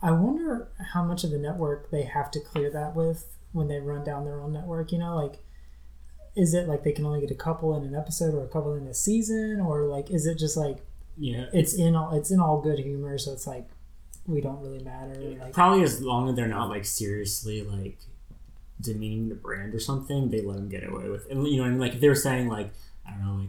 I 0.00 0.12
wonder 0.12 0.68
how 0.92 1.02
much 1.04 1.24
of 1.24 1.30
the 1.30 1.38
network 1.38 1.90
they 1.90 2.02
have 2.02 2.30
to 2.32 2.40
clear 2.40 2.70
that 2.70 2.94
with 2.94 3.36
when 3.52 3.68
they 3.68 3.80
run 3.80 4.04
down 4.04 4.24
their 4.24 4.40
own 4.40 4.52
network. 4.52 4.92
You 4.92 4.98
know, 4.98 5.16
like, 5.16 5.38
is 6.36 6.54
it 6.54 6.68
like 6.68 6.84
they 6.84 6.92
can 6.92 7.04
only 7.04 7.20
get 7.20 7.30
a 7.30 7.34
couple 7.34 7.76
in 7.76 7.84
an 7.84 7.96
episode 7.96 8.34
or 8.34 8.44
a 8.44 8.48
couple 8.48 8.74
in 8.74 8.86
a 8.86 8.94
season, 8.94 9.60
or 9.60 9.82
like, 9.82 10.10
is 10.10 10.26
it 10.26 10.38
just 10.38 10.56
like 10.56 10.78
Yeah. 11.18 11.46
it's 11.52 11.74
in 11.74 11.94
all 11.96 12.14
it's 12.14 12.30
in 12.30 12.40
all 12.40 12.60
good 12.60 12.78
humor, 12.78 13.18
so 13.18 13.32
it's 13.32 13.46
like 13.46 13.68
we 14.26 14.40
don't 14.40 14.60
really 14.60 14.82
matter. 14.84 15.14
Like, 15.40 15.52
Probably 15.52 15.82
as 15.82 16.00
long 16.02 16.28
as 16.28 16.36
they're 16.36 16.46
not 16.46 16.68
like 16.68 16.84
seriously 16.84 17.62
like 17.62 17.98
demeaning 18.80 19.28
the 19.28 19.34
brand 19.34 19.74
or 19.74 19.80
something, 19.80 20.30
they 20.30 20.42
let 20.42 20.56
them 20.56 20.68
get 20.68 20.88
away 20.88 21.08
with. 21.08 21.30
And 21.30 21.46
you 21.48 21.62
know, 21.62 21.68
mean, 21.68 21.78
like 21.80 21.94
if 21.94 22.00
they 22.00 22.08
were 22.08 22.14
saying 22.14 22.48
like 22.48 22.70
I 23.06 23.12
don't 23.12 23.24
know, 23.24 23.40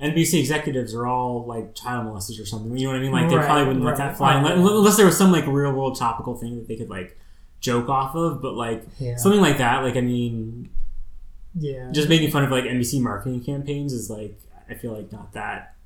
like 0.00 0.14
NBC 0.14 0.40
executives 0.40 0.92
are 0.94 1.06
all 1.06 1.44
like 1.46 1.74
child 1.74 2.06
molesters 2.06 2.40
or 2.40 2.44
something. 2.46 2.76
You 2.76 2.86
know 2.88 2.92
what 2.92 2.98
I 2.98 3.02
mean? 3.02 3.12
Like 3.12 3.28
they 3.30 3.36
Right, 3.36 3.46
probably 3.46 3.64
wouldn't 3.66 3.84
let 3.84 3.96
that 3.98 4.16
fly 4.16 4.34
unless, 4.36 4.58
unless 4.58 4.96
there 4.96 5.06
was 5.06 5.16
some 5.16 5.30
like 5.32 5.46
real 5.46 5.72
world 5.72 5.96
topical 5.96 6.34
thing 6.36 6.56
that 6.56 6.66
they 6.68 6.76
could 6.76 6.90
like 6.90 7.16
joke 7.60 7.88
off 7.88 8.14
of. 8.16 8.42
But 8.42 8.54
like 8.54 8.84
Yeah. 8.98 9.16
something 9.16 9.40
like 9.40 9.58
that, 9.58 9.82
like 9.84 9.96
I 9.96 10.00
mean, 10.00 10.68
yeah, 11.54 11.90
just 11.92 12.08
making 12.08 12.30
fun 12.32 12.42
of 12.44 12.50
like 12.50 12.64
NBC 12.64 13.00
marketing 13.00 13.42
campaigns 13.44 13.92
is 13.92 14.10
like 14.10 14.38
I 14.68 14.74
feel 14.74 14.92
like 14.92 15.12
not 15.12 15.32
that 15.34 15.76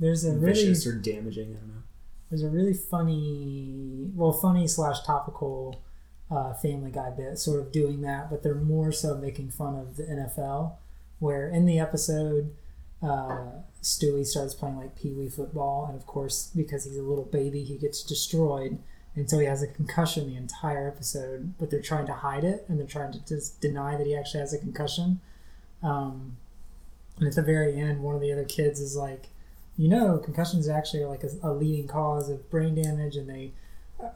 there's 0.00 0.24
a 0.24 0.32
really 0.32 0.72
or 0.86 0.92
damaging. 0.92 1.50
I 1.50 1.58
don't 1.60 1.68
know. 1.68 1.82
there's 2.30 2.42
a 2.42 2.48
really 2.48 2.74
funny 2.74 4.10
well 4.14 4.32
funny 4.32 4.66
slash 4.66 5.02
topical 5.02 5.80
uh, 6.30 6.54
family 6.54 6.90
guy 6.90 7.10
bit 7.10 7.38
sort 7.38 7.60
of 7.60 7.72
doing 7.72 8.00
that 8.02 8.30
but 8.30 8.42
they're 8.42 8.54
more 8.54 8.92
so 8.92 9.16
making 9.16 9.50
fun 9.50 9.74
of 9.74 9.96
the 9.96 10.04
nfl 10.04 10.72
where 11.18 11.48
in 11.48 11.66
the 11.66 11.78
episode 11.78 12.54
uh, 13.02 13.46
stewie 13.82 14.24
starts 14.24 14.54
playing 14.54 14.76
like 14.76 14.94
pee-wee 14.94 15.28
football 15.28 15.86
and 15.86 15.96
of 15.96 16.06
course 16.06 16.52
because 16.54 16.84
he's 16.84 16.96
a 16.96 17.02
little 17.02 17.24
baby 17.24 17.64
he 17.64 17.76
gets 17.76 18.02
destroyed 18.04 18.78
and 19.16 19.28
so 19.28 19.38
he 19.40 19.46
has 19.46 19.60
a 19.62 19.66
concussion 19.66 20.28
the 20.30 20.36
entire 20.36 20.86
episode 20.86 21.52
but 21.58 21.68
they're 21.70 21.82
trying 21.82 22.06
to 22.06 22.12
hide 22.12 22.44
it 22.44 22.64
and 22.68 22.78
they're 22.78 22.86
trying 22.86 23.10
to 23.12 23.18
just 23.26 23.60
deny 23.60 23.96
that 23.96 24.06
he 24.06 24.14
actually 24.14 24.38
has 24.40 24.52
a 24.52 24.58
concussion 24.58 25.20
um, 25.82 26.36
and 27.18 27.26
at 27.26 27.34
the 27.34 27.42
very 27.42 27.74
end 27.80 28.02
one 28.02 28.14
of 28.14 28.20
the 28.20 28.30
other 28.30 28.44
kids 28.44 28.78
is 28.80 28.94
like 28.96 29.29
you 29.80 29.88
know, 29.88 30.18
concussions 30.18 30.68
actually 30.68 31.02
are 31.02 31.08
like 31.08 31.24
a, 31.24 31.30
a 31.42 31.52
leading 31.52 31.88
cause 31.88 32.28
of 32.28 32.38
brain 32.50 32.74
damage, 32.74 33.16
and 33.16 33.28
they 33.28 33.52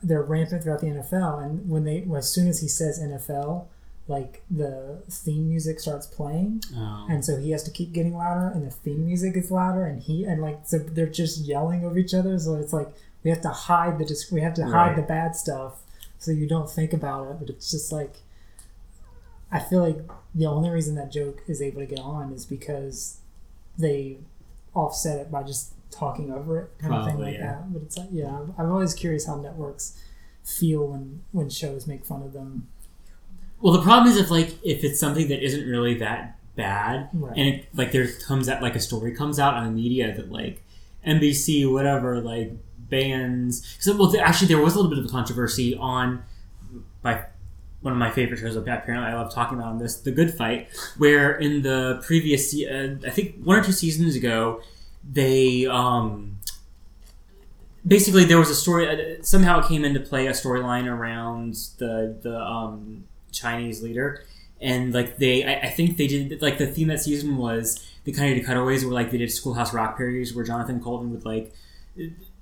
they're 0.03 0.23
rampant 0.23 0.63
throughout 0.63 0.81
the 0.81 0.87
NFL. 0.89 1.43
And 1.45 1.69
when 1.69 1.85
they, 1.85 2.07
as 2.17 2.29
soon 2.31 2.49
as 2.49 2.61
he 2.61 2.69
says 2.69 3.01
NFL, 3.01 3.67
like 4.07 4.43
the 4.51 5.03
theme 5.11 5.49
music 5.49 5.81
starts 5.81 6.07
playing, 6.07 6.63
Oh. 6.77 7.07
and 7.11 7.25
so 7.25 7.39
he 7.39 7.51
has 7.53 7.63
to 7.65 7.71
keep 7.71 7.93
getting 7.93 8.15
louder, 8.15 8.49
and 8.55 8.63
the 8.67 8.71
theme 8.71 9.07
music 9.07 9.37
is 9.37 9.51
louder, 9.51 9.85
and 9.87 10.03
he 10.03 10.25
and 10.25 10.43
like 10.43 10.61
so 10.67 10.79
they're 10.79 11.07
just 11.23 11.37
yelling 11.41 11.85
over 11.85 11.97
each 11.99 12.13
other. 12.15 12.39
So 12.39 12.57
it's 12.57 12.73
like 12.75 12.89
we 13.23 13.31
have 13.31 13.41
to 13.43 13.49
hide 13.69 13.99
the 13.99 14.07
we 14.33 14.43
have 14.43 14.55
to 14.55 14.65
hide 14.67 14.89
Right. 14.89 14.97
the 14.97 15.03
bad 15.03 15.35
stuff 15.35 15.81
so 16.19 16.31
you 16.31 16.47
don't 16.47 16.71
think 16.71 16.93
about 16.93 17.31
it. 17.31 17.37
But 17.41 17.49
it's 17.49 17.71
just 17.71 17.91
like 17.91 18.17
I 19.51 19.61
feel 19.61 19.81
like 19.89 20.01
the 20.35 20.47
only 20.47 20.69
reason 20.71 20.95
that 20.97 21.13
joke 21.13 21.43
is 21.47 21.63
able 21.63 21.81
to 21.81 21.87
get 21.87 22.01
on 22.01 22.33
is 22.33 22.45
because 22.45 23.19
they 23.79 24.19
offset 24.75 25.19
it 25.21 25.31
by 25.31 25.43
just 25.43 25.73
talking 25.91 26.33
over 26.33 26.61
it, 26.61 26.71
kind 26.79 26.95
of 26.95 27.07
thing 27.07 27.19
like 27.21 27.35
yeah. 27.35 27.41
that. 27.47 27.73
But 27.73 27.83
it's 27.83 27.97
like, 27.97 28.09
yeah, 28.13 28.37
I'm, 28.37 28.55
I'm 28.59 28.71
always 28.73 28.95
curious 28.95 29.27
how 29.27 29.37
networks 29.37 29.99
feel 30.45 30.89
when 30.89 31.23
when 31.33 31.49
shows 31.49 31.87
make 31.87 32.05
fun 32.05 32.23
of 32.23 32.33
them. 32.33 32.69
Well, 33.61 33.73
the 33.73 33.83
problem 33.83 34.09
is 34.13 34.17
if 34.19 34.31
like 34.31 34.59
if 34.63 34.85
it's 34.85 35.01
something 35.01 35.29
that 35.29 35.43
isn't 35.43 35.67
really 35.67 35.95
that 35.99 36.39
bad, 36.57 37.09
Right. 37.13 37.37
and 37.37 37.49
it, 37.49 37.69
like 37.75 37.93
there 37.93 38.09
comes 38.27 38.49
out 38.49 38.63
like 38.63 38.77
a 38.77 38.81
story 38.81 39.15
comes 39.15 39.39
out 39.39 39.55
on 39.55 39.65
the 39.65 39.71
media 39.71 40.15
that 40.15 40.31
like 40.31 40.63
NBC 41.07 41.71
whatever 41.71 42.21
like 42.21 42.53
bans. 42.91 43.77
Cause, 43.83 43.95
well, 43.97 44.11
th- 44.11 44.23
actually 44.23 44.49
there 44.49 44.61
was 44.61 44.75
a 44.75 44.77
little 44.77 44.91
bit 44.91 44.99
of 44.99 45.07
a 45.07 45.09
controversy 45.09 45.75
on 45.77 46.23
by 47.03 47.25
one 47.85 47.93
of 47.93 47.99
my 47.99 48.11
favorite 48.11 48.39
shows. 48.39 48.57
Apparently, 48.57 48.95
I 48.95 49.15
love 49.15 49.33
talking 49.33 49.59
about 49.59 49.69
on 49.69 49.79
this, 49.79 49.97
The 49.97 50.11
Good 50.11 50.33
Fight, 50.33 50.69
where 50.97 51.37
in 51.37 51.61
the 51.61 52.03
previous, 52.03 52.55
uh, 52.55 52.97
I 53.07 53.11
think 53.11 53.37
one 53.45 53.59
or 53.59 53.63
two 53.63 53.73
seasons 53.73 54.17
ago, 54.17 54.63
they 55.09 55.67
um, 55.67 56.39
basically 57.87 58.25
there 58.25 58.39
was 58.39 58.49
a 58.49 58.55
story. 58.55 58.89
Uh, 58.89 59.23
somehow 59.23 59.61
it 59.61 59.69
came 59.69 59.85
into 59.85 60.01
play 60.01 60.27
a 60.29 60.31
storyline 60.31 60.87
around 60.87 61.57
the 61.77 62.17
the 62.23 62.41
um, 62.41 63.05
Chinese 63.33 63.83
leader, 63.83 64.25
and 64.63 64.95
like 64.95 65.19
they, 65.19 65.45
I, 65.45 65.67
I 65.67 65.71
think 65.71 65.99
they 65.99 66.07
did 66.07 66.41
like 66.41 66.57
the 66.57 66.67
theme 66.67 66.89
that 66.89 67.01
season 67.01 67.37
was 67.37 67.87
they 68.05 68.13
kind 68.13 68.39
of 68.39 68.47
cutaways 68.47 68.83
where 68.83 68.95
like 68.95 69.11
they 69.11 69.19
did 69.19 69.31
Schoolhouse 69.31 69.75
Rock 69.75 69.99
parodies 69.99 70.35
where 70.35 70.45
Jonathan 70.47 70.83
Coulton 70.83 71.11
would 71.11 71.27
like 71.27 71.53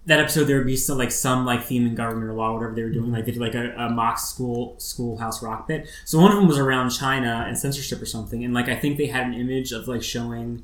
that 0.07 0.19
episode 0.19 0.45
there 0.45 0.57
would 0.59 0.67
be 0.67 0.77
some 0.77 0.99
like 0.99 1.13
some 1.13 1.45
like 1.47 1.63
theme 1.63 1.87
in 1.87 1.95
government 1.95 2.29
or 2.29 2.33
law 2.35 2.53
whatever 2.53 2.75
they 2.75 2.83
were 2.83 2.91
doing 2.91 3.13
like 3.13 3.25
they 3.25 3.33
did 3.33 3.41
like 3.41 3.55
a, 3.55 3.71
a 3.77 3.89
mock 3.89 4.19
school 4.19 4.75
schoolhouse 4.79 5.43
rock 5.43 5.69
bit. 5.69 5.89
So 6.05 6.19
one 6.21 6.33
of 6.33 6.37
them 6.37 6.49
was 6.49 6.59
around 6.59 6.91
china 6.91 7.45
and 7.47 7.57
censorship 7.57 8.03
or 8.03 8.07
something 8.07 8.45
and 8.45 8.53
like 8.53 8.69
i 8.69 8.75
think 8.75 8.99
they 8.99 9.07
had 9.07 9.27
an 9.27 9.35
image 9.35 9.71
of 9.73 9.87
like 9.87 10.03
showing 10.03 10.63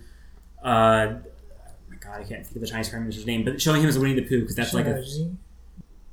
uh 0.65 0.67
oh 0.69 1.19
my 1.89 1.97
god 2.01 2.21
i 2.21 2.25
can't 2.25 2.45
think 2.45 2.57
of 2.57 2.63
the 2.63 2.67
chinese 2.67 2.89
prime 2.89 3.03
minister's 3.03 3.27
name 3.27 3.45
but 3.45 3.61
showing 3.63 3.81
him 3.81 3.89
as 3.89 3.97
winnie 3.99 4.15
the 4.15 4.23
pooh 4.23 4.41
because 4.41 4.57
that's 4.57 4.75
like 4.75 4.87
a 4.87 5.05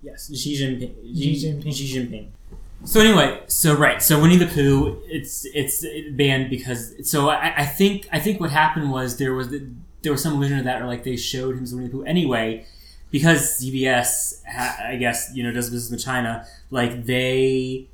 yes 0.03 0.31
xi 0.31 0.55
jinping. 0.55 0.93
Xi 1.03 1.35
xi 1.35 1.47
Jinping. 1.47 1.73
xi 1.73 1.99
jinping. 1.99 2.27
So 2.83 2.99
anyway, 2.99 3.41
so 3.47 3.73
right, 3.75 3.99
so 3.99 4.21
Winnie 4.21 4.37
the 4.37 4.45
Pooh, 4.45 5.01
it's 5.07 5.45
it's 5.55 5.83
banned 6.11 6.51
because 6.51 7.09
so 7.09 7.29
I, 7.29 7.61
I 7.61 7.65
think 7.65 8.07
I 8.11 8.19
think 8.19 8.39
what 8.39 8.51
happened 8.51 8.91
was 8.91 9.17
there 9.17 9.33
was 9.33 9.49
there 9.49 10.11
was 10.11 10.21
some 10.21 10.33
illusion 10.33 10.59
of 10.59 10.65
that, 10.65 10.83
or 10.83 10.85
like 10.85 11.03
they 11.03 11.15
showed 11.15 11.55
him 11.55 11.63
as 11.63 11.73
Winnie 11.73 11.87
the 11.87 11.93
Pooh. 11.93 12.03
Anyway, 12.03 12.65
because 13.15 13.61
CBS, 13.61 14.45
ha- 14.45 14.77
I 14.89 14.97
guess 14.97 15.31
you 15.33 15.41
know 15.41 15.53
does 15.53 15.69
business 15.69 15.89
with 15.89 16.03
China, 16.03 16.45
like 16.69 17.05
they 17.05 17.87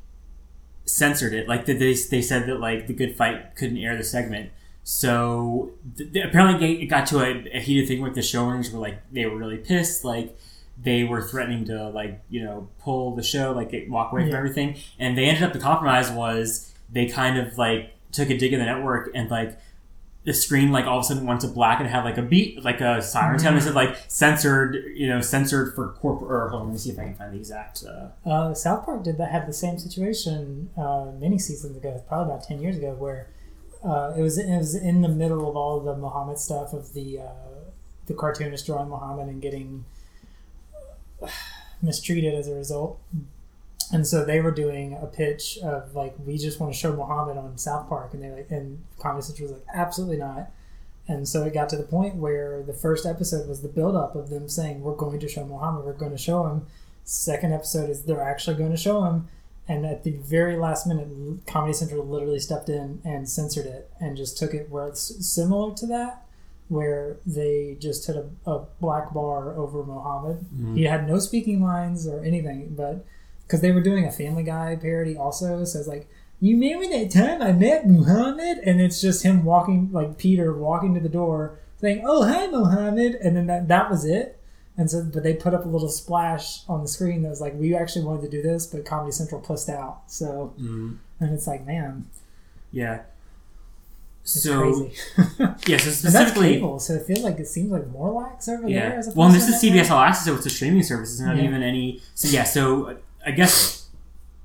censored 0.86 1.32
it, 1.36 1.48
like 1.48 1.68
they 1.68 1.74
they 1.76 2.24
said 2.24 2.48
that 2.48 2.60
like 2.60 2.88
the 2.88 2.94
Good 2.94 3.16
Fight 3.16 3.56
couldn't 3.56 3.78
air 3.78 3.96
the 3.96 4.04
segment. 4.04 4.50
So 4.84 5.74
th- 5.96 6.26
apparently 6.26 6.82
it 6.82 6.88
got 6.88 7.06
to 7.10 7.20
a, 7.20 7.56
a 7.56 7.60
heated 7.60 7.88
thing 7.88 8.02
with 8.02 8.16
the 8.16 8.22
showrunners 8.22 8.74
were 8.74 8.80
like 8.80 8.98
they 9.12 9.28
were 9.28 9.38
really 9.38 9.58
pissed, 9.58 10.04
like 10.04 10.36
they 10.82 11.04
were 11.04 11.22
threatening 11.22 11.66
to 11.66 11.90
like 11.90 12.20
you 12.32 12.44
know 12.44 12.68
pull 12.80 13.16
the 13.16 13.22
show 13.22 13.52
like 13.52 13.70
get, 13.70 13.92
walk 13.92 14.12
away 14.12 14.26
from 14.26 14.34
everything. 14.34 14.76
And 14.98 15.16
they 15.16 15.26
ended 15.26 15.44
up 15.44 15.54
the 15.54 15.60
compromise 15.60 16.10
was 16.10 16.74
they 16.92 17.06
kind 17.06 17.38
of 17.38 17.60
like 17.60 17.94
took 18.12 18.32
a 18.32 18.38
dig 18.40 18.54
in 18.54 18.60
the 18.60 18.66
network 18.66 19.12
and 19.14 19.30
like 19.30 19.56
the 20.24 20.34
screen 20.34 20.72
like 20.72 20.86
all 20.86 21.00
of 21.00 21.04
a 21.04 21.08
sudden 21.08 21.26
went 21.26 21.42
to 21.42 21.48
black 21.48 21.80
and 21.80 21.90
had 21.90 22.04
like 22.04 22.18
a 22.18 22.22
beat 22.22 22.64
like 22.64 22.80
a 22.80 23.02
siren 23.02 23.40
sound 23.40 23.56
and 23.56 23.64
said 23.64 23.74
like 23.74 23.96
censored 24.08 24.76
you 24.96 25.08
know 25.08 25.20
censored 25.20 25.74
for 25.74 25.94
corporate 25.94 26.30
or 26.30 26.50
hold 26.50 26.62
on 26.62 26.68
let 26.68 26.74
me 26.74 26.78
see 26.80 26.92
if 26.92 27.00
i 27.00 27.04
can 27.04 27.16
find 27.16 27.34
the 27.34 27.38
exact 27.38 27.84
uh, 27.84 28.08
Uh, 28.30 28.54
South 28.54 28.86
Park 28.86 29.04
did 29.04 29.18
that 29.18 29.32
had 29.32 29.48
the 29.48 29.54
same 29.54 29.80
situation 29.80 30.70
uh, 30.78 31.08
many 31.20 31.40
seasons 31.40 31.76
ago, 31.76 32.04
probably 32.08 32.32
about 32.34 32.44
ten 32.44 32.62
years 32.62 32.78
ago, 32.78 32.94
where 32.94 33.30
uh, 33.84 34.14
it 34.16 34.22
was 34.22 34.38
it 34.38 34.56
was 34.58 34.76
in 34.76 35.02
the 35.02 35.10
middle 35.10 35.50
of 35.50 35.56
all 35.56 35.80
the 35.80 35.96
Muhammad 35.98 36.38
stuff 36.38 36.72
of 36.74 36.94
the 36.94 37.20
uh, 37.20 37.64
the 38.06 38.14
cartoonist 38.14 38.66
drawing 38.68 38.90
Muhammad 38.90 39.28
and 39.28 39.42
getting 39.42 39.86
mistreated 41.82 42.34
as 42.36 42.48
a 42.48 42.54
result. 42.54 43.00
And 43.93 44.08
so 44.08 44.23
they 44.23 44.39
were 44.39 44.51
doing 44.51 44.97
a 45.01 45.06
pitch 45.06 45.58
of 45.63 45.95
like, 45.95 46.15
we 46.25 46.38
just 46.38 46.60
want 46.60 46.71
to 46.73 46.80
show 46.80 46.93
Muhammad 46.95 47.38
on 47.38 47.58
South 47.58 47.89
Park, 47.89 48.13
and 48.13 48.23
they 48.23 48.32
like, 48.32 48.51
and 48.51 48.84
Comedy 48.99 49.23
Central 49.23 49.49
was 49.49 49.58
like, 49.58 49.67
absolutely 49.73 50.17
not. 50.17 50.49
And 51.08 51.27
so 51.27 51.43
it 51.43 51.54
got 51.54 51.67
to 51.69 51.75
the 51.75 51.84
point 51.84 52.15
where 52.15 52.63
the 52.63 52.73
first 52.73 53.06
episode 53.06 53.49
was 53.49 53.62
the 53.62 53.67
build 53.67 53.95
up 53.95 54.15
of 54.15 54.30
them 54.30 54.47
saying, 54.47 54.82
we're 54.82 54.95
going 54.95 55.19
to 55.19 55.27
show 55.27 55.45
Muhammad, 55.45 55.84
we're 55.84 55.93
going 55.93 56.12
to 56.12 56.17
show 56.17 56.45
him. 56.45 56.67
Second 57.04 57.54
episode 57.54 57.89
is 57.89 58.04
they're 58.04 58.21
actually 58.21 58.56
going 58.56 58.71
to 58.71 58.77
show 58.77 59.04
him. 59.04 59.27
And 59.67 59.86
at 59.86 60.04
the 60.04 60.12
very 60.12 60.58
last 60.58 60.88
minute, 60.88 61.45
Comedy 61.47 61.73
Central 61.73 62.06
literally 62.06 62.39
stepped 62.39 62.69
in 62.69 63.01
and 63.04 63.27
censored 63.27 63.65
it 63.65 63.91
and 63.99 64.15
just 64.15 64.38
took 64.38 64.54
it 64.54 64.69
where 64.69 64.88
it's 64.88 65.25
similar 65.25 65.73
to 65.75 65.86
that, 65.88 66.25
where 66.69 67.17
they 67.25 67.77
just 67.80 68.08
had 68.08 68.15
a, 68.15 68.30
a 68.49 68.65
black 68.80 69.13
bar 69.13 69.58
over 69.58 69.84
Muhammad. 69.84 70.45
Mm-hmm. 70.54 70.75
He 70.75 70.84
had 70.84 71.08
no 71.08 71.19
speaking 71.19 71.62
lines 71.62 72.08
or 72.08 72.23
anything, 72.23 72.73
but 72.75 73.06
because 73.52 73.60
they 73.60 73.74
were 73.74 73.82
doing 73.82 74.06
a 74.06 74.12
Family 74.12 74.44
Guy 74.44 74.78
parody 74.82 75.18
also, 75.18 75.66
so 75.66 75.78
it's 75.80 75.88
like, 75.88 76.08
you 76.40 76.58
remember 76.58 76.88
that 76.88 77.12
time 77.12 77.42
I 77.42 77.52
met 77.52 77.86
Muhammad? 77.86 78.60
And 78.60 78.80
it's 78.80 79.02
just 79.02 79.24
him 79.24 79.44
walking, 79.44 79.90
like 79.92 80.18
Peter 80.18 80.54
walking 80.54 80.94
to 80.94 81.02
the 81.02 81.10
door, 81.10 81.60
saying, 81.82 82.02
"Oh 82.06 82.24
hi, 82.24 82.48
Muhammad," 82.48 83.16
and 83.16 83.36
then 83.36 83.48
that 83.48 83.68
that 83.68 83.92
was 83.92 84.06
it. 84.06 84.40
And 84.78 84.90
so, 84.90 85.04
but 85.04 85.22
they 85.22 85.34
put 85.34 85.54
up 85.54 85.66
a 85.66 85.68
little 85.68 85.90
splash 85.90 86.68
on 86.68 86.82
the 86.82 86.88
screen 86.88 87.22
that 87.24 87.30
was 87.30 87.42
like, 87.42 87.54
"We 87.56 87.76
actually 87.76 88.06
wanted 88.06 88.22
to 88.22 88.30
do 88.30 88.42
this, 88.42 88.66
but 88.66 88.86
Comedy 88.86 89.12
Central 89.12 89.42
pussed 89.42 89.70
out." 89.70 90.04
So, 90.08 90.54
mm-hmm. 90.60 90.94
and 91.20 91.34
it's 91.34 91.46
like, 91.46 91.68
man, 91.68 92.06
yeah 92.72 93.02
it's 94.24 94.44
so 94.44 94.90
yeah 95.68 95.78
so 95.78 95.90
specifically 95.92 96.54
cable, 96.54 96.80
so 96.80 96.94
it 96.94 97.06
feels 97.06 97.22
like 97.22 97.40
it 97.40 97.48
seems 97.48 97.72
like 97.72 97.88
more 97.88 98.12
lax 98.12 98.48
over 98.48 98.64
there. 98.64 98.70
Yeah. 98.70 98.92
As 98.92 99.14
Well, 99.16 99.28
and 99.28 99.36
this 99.36 99.48
is. 99.48 99.62
CBS 99.62 99.90
All 99.90 100.00
Access, 100.00 100.26
so 100.26 100.36
it's 100.36 100.46
a 100.46 100.50
streaming 100.50 100.84
service. 100.84 101.12
It's 101.12 101.22
not 101.22 101.38
Yeah. 101.38 101.44
even 101.44 101.64
any. 101.64 102.02
So 102.14 102.28
yeah. 102.28 102.44
So 102.44 102.98
I 103.26 103.32
guess 103.32 103.88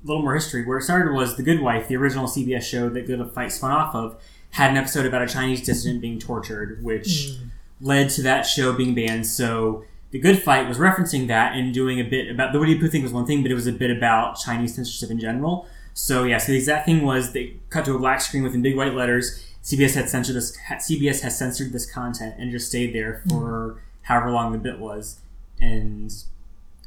a 0.03 0.07
little 0.07 0.21
more 0.21 0.35
history. 0.35 0.65
Where 0.65 0.77
it 0.77 0.83
started 0.83 1.13
was 1.13 1.35
The 1.37 1.43
Good 1.43 1.61
Wife, 1.61 1.87
the 1.87 1.95
original 1.97 2.27
CBS 2.27 2.63
show 2.63 2.89
that 2.89 3.07
Good 3.07 3.31
Fight 3.33 3.51
spun 3.51 3.71
off 3.71 3.95
of, 3.95 4.17
had 4.51 4.71
an 4.71 4.77
episode 4.77 5.05
about 5.05 5.21
a 5.21 5.27
Chinese 5.27 5.65
dissident 5.65 6.01
being 6.01 6.19
tortured, 6.19 6.83
which 6.83 7.35
Hmm. 7.39 7.47
led 7.81 8.09
to 8.11 8.21
that 8.23 8.43
show 8.43 8.73
being 8.73 8.95
banned. 8.95 9.25
So 9.27 9.83
The 10.11 10.19
Good 10.19 10.41
Fight 10.41 10.67
was 10.67 10.77
referencing 10.77 11.27
that 11.27 11.53
and 11.55 11.73
doing 11.73 11.99
a 11.99 12.03
bit 12.03 12.29
about 12.31 12.53
the 12.53 12.59
Winnie 12.59 12.79
Pooh 12.79 12.87
thing 12.87 13.03
was 13.03 13.11
one 13.11 13.25
thing, 13.25 13.41
but 13.41 13.51
it 13.51 13.55
was 13.55 13.67
a 13.67 13.73
bit 13.73 13.91
about 13.95 14.35
Chinese 14.39 14.75
censorship 14.75 15.11
in 15.11 15.19
general. 15.19 15.67
So 15.93 16.23
yeah, 16.23 16.37
so 16.37 16.51
the 16.51 16.57
exact 16.57 16.85
thing 16.85 17.01
was 17.03 17.33
they 17.33 17.55
cut 17.69 17.83
to 17.85 17.95
a 17.95 17.99
black 17.99 18.21
screen 18.21 18.43
with 18.43 18.53
in 18.53 18.61
big 18.61 18.77
white 18.77 18.93
letters. 18.93 19.43
CBS 19.63 19.95
had 19.95 20.07
censored 20.09 20.35
this. 20.37 20.55
CBS 20.79 21.21
has 21.21 21.37
censored 21.37 21.73
this 21.73 21.85
content 21.91 22.35
and 22.37 22.51
just 22.51 22.69
stayed 22.69 22.93
there 22.95 23.21
for 23.27 23.81
however 24.03 24.31
long 24.31 24.53
the 24.53 24.57
bit 24.59 24.79
was, 24.79 25.19
and 25.59 26.13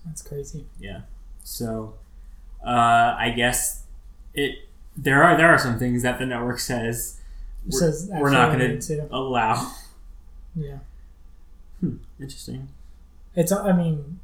That's 0.07 0.23
crazy. 0.23 0.65
yeah. 0.79 1.01
So 1.51 1.95
uh, 2.65 3.17
I 3.19 3.33
guess 3.37 3.83
it 4.35 4.69
there 4.97 5.23
are 5.25 5.37
there 5.37 5.49
are 5.49 5.59
some 5.59 5.79
things 5.79 6.03
that 6.05 6.19
the 6.19 6.27
network 6.27 6.61
says 6.61 7.21
we're, 7.67 7.79
says 7.79 8.09
we're 8.13 8.31
not 8.31 8.57
going 8.57 8.79
to 8.79 9.09
allow. 9.15 9.73
Yeah. 10.55 10.79
Hmm, 11.81 11.97
Interesting. 12.21 12.69
It's. 13.35 13.53
I 13.53 13.73
mean, 13.73 14.19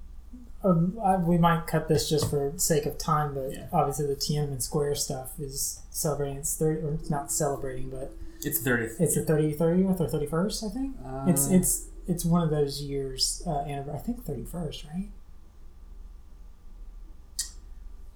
um, 0.65 0.99
I, 1.05 1.17
we 1.17 1.39
might 1.39 1.67
cut 1.67 1.89
this 1.89 2.09
just 2.09 2.29
for 2.31 2.53
sake 2.57 2.87
of 2.87 2.99
time, 2.99 3.35
but 3.35 3.53
Yeah. 3.53 3.67
obviously 3.73 4.07
the 4.07 4.17
Tiananmen 4.17 4.61
Square 4.63 4.97
stuff 4.97 5.39
is 5.41 5.81
celebrating 5.91 6.37
its 6.39 6.57
thirty, 6.57 6.81
or 6.83 6.95
it's 6.95 7.11
not 7.11 7.31
celebrating, 7.33 7.91
but 7.91 8.13
It's 8.43 8.59
thirtieth. 8.61 9.01
it's 9.01 9.15
the 9.15 9.23
30, 9.25 9.55
30th 9.55 10.01
or 10.01 10.09
thirty 10.09 10.27
first. 10.27 10.63
I 10.65 10.69
think 10.69 10.97
it's 11.29 11.49
Uh, 11.49 11.55
it's 11.55 11.87
it's 12.09 12.25
one 12.25 12.43
of 12.43 12.51
those 12.51 12.83
years. 12.83 13.43
Uh, 13.47 13.61
I 13.61 13.99
think 14.05 14.25
thirty 14.25 14.45
first, 14.45 14.85
right? 14.93 15.09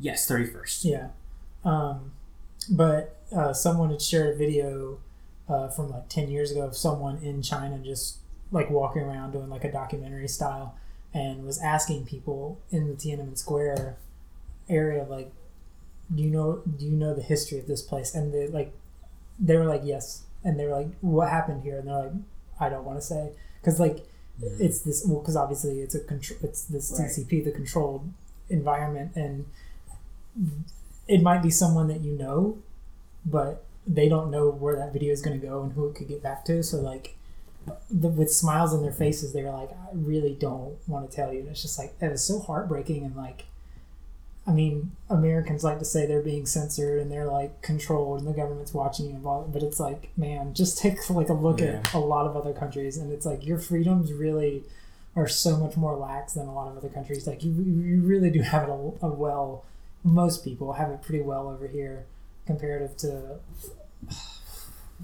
Yes, 0.01 0.27
thirty 0.27 0.47
first. 0.47 0.85
Yeah. 0.85 1.09
Um, 1.65 2.13
but 2.71 3.17
uh, 3.35 3.53
someone 3.53 3.91
had 3.91 4.03
shared 4.03 4.35
a 4.35 4.39
video 4.39 4.99
uh, 5.49 5.69
from 5.69 5.91
like 5.91 6.09
10 6.09 6.31
years 6.31 6.51
ago 6.51 6.63
of 6.63 6.77
someone 6.77 7.19
in 7.19 7.43
China 7.43 7.79
just 7.79 8.19
like 8.53 8.71
walking 8.71 9.03
around 9.03 9.33
doing 9.33 9.49
like 9.49 9.65
a 9.65 9.71
documentary 9.73 10.29
style 10.29 10.77
and 11.13 11.45
was 11.45 11.61
asking 11.61 12.05
people 12.07 12.61
in 12.71 12.87
the 12.89 12.95
Tiananmen 12.95 13.37
Square 13.37 13.97
area, 14.69 15.05
like, 15.09 15.33
do 16.15 16.23
you 16.23 16.31
know, 16.31 16.63
do 16.77 16.85
you 16.85 16.93
know 16.93 17.15
the 17.15 17.23
history 17.23 17.59
of 17.59 17.67
this 17.67 17.83
place? 17.83 18.15
And 18.15 18.33
they 18.33 18.47
like, 18.47 18.73
they 19.39 19.57
were 19.57 19.67
like, 19.67 19.83
yes. 19.85 20.25
And 20.45 20.59
they 20.59 20.67
were 20.67 20.77
like, 20.77 20.89
what 21.01 21.29
happened 21.29 21.63
here? 21.63 21.79
And 21.79 21.89
they're 21.89 21.99
like, 22.05 22.13
I 22.61 22.69
don't 22.69 22.85
want 22.85 22.99
to 22.99 23.05
say. 23.05 23.31
Cause 23.65 23.81
like, 23.81 24.07
it's 24.43 24.81
this, 24.81 25.05
well, 25.07 25.21
cause 25.21 25.37
obviously 25.37 25.81
it's 25.81 25.95
a 25.95 26.01
control, 26.01 26.39
it's 26.43 26.65
this 26.65 26.95
Right. 26.99 27.09
TCP, 27.09 27.45
the 27.45 27.51
controlled 27.53 28.09
environment. 28.49 29.13
And 29.17 29.47
it 31.09 31.23
might 31.23 31.43
be 31.43 31.51
someone 31.51 31.89
that 31.89 32.01
you 32.01 32.13
know, 32.17 32.59
but 33.27 33.65
they 33.87 34.09
don't 34.09 34.31
know 34.31 34.49
where 34.51 34.77
that 34.77 34.93
video 34.93 35.13
is 35.13 35.23
going 35.23 35.41
to 35.41 35.47
go 35.47 35.63
and 35.63 35.73
who 35.73 35.89
it 35.89 35.95
could 35.95 36.09
get 36.09 36.23
back 36.23 36.45
to. 36.45 36.63
So 36.63 36.79
like, 36.79 37.17
the, 37.91 38.09
with 38.09 38.31
smiles 38.33 38.73
on 38.73 38.83
their 38.83 38.93
faces, 38.93 39.33
they 39.33 39.43
were 39.43 39.51
like, 39.51 39.71
"I 39.73 39.89
really 39.93 40.35
don't 40.35 40.77
want 40.89 41.11
to 41.11 41.15
tell 41.15 41.33
you." 41.33 41.41
And 41.41 41.49
it's 41.49 41.63
just 41.63 41.79
like 41.79 41.95
it 42.01 42.11
was 42.11 42.23
so 42.25 42.39
heartbreaking 42.41 43.05
and 43.05 43.15
like, 43.17 43.45
I 44.47 44.53
mean, 44.53 44.93
Americans 45.11 45.63
like 45.63 45.79
to 45.79 45.85
say 45.85 46.07
they're 46.07 46.23
being 46.23 46.47
censored 46.47 47.01
and 47.01 47.11
they're 47.13 47.27
like 47.27 47.61
controlled 47.63 48.21
and 48.21 48.29
the 48.29 48.33
government's 48.33 48.73
watching 48.73 49.07
you, 49.07 49.13
and 49.13 49.23
blah, 49.23 49.43
but 49.43 49.63
it's 49.63 49.79
like, 49.79 50.11
man, 50.17 50.55
just 50.61 50.79
take 50.79 51.09
like 51.11 51.29
a 51.29 51.35
look 51.35 51.61
Yeah. 51.61 51.83
at 51.85 51.93
a 51.95 51.99
lot 51.99 52.27
of 52.27 52.37
other 52.37 52.53
countries, 52.55 52.97
and 52.97 53.13
it's 53.13 53.27
like 53.27 53.45
your 53.45 53.59
freedoms 53.59 54.13
really 54.13 54.63
are 55.17 55.29
so 55.29 55.57
much 55.57 55.77
more 55.77 55.97
lax 55.97 56.35
than 56.35 56.47
a 56.47 56.55
lot 56.55 56.69
of 56.71 56.77
other 56.79 56.89
countries. 56.89 57.27
Like 57.27 57.45
you, 57.45 57.53
you 57.53 58.01
really 58.03 58.31
do 58.31 58.41
have 58.41 58.65
it 58.65 58.71
a, 58.71 58.73
a 59.07 59.11
well. 59.11 59.65
Most 60.03 60.45
people 60.45 60.75
have 60.75 60.91
it 60.91 61.03
pretty 61.03 61.23
well 61.23 61.49
over 61.49 61.67
here, 61.69 62.07
comparative 62.47 62.97
to 62.99 63.37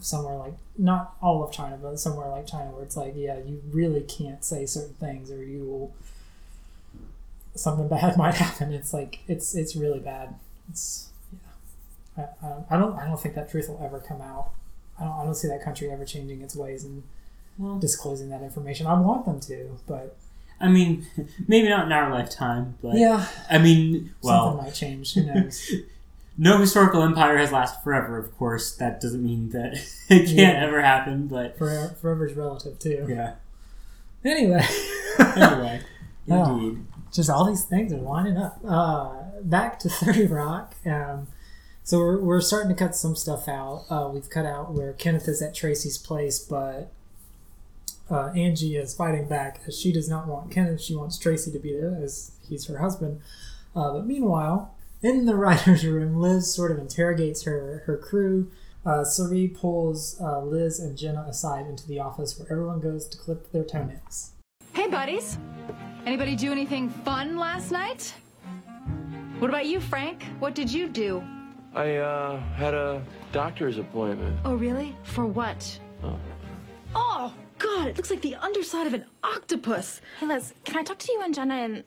somewhere 0.01 0.37
like 0.37 0.55
not 0.79 1.15
all 1.23 1.43
of 1.43 1.53
China, 1.53 1.79
but 1.81 1.99
somewhere 1.99 2.29
like 2.29 2.47
China, 2.47 2.71
where 2.71 2.83
it's 2.83 2.97
like, 2.97 3.15
yeah, 3.17 3.39
you 3.39 3.63
really 3.71 4.01
can't 4.03 4.45
say 4.45 4.67
certain 4.67 4.95
things, 4.95 5.31
or 5.31 5.43
you 5.43 5.65
will 5.65 5.95
something 7.55 7.89
bad 7.97 8.17
might 8.17 8.35
happen. 8.35 8.73
It's 8.73 8.93
like 8.93 9.21
it's 9.29 9.55
it's 9.55 9.77
really 9.77 10.01
bad. 10.01 10.35
It's 10.71 11.11
yeah. 12.17 12.25
I, 12.43 12.47
I- 12.47 12.65
I 12.71 12.79
don't. 12.79 12.97
I 12.99 13.07
don't 13.07 13.21
think 13.21 13.35
that 13.35 13.51
truth 13.51 13.69
will 13.69 13.81
ever 13.85 14.01
come 14.01 14.21
out. 14.21 14.51
I 14.99 15.05
don't. 15.05 15.13
I 15.21 15.25
don't 15.25 15.35
see 15.35 15.49
that 15.49 15.63
country 15.63 15.91
ever 15.91 16.05
changing 16.05 16.41
its 16.41 16.57
ways 16.57 16.85
and 16.85 17.03
Well- 17.59 17.79
disclosing 17.79 18.29
that 18.31 18.43
information. 18.43 18.87
I 18.87 18.99
want 19.01 19.25
them 19.27 19.41
to, 19.41 19.79
but 19.87 20.17
I 20.61 20.69
mean, 20.69 21.07
maybe 21.47 21.69
not 21.69 21.87
in 21.87 21.93
our 21.93 22.11
lifetime, 22.11 22.77
but 22.83 22.97
yeah, 22.97 23.27
I 23.51 23.59
mean, 23.59 24.15
well, 24.23 24.51
something 24.51 24.65
might 24.65 24.75
change. 24.75 25.15
Who 25.15 25.25
knows? 25.25 25.71
no 26.39 26.59
historical 26.59 27.03
empire 27.03 27.37
has 27.37 27.53
lasted 27.53 27.83
forever. 27.85 28.19
Of 28.19 28.37
course, 28.39 28.75
that 28.77 29.01
doesn't 29.01 29.23
mean 29.25 29.51
that 29.51 29.75
it 30.09 30.27
can't 30.27 30.31
Yeah. 30.31 30.65
ever 30.67 30.81
happen. 30.81 31.27
But 31.29 31.59
Forever, 31.59 31.95
forever's 32.01 32.35
relative 32.35 32.79
too. 32.79 33.07
yeah. 33.09 33.35
Anyway. 34.25 34.65
Anyway, 35.19 35.81
Oh. 36.31 36.59
indeed. 36.59 36.85
just 37.13 37.31
all 37.31 37.47
these 37.47 37.65
things 37.65 37.91
are 37.93 37.97
lining 37.99 38.37
up. 38.37 38.59
Uh, 38.67 39.15
back 39.43 39.79
to 39.81 39.89
30 39.89 40.27
Rock. 40.27 40.75
Um, 40.85 41.27
so 41.85 41.99
we're, 41.99 42.19
we're 42.19 42.41
starting 42.43 42.69
to 42.69 42.75
cut 42.75 42.95
some 42.95 43.17
stuff 43.17 43.49
out. 43.49 43.85
Uh, 43.89 44.11
we've 44.13 44.29
cut 44.29 44.45
out 44.45 44.73
where 44.75 44.93
Kenneth 44.93 45.27
is 45.29 45.41
at 45.41 45.55
Tracy's 45.55 45.97
place, 45.97 46.39
but 46.39 46.93
uh, 48.11 48.31
Angie 48.37 48.77
is 48.77 48.95
fighting 48.95 49.27
back 49.29 49.61
as 49.67 49.79
she 49.79 49.93
does 49.93 50.09
not 50.09 50.27
want 50.27 50.51
Kenneth. 50.51 50.81
She 50.81 50.95
wants 50.95 51.19
Tracy 51.19 51.51
to 51.53 51.59
be 51.59 51.73
there 51.73 51.99
as 52.03 52.33
he's 52.49 52.67
her 52.67 52.79
husband. 52.79 53.21
Uh, 53.75 53.93
but 53.95 54.07
meanwhile, 54.07 54.75
in 55.03 55.27
the 55.27 55.35
writer's 55.37 55.85
room, 55.85 56.21
Liz 56.21 56.53
sort 56.53 56.71
of 56.71 56.79
interrogates 56.79 57.43
her, 57.43 57.83
her 57.87 57.97
crew. 57.97 58.51
Uh, 58.85 59.03
Cerie 59.03 59.49
pulls 59.49 60.21
uh, 60.21 60.41
Liz 60.41 60.79
and 60.79 60.97
Jenna 60.97 61.27
aside 61.29 61.67
into 61.67 61.87
the 61.89 61.99
office 61.99 62.39
where 62.39 62.51
everyone 62.51 62.81
goes 62.81 63.09
to 63.09 63.19
clip 63.19 63.51
their 63.51 63.65
toenails. 63.65 64.31
Hey, 64.73 64.87
buddies. 64.87 65.39
Anybody 66.05 66.37
do 66.37 66.53
anything 66.53 66.89
fun 66.89 67.37
last 67.37 67.73
night? 67.73 68.15
What 69.41 69.51
about 69.51 69.67
you, 69.67 69.81
Frank? 69.81 70.23
What 70.39 70.55
did 70.55 70.73
you 70.73 70.89
do? 70.89 71.23
I 71.75 71.97
uh, 71.97 72.41
had 72.55 72.75
a 72.75 73.03
doctor's 73.33 73.79
appointment. 73.79 74.39
Oh, 74.45 74.55
really? 74.55 74.97
For 75.03 75.27
what? 75.27 75.79
Oh. 76.03 76.19
Oh, 76.95 77.35
God, 77.67 77.89
it 77.89 77.97
looks 77.97 78.11
like 78.11 78.23
the 78.23 78.37
underside 78.37 78.87
of 78.87 78.95
an 78.95 79.05
octopus. 79.25 80.01
Hey, 80.21 80.27
Liz, 80.27 80.55
can 80.65 80.77
I 80.77 80.85
talk 80.85 80.99
to 80.99 81.13
you 81.13 81.21
and 81.23 81.35
Jenna 81.35 81.57
in 81.65 81.85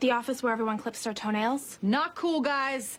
the 0.00 0.10
office 0.10 0.42
where 0.42 0.52
everyone 0.52 0.76
clips 0.76 1.04
their 1.04 1.14
toenails? 1.14 1.78
Not 1.82 2.16
cool, 2.16 2.40
guys. 2.40 2.98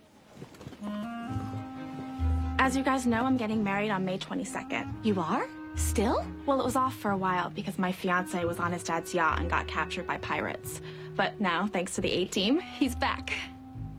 As 2.58 2.78
you 2.78 2.84
guys 2.84 3.06
know, 3.06 3.26
I'm 3.26 3.36
getting 3.38 3.64
married 3.64 3.90
on 3.90 4.06
May 4.06 4.18
22nd. 4.18 5.04
You 5.04 5.20
are? 5.20 5.48
Still? 5.76 6.26
Well, 6.46 6.62
it 6.62 6.64
was 6.64 6.76
off 6.78 6.96
for 6.96 7.12
a 7.12 7.18
while 7.18 7.50
because 7.50 7.78
my 7.78 7.92
fiance 7.92 8.44
was 8.46 8.60
on 8.60 8.72
his 8.72 8.84
dad's 8.84 9.14
yacht 9.14 9.40
and 9.40 9.50
got 9.50 9.68
captured 9.68 10.08
by 10.08 10.18
pirates. 10.18 10.80
But 11.16 11.40
now, 11.42 11.68
thanks 11.68 11.96
to 11.96 12.02
the 12.02 12.12
A 12.12 12.26
team, 12.26 12.60
he's 12.60 12.96
back. 12.96 13.34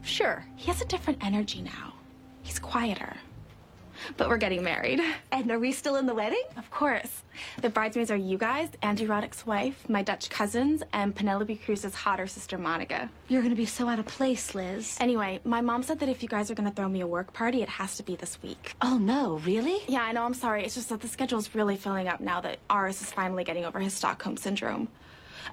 Sure. 0.02 0.44
He 0.56 0.68
has 0.68 0.80
a 0.80 0.86
different 0.86 1.22
energy 1.24 1.60
now. 1.60 1.92
He's 2.42 2.58
quieter. 2.58 3.14
But 4.16 4.28
we're 4.28 4.36
getting 4.36 4.62
married. 4.62 5.00
And 5.30 5.50
are 5.50 5.58
we 5.58 5.72
still 5.72 5.96
in 5.96 6.06
the 6.06 6.14
wedding? 6.14 6.42
Of 6.56 6.70
course. 6.70 7.22
The 7.60 7.70
bridesmaids 7.70 8.10
are 8.10 8.16
you 8.16 8.36
guys, 8.38 8.68
Andrew 8.82 9.06
Roddick's 9.06 9.46
wife, 9.46 9.88
my 9.88 10.02
Dutch 10.02 10.28
cousins, 10.30 10.82
and 10.92 11.14
Penelope 11.14 11.56
Cruz's 11.56 11.94
hotter 11.94 12.26
sister 12.26 12.58
Monica. 12.58 13.10
You're 13.28 13.42
gonna 13.42 13.54
be 13.54 13.66
so 13.66 13.88
out 13.88 13.98
of 13.98 14.06
place, 14.06 14.54
Liz. 14.54 14.96
Anyway, 15.00 15.40
my 15.44 15.60
mom 15.60 15.82
said 15.82 16.00
that 16.00 16.08
if 16.08 16.22
you 16.22 16.28
guys 16.28 16.50
are 16.50 16.54
gonna 16.54 16.70
throw 16.70 16.88
me 16.88 17.00
a 17.00 17.06
work 17.06 17.32
party, 17.32 17.62
it 17.62 17.68
has 17.68 17.96
to 17.96 18.02
be 18.02 18.16
this 18.16 18.42
week. 18.42 18.74
Oh 18.82 18.98
no, 18.98 19.38
really? 19.38 19.78
Yeah, 19.88 20.02
I 20.02 20.12
know, 20.12 20.24
I'm 20.24 20.34
sorry. 20.34 20.64
It's 20.64 20.74
just 20.74 20.88
that 20.90 21.00
the 21.00 21.08
schedule's 21.08 21.54
really 21.54 21.76
filling 21.76 22.08
up 22.08 22.20
now 22.20 22.40
that 22.42 22.58
Aris 22.70 23.00
is 23.02 23.12
finally 23.12 23.44
getting 23.44 23.64
over 23.64 23.80
his 23.80 23.94
Stockholm 23.94 24.36
syndrome. 24.36 24.88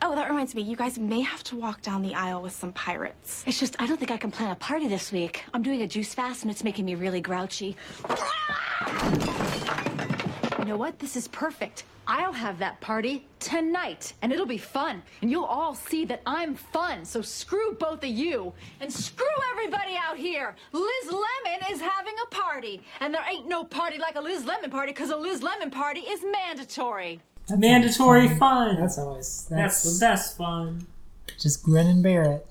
Oh, 0.02 0.16
that 0.16 0.30
reminds 0.30 0.56
me, 0.56 0.62
you 0.62 0.76
guys 0.76 0.98
may 0.98 1.22
have 1.22 1.44
to 1.46 1.56
walk 1.56 1.82
down 1.82 2.02
the 2.02 2.16
aisle 2.16 2.42
with 2.42 2.54
some 2.54 2.72
pirates. 2.74 3.44
It's 3.46 3.60
just 3.60 3.76
I 3.80 3.88
don't 3.88 3.98
think 3.98 4.12
I 4.12 4.18
can 4.18 4.32
plan 4.32 4.52
a 4.52 4.56
party 4.56 4.88
this 4.88 5.12
week. 5.12 5.44
I'm 5.54 5.64
doing 5.64 5.82
a 5.82 5.88
juice 5.88 6.14
fast 6.14 6.44
and 6.44 6.52
it's 6.52 6.64
making 6.64 6.86
me 6.86 6.96
really 6.96 7.22
grouchy. 7.22 7.76
You 10.58 10.66
know 10.66 10.78
what? 10.78 11.00
This 11.00 11.16
is 11.16 11.28
perfect. 11.28 11.84
I'll 12.12 12.34
have 12.34 12.58
that 12.58 12.82
party 12.82 13.28
tonight, 13.40 14.14
and 14.24 14.34
it'll 14.34 14.48
be 14.48 14.58
fun. 14.58 15.04
And 15.22 15.30
you'll 15.30 15.46
all 15.46 15.76
see 15.76 16.06
that 16.06 16.24
I'm 16.26 16.56
fun. 16.56 17.06
So 17.06 17.22
screw 17.22 17.76
both 17.80 18.04
of 18.04 18.10
you, 18.10 18.52
and 18.82 18.92
screw 18.92 19.28
everybody 19.52 19.96
out 19.96 20.18
here. 20.18 20.56
Liz 20.72 21.06
Lemon 21.06 21.62
is 21.72 21.80
having 21.80 22.16
a 22.24 22.26
party, 22.34 22.82
and 23.00 23.14
there 23.14 23.24
ain't 23.30 23.48
no 23.48 23.64
party 23.64 24.00
like 24.00 24.16
a 24.16 24.22
Liz 24.22 24.44
Lemon 24.44 24.72
party, 24.72 24.92
because 24.92 25.12
a 25.12 25.16
Liz 25.16 25.44
Lemon 25.44 25.70
party 25.70 26.00
is 26.00 26.24
mandatory. 26.24 27.20
Mandatory 27.58 28.30
fun. 28.38 28.78
That's 28.80 28.98
always 28.98 29.48
That's 29.50 29.84
that's, 29.84 30.00
the 30.00 30.06
best 30.06 30.38
fun. 30.38 30.88
just 31.40 31.64
grin 31.64 31.88
and 31.88 32.04
bear 32.04 32.24
it. 32.24 32.48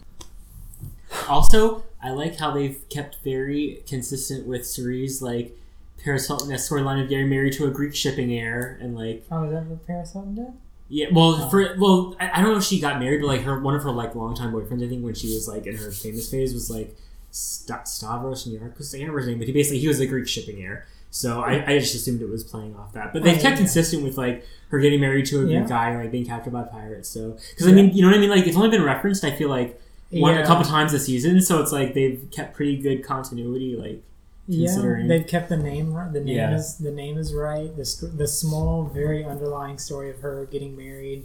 Also, 1.28 1.82
I 2.02 2.10
like 2.10 2.36
how 2.38 2.50
they've 2.52 2.78
kept 2.88 3.16
very 3.24 3.82
consistent 3.86 4.46
with 4.46 4.62
Cerie's, 4.62 5.22
like 5.22 5.56
Paris 6.02 6.26
Hilton 6.28 6.52
as 6.52 6.68
storyline 6.68 7.02
of 7.02 7.08
getting 7.08 7.28
married 7.28 7.54
to 7.54 7.66
a 7.66 7.70
Greek 7.70 7.94
shipping 7.94 8.32
heir, 8.32 8.78
and 8.80 8.94
like 8.94 9.24
Oh, 9.30 9.44
is 9.44 9.52
that 9.52 9.64
what 9.64 9.86
Paris 9.86 10.12
Hilton 10.12 10.34
did? 10.34 10.52
yeah, 10.88 11.06
well, 11.12 11.34
oh. 11.42 11.48
for 11.50 11.74
well, 11.78 12.16
I, 12.20 12.30
I 12.30 12.40
don't 12.42 12.52
know 12.52 12.58
if 12.58 12.64
she 12.64 12.80
got 12.80 13.00
married, 13.00 13.20
but 13.20 13.26
like 13.26 13.42
her 13.42 13.58
one 13.58 13.74
of 13.74 13.82
her 13.82 13.90
like 13.90 14.14
longtime 14.14 14.52
boyfriends, 14.52 14.84
I 14.84 14.88
think 14.88 15.04
when 15.04 15.14
she 15.14 15.34
was 15.34 15.48
like 15.48 15.66
in 15.66 15.76
her 15.76 15.90
famous 15.90 16.30
phase 16.30 16.54
was 16.54 16.70
like 16.70 16.94
St- 17.30 17.86
Stavros 17.88 18.46
Niarchos. 18.46 18.94
I 18.94 18.98
can't 18.98 19.10
remember 19.10 19.18
his 19.18 19.28
name, 19.28 19.38
but 19.38 19.46
he 19.46 19.52
basically 19.52 19.78
he 19.80 19.88
was 19.88 20.00
a 20.00 20.06
Greek 20.06 20.28
shipping 20.28 20.62
heir. 20.62 20.86
So 21.18 21.40
I, 21.40 21.64
I 21.72 21.78
just 21.80 21.96
assumed 21.96 22.22
it 22.22 22.28
was 22.30 22.44
playing 22.44 22.76
off 22.76 22.92
that, 22.92 23.12
but 23.12 23.24
they've 23.24 23.36
Oh, 23.38 23.40
kept 23.42 23.54
yeah. 23.54 23.64
consistent 23.64 24.04
with 24.04 24.16
like 24.16 24.44
her 24.68 24.78
getting 24.78 25.00
married 25.00 25.26
to 25.26 25.40
a 25.42 25.46
Yeah. 25.50 25.66
guy, 25.66 25.96
like 25.96 26.12
being 26.12 26.24
captured 26.24 26.52
by 26.52 26.62
pirates. 26.62 27.08
So 27.08 27.36
because 27.50 27.66
I 27.66 27.72
mean, 27.72 27.92
you 27.92 28.02
know 28.02 28.08
what 28.08 28.16
I 28.16 28.20
mean? 28.20 28.30
Like 28.30 28.46
it's 28.46 28.56
only 28.56 28.68
been 28.70 28.84
referenced. 28.84 29.24
I 29.24 29.32
feel 29.32 29.48
like 29.48 29.80
one 30.10 30.34
Yeah. 30.36 30.42
a 30.42 30.46
couple 30.46 30.64
times 30.64 30.92
this 30.92 31.06
season, 31.06 31.40
so 31.40 31.60
it's 31.60 31.72
like 31.72 31.92
they've 31.94 32.24
kept 32.30 32.54
pretty 32.54 32.76
good 32.80 33.02
continuity. 33.04 33.74
Like 33.74 34.00
Yeah, 34.46 35.02
they've 35.08 35.26
kept 35.26 35.48
the 35.48 35.56
name 35.56 35.92
right. 35.92 36.12
The 36.12 36.20
name 36.20 36.36
Yeah. 36.36 36.54
is 36.54 36.76
the 36.76 36.92
name 36.92 37.18
is 37.18 37.34
right. 37.34 37.76
The 37.76 38.10
the 38.16 38.28
small, 38.28 38.84
very 38.84 39.24
underlying 39.24 39.78
story 39.78 40.10
of 40.10 40.20
her 40.20 40.46
getting 40.52 40.76
married, 40.76 41.24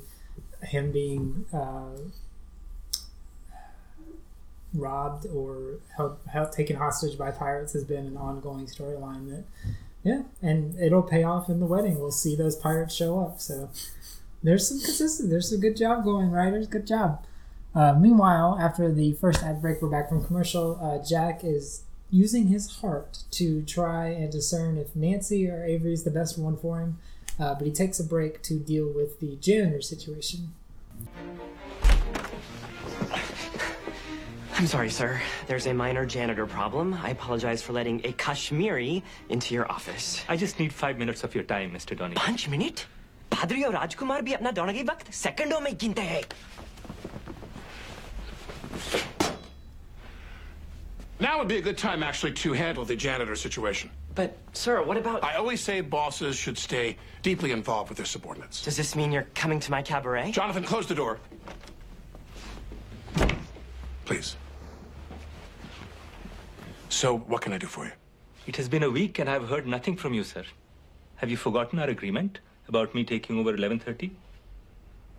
him 0.63 0.91
being 0.91 1.45
uh, 1.53 1.97
robbed 4.73 5.27
or 5.27 5.75
held, 5.95 6.17
held 6.31 6.51
taken 6.51 6.75
hostage 6.77 7.15
by 7.17 7.29
pirates 7.29 7.73
has 7.73 7.83
been 7.83 8.07
an 8.07 8.17
ongoing 8.17 8.65
storyline. 8.65 9.29
That 9.29 9.43
yeah, 10.03 10.23
and 10.41 10.77
it'll 10.79 11.03
pay 11.03 11.23
off 11.23 11.49
in 11.49 11.59
the 11.59 11.65
wedding. 11.65 11.99
We'll 11.99 12.11
see 12.11 12.35
those 12.35 12.55
pirates 12.55 12.93
show 12.93 13.19
up. 13.19 13.39
So 13.39 13.69
there's 14.41 14.67
some 14.67 14.79
consistency. 14.79 15.29
There's 15.29 15.51
a 15.53 15.57
good 15.57 15.77
job 15.77 16.03
going, 16.03 16.29
writers. 16.29 16.67
Good 16.67 16.85
job. 16.85 17.25
Uh, 17.73 17.93
meanwhile, 17.93 18.57
after 18.59 18.91
the 18.91 19.13
first 19.13 19.41
ad 19.41 19.61
break, 19.61 19.81
we're 19.81 19.89
back 19.89 20.09
from 20.09 20.25
commercial. 20.25 20.77
Uh, 20.81 21.03
Jack 21.03 21.43
is 21.43 21.83
using 22.11 22.47
his 22.47 22.77
heart 22.77 23.23
to 23.31 23.63
try 23.63 24.09
and 24.09 24.31
discern 24.31 24.77
if 24.77 24.95
Nancy 24.95 25.49
or 25.49 25.63
Avery 25.63 25.93
is 25.93 26.03
the 26.03 26.11
best 26.11 26.37
one 26.37 26.57
for 26.57 26.79
him. 26.79 26.99
Uh, 27.39 27.55
but 27.55 27.65
he 27.65 27.73
takes 27.73 27.99
a 27.99 28.03
break 28.03 28.43
to 28.43 28.59
deal 28.59 28.87
with 28.93 29.19
the 29.19 29.35
janitor 29.37 29.81
situation. 29.81 30.53
I'm 34.58 34.66
sorry, 34.66 34.90
sir. 34.90 35.20
There's 35.46 35.66
a 35.66 35.72
minor 35.74 36.04
janitor 36.04 36.46
problem. 36.46 36.94
I 36.94 37.10
apologize 37.10 37.62
for 37.62 37.72
letting 37.72 38.00
a 38.04 38.12
Kashmiri 38.12 39.04
into 39.28 39.54
your 39.54 39.70
office. 39.70 40.24
I 40.28 40.36
just 40.36 40.58
need 40.58 40.72
five 40.72 40.98
minutes 40.98 41.22
of 41.22 41.34
your 41.34 41.44
time, 41.44 41.70
Mr. 41.70 41.96
Donny. 41.96 42.14
पांच 42.14 42.48
minute 42.48 42.80
भादरी 43.32 43.62
और 43.64 43.72
राजकुमार 43.74 44.22
भी 44.22 44.32
अपना 44.32 44.50
दौड़ागी 44.58 44.82
वक्त 44.90 45.12
सेकंडों 45.14 45.60
में 45.60 45.76
गिनते 45.78 46.02
हैं 46.02 46.22
Now 51.20 51.38
would 51.38 51.48
be 51.48 51.56
a 51.56 51.60
good 51.60 51.78
time, 51.78 52.02
actually, 52.04 52.32
to 52.32 52.52
handle 52.52 52.84
the 52.84 52.94
janitor 52.94 53.34
situation. 53.34 53.90
But, 54.14 54.36
sir, 54.52 54.82
what 54.82 54.96
about... 54.96 55.24
I 55.24 55.34
always 55.34 55.60
say 55.60 55.80
bosses 55.80 56.36
should 56.36 56.56
stay 56.56 56.96
deeply 57.22 57.50
involved 57.50 57.88
with 57.88 57.98
their 57.98 58.06
subordinates. 58.06 58.62
Does 58.62 58.76
this 58.76 58.94
mean 58.94 59.10
you're 59.10 59.26
coming 59.34 59.58
to 59.60 59.70
my 59.72 59.82
cabaret? 59.82 60.30
Jonathan, 60.30 60.62
close 60.62 60.86
the 60.86 60.94
door. 60.94 61.18
Please. 64.05 64.35
So, 66.89 67.17
what 67.17 67.41
can 67.41 67.53
I 67.53 67.57
do 67.57 67.67
for 67.67 67.85
you? 67.85 67.91
It 68.45 68.55
has 68.57 68.67
been 68.67 68.83
a 68.83 68.89
week 68.89 69.19
and 69.19 69.29
I've 69.29 69.47
heard 69.47 69.65
nothing 69.65 69.95
from 69.95 70.13
you, 70.13 70.23
sir. 70.23 70.43
Have 71.15 71.31
you 71.31 71.37
forgotten 71.37 71.79
our 71.79 71.89
agreement 71.89 72.39
about 72.67 72.93
me 72.93 73.03
taking 73.03 73.39
over 73.39 73.53
11:30? 73.55 74.11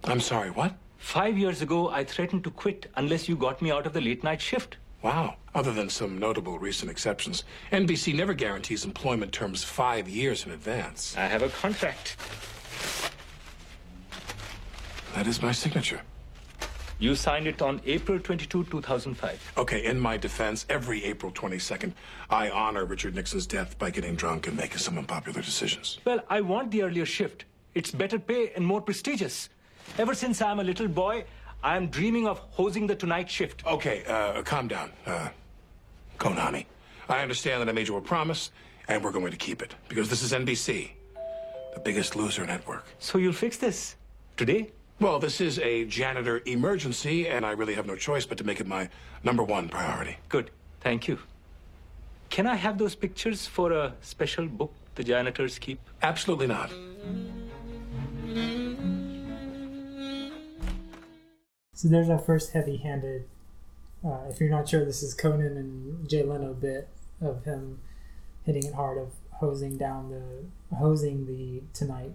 I'm 0.04 0.20
sorry, 0.20 0.50
what? 0.50 0.76
Five 0.98 1.38
years 1.38 1.62
ago, 1.62 1.88
I 1.88 2.04
threatened 2.04 2.44
to 2.44 2.50
quit 2.50 2.90
unless 2.96 3.28
you 3.28 3.36
got 3.36 3.62
me 3.62 3.70
out 3.70 3.86
of 3.86 3.92
the 3.92 4.00
late 4.00 4.22
night 4.22 4.40
shift. 4.40 4.76
Wow. 5.02 5.36
Other 5.54 5.72
than 5.72 5.88
some 5.88 6.18
notable 6.18 6.58
recent 6.58 6.90
exceptions, 6.90 7.44
NBC 7.72 8.14
never 8.14 8.34
guarantees 8.34 8.84
employment 8.84 9.32
terms 9.32 9.62
five 9.62 10.08
years 10.08 10.46
in 10.46 10.52
advance. 10.52 11.14
I 11.16 11.26
have 11.26 11.42
a 11.42 11.48
contract. 11.48 12.16
That 15.14 15.26
is 15.26 15.40
my 15.42 15.52
signature. 15.52 16.00
You 16.98 17.14
signed 17.16 17.46
it 17.46 17.61
on 17.61 17.80
April 17.87 18.18
22, 18.20 18.64
2005. 18.64 19.52
Okay, 19.59 19.85
in 19.85 19.98
my 19.98 20.16
defense, 20.16 20.64
every 20.68 21.04
April 21.04 21.33
22nd, 21.33 21.92
I 22.30 22.50
honor 22.50 22.85
Richard 22.85 23.14
Nixon's 23.16 23.46
death 23.46 23.76
by 23.78 23.90
getting 23.90 24.14
drunk 24.14 24.46
and 24.46 24.57
making 24.57 24.78
some 24.78 24.96
unpopular 24.96 25.42
decisions. 25.42 25.98
Well, 26.04 26.20
I 26.30 26.40
want 26.40 26.70
the 26.70 26.83
earlier 26.83 27.04
shift. 27.04 27.46
It's 27.74 27.90
better 27.90 28.18
pay 28.18 28.52
and 28.54 28.64
more 28.64 28.80
prestigious. 28.80 29.48
Ever 29.98 30.14
since 30.14 30.40
I'm 30.40 30.61
a 30.61 30.64
little 30.64 30.88
boy, 30.88 31.24
I 31.62 31.76
am 31.76 31.88
dreaming 31.88 32.28
of 32.28 32.38
hosing 32.50 32.87
the 32.87 32.94
tonight 32.94 33.28
shift. 33.28 33.66
Okay, 33.66 34.04
uh, 34.07 34.42
calm 34.42 34.68
down, 34.68 34.92
uh, 35.07 35.28
Khonani. 36.18 36.66
I 37.09 37.20
understand 37.20 37.61
that 37.61 37.68
I 37.68 37.72
made 37.72 37.88
you 37.88 37.96
a 37.96 38.00
promise, 38.00 38.50
and 38.88 39.02
we're 39.02 39.11
going 39.11 39.33
to 39.33 39.37
keep 39.37 39.62
it. 39.62 39.74
Because 39.88 40.09
this 40.09 40.22
is 40.22 40.33
NBC, 40.33 40.90
the 41.74 41.80
biggest 41.80 42.14
loser 42.14 42.46
network. 42.46 42.87
So 42.98 43.18
you'll 43.18 43.33
fix 43.33 43.57
this 43.57 43.96
today? 44.37 44.70
Well, 45.00 45.18
this 45.18 45.40
is 45.40 45.59
a 45.59 45.85
janitor 45.87 46.40
emergency, 46.46 47.28
and 47.28 47.44
I 47.44 47.50
really 47.50 47.74
have 47.74 47.87
no 47.87 47.96
choice 47.96 48.26
but 48.26 48.38
to 48.38 48.44
make 48.44 48.61
it 48.61 48.66
my 48.66 48.88
number 49.22 49.42
one 49.42 49.68
priority. 49.68 50.16
Good. 50.28 50.50
Thank 50.80 51.09
you. 51.09 51.18
Can 52.30 52.46
I 52.46 52.54
have 52.54 52.78
those 52.78 52.94
pictures 52.94 53.46
for 53.46 53.72
a 53.72 53.94
special 54.00 54.46
book 54.46 54.72
the 54.94 55.04
janitors 55.04 55.59
keep? 55.59 55.80
Absolutely 56.02 56.46
not. 56.46 56.70
So 61.74 61.88
there's 61.88 62.09
our 62.09 62.18
first 62.18 62.52
heavy-handed. 62.52 63.24
Uh, 64.04 64.18
if 64.30 64.40
you're 64.40 64.50
not 64.50 64.68
sure, 64.68 64.85
this 64.85 65.02
is 65.02 65.12
Conan 65.12 65.57
and 65.57 66.09
Jay 66.09 66.22
Leno 66.22 66.54
bit 66.54 66.88
of 67.20 67.44
him 67.44 67.80
hitting 68.44 68.64
it 68.64 68.74
hard 68.74 68.98
of 68.98 69.12
hosing 69.33 69.76
down 69.76 70.11
the 70.11 70.76
hosing 70.76 71.26
the 71.26 71.62
tonight. 71.72 72.12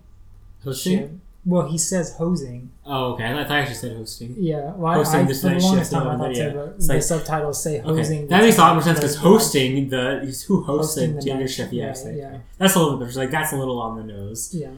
Hosting? 0.63 1.22
Well, 1.45 1.67
he 1.69 1.78
says 1.78 2.13
hosing. 2.15 2.69
Oh, 2.86 3.13
okay. 3.13 3.25
I 3.25 3.43
thought 3.43 3.52
I 3.52 3.60
actually 3.60 3.75
said 3.75 3.95
hosting. 3.97 4.36
Yeah, 4.38 4.73
well, 4.75 4.93
hosting 4.95 5.21
I, 5.21 5.23
I, 5.23 5.28
this 5.28 5.41
the 5.41 5.49
longest 5.52 5.73
shift. 5.73 5.91
time 5.91 6.08
I 6.08 6.17
thought 6.17 6.36
yeah. 6.36 6.49
but 6.49 6.80
the 6.80 6.93
like- 6.93 7.02
subtitles 7.04 7.63
say 7.63 7.80
Okay. 7.80 7.88
hosing. 7.88 8.28
That 8.28 8.41
makes 8.43 8.58
a 8.58 8.62
lot 8.62 8.73
more 8.73 8.84
sense 8.84 8.99
because 8.99 9.15
hosting 9.15 9.89
the 9.89 10.21
he's 10.23 10.43
who 10.43 10.63
hosts 10.63 10.95
Hosting 10.95 11.15
the 11.15 11.19
the 11.21 11.25
janitor 11.25 11.43
night- 11.45 11.49
shift. 11.52 11.73
yeah, 11.73 11.95
yeah. 12.12 12.38
that's 12.58 12.75
a 12.75 12.80
little 12.80 12.97
bit. 12.97 13.15
Like 13.15 13.32
that's 13.32 13.54
a 13.54 13.58
little 13.58 13.80
on 13.80 13.95
the 13.97 14.04
nose. 14.04 14.54
Yeah. 14.54 14.71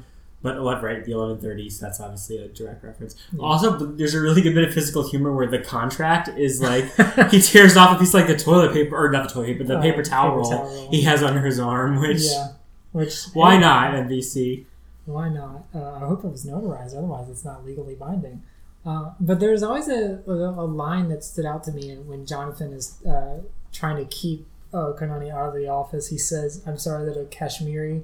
But 0.44 0.62
what 0.64 0.82
right? 0.82 1.04
The 1.04 1.12
eleven 1.12 1.38
thirties. 1.40 1.80
That's 1.80 2.00
obviously 2.00 2.38
a 2.38 2.48
direct 2.48 2.84
reference. 2.84 3.16
Yeah. 3.32 3.42
Also, 3.44 3.78
there's 3.78 4.14
a 4.16 4.22
really 4.22 4.42
good 4.42 4.56
bit 4.56 4.68
of 4.68 4.74
physical 4.74 5.08
humor 5.08 5.32
where 5.36 5.48
the 5.48 5.60
contract 5.60 6.30
is 6.30 6.62
like 6.62 6.86
he 7.32 7.42
tears 7.42 7.76
off 7.78 7.96
a 7.96 8.00
piece 8.00 8.14
like 8.14 8.28
the 8.28 8.36
toilet 8.38 8.72
paper 8.74 8.96
or 8.96 9.12
not 9.12 9.28
the 9.28 9.34
toilet 9.34 9.48
paper, 9.48 9.64
the 9.66 9.78
Uh, 9.78 9.82
paper 9.82 10.02
towel 10.04 10.30
paper 10.30 10.38
roll 10.42 10.50
towel 10.52 10.64
roll. 10.66 10.90
he 10.92 11.02
has 11.04 11.22
under 11.24 11.42
his 11.46 11.60
arm. 11.60 12.00
Which 12.00 12.22
Yeah. 12.24 12.48
Which 12.92 13.24
why 13.34 13.58
not 13.58 13.94
NBC? 13.94 14.66
Why 15.06 15.30
not? 15.30 15.66
Uh, 15.74 15.94
I 15.94 16.00
hope 16.00 16.24
it 16.24 16.30
was 16.30 16.46
notarized. 16.46 16.96
Otherwise, 16.96 17.30
it's 17.30 17.46
not 17.46 17.66
legally 17.66 17.96
binding. 17.96 18.44
Uh, 18.86 19.12
but 19.20 19.40
there's 19.40 19.62
always 19.62 19.88
a, 19.88 20.22
a, 20.26 20.66
line 20.66 21.10
that 21.10 21.24
stood 21.24 21.46
out 21.46 21.64
to 21.64 21.72
me 21.72 21.94
when 21.98 22.26
Jonathan 22.26 22.74
is 22.74 23.04
uh, 23.06 23.40
trying 23.72 23.96
to 23.98 24.06
keep 24.06 24.48
uh, 24.74 24.94
Khonani 25.00 25.32
out 25.32 25.50
of 25.50 25.54
the 25.54 25.68
office. 25.68 26.08
He 26.08 26.18
says, 26.18 26.64
"I'm 26.66 26.80
sorry 26.80 27.06
that 27.06 27.20
a 27.20 27.26
Kashmiri 27.26 28.04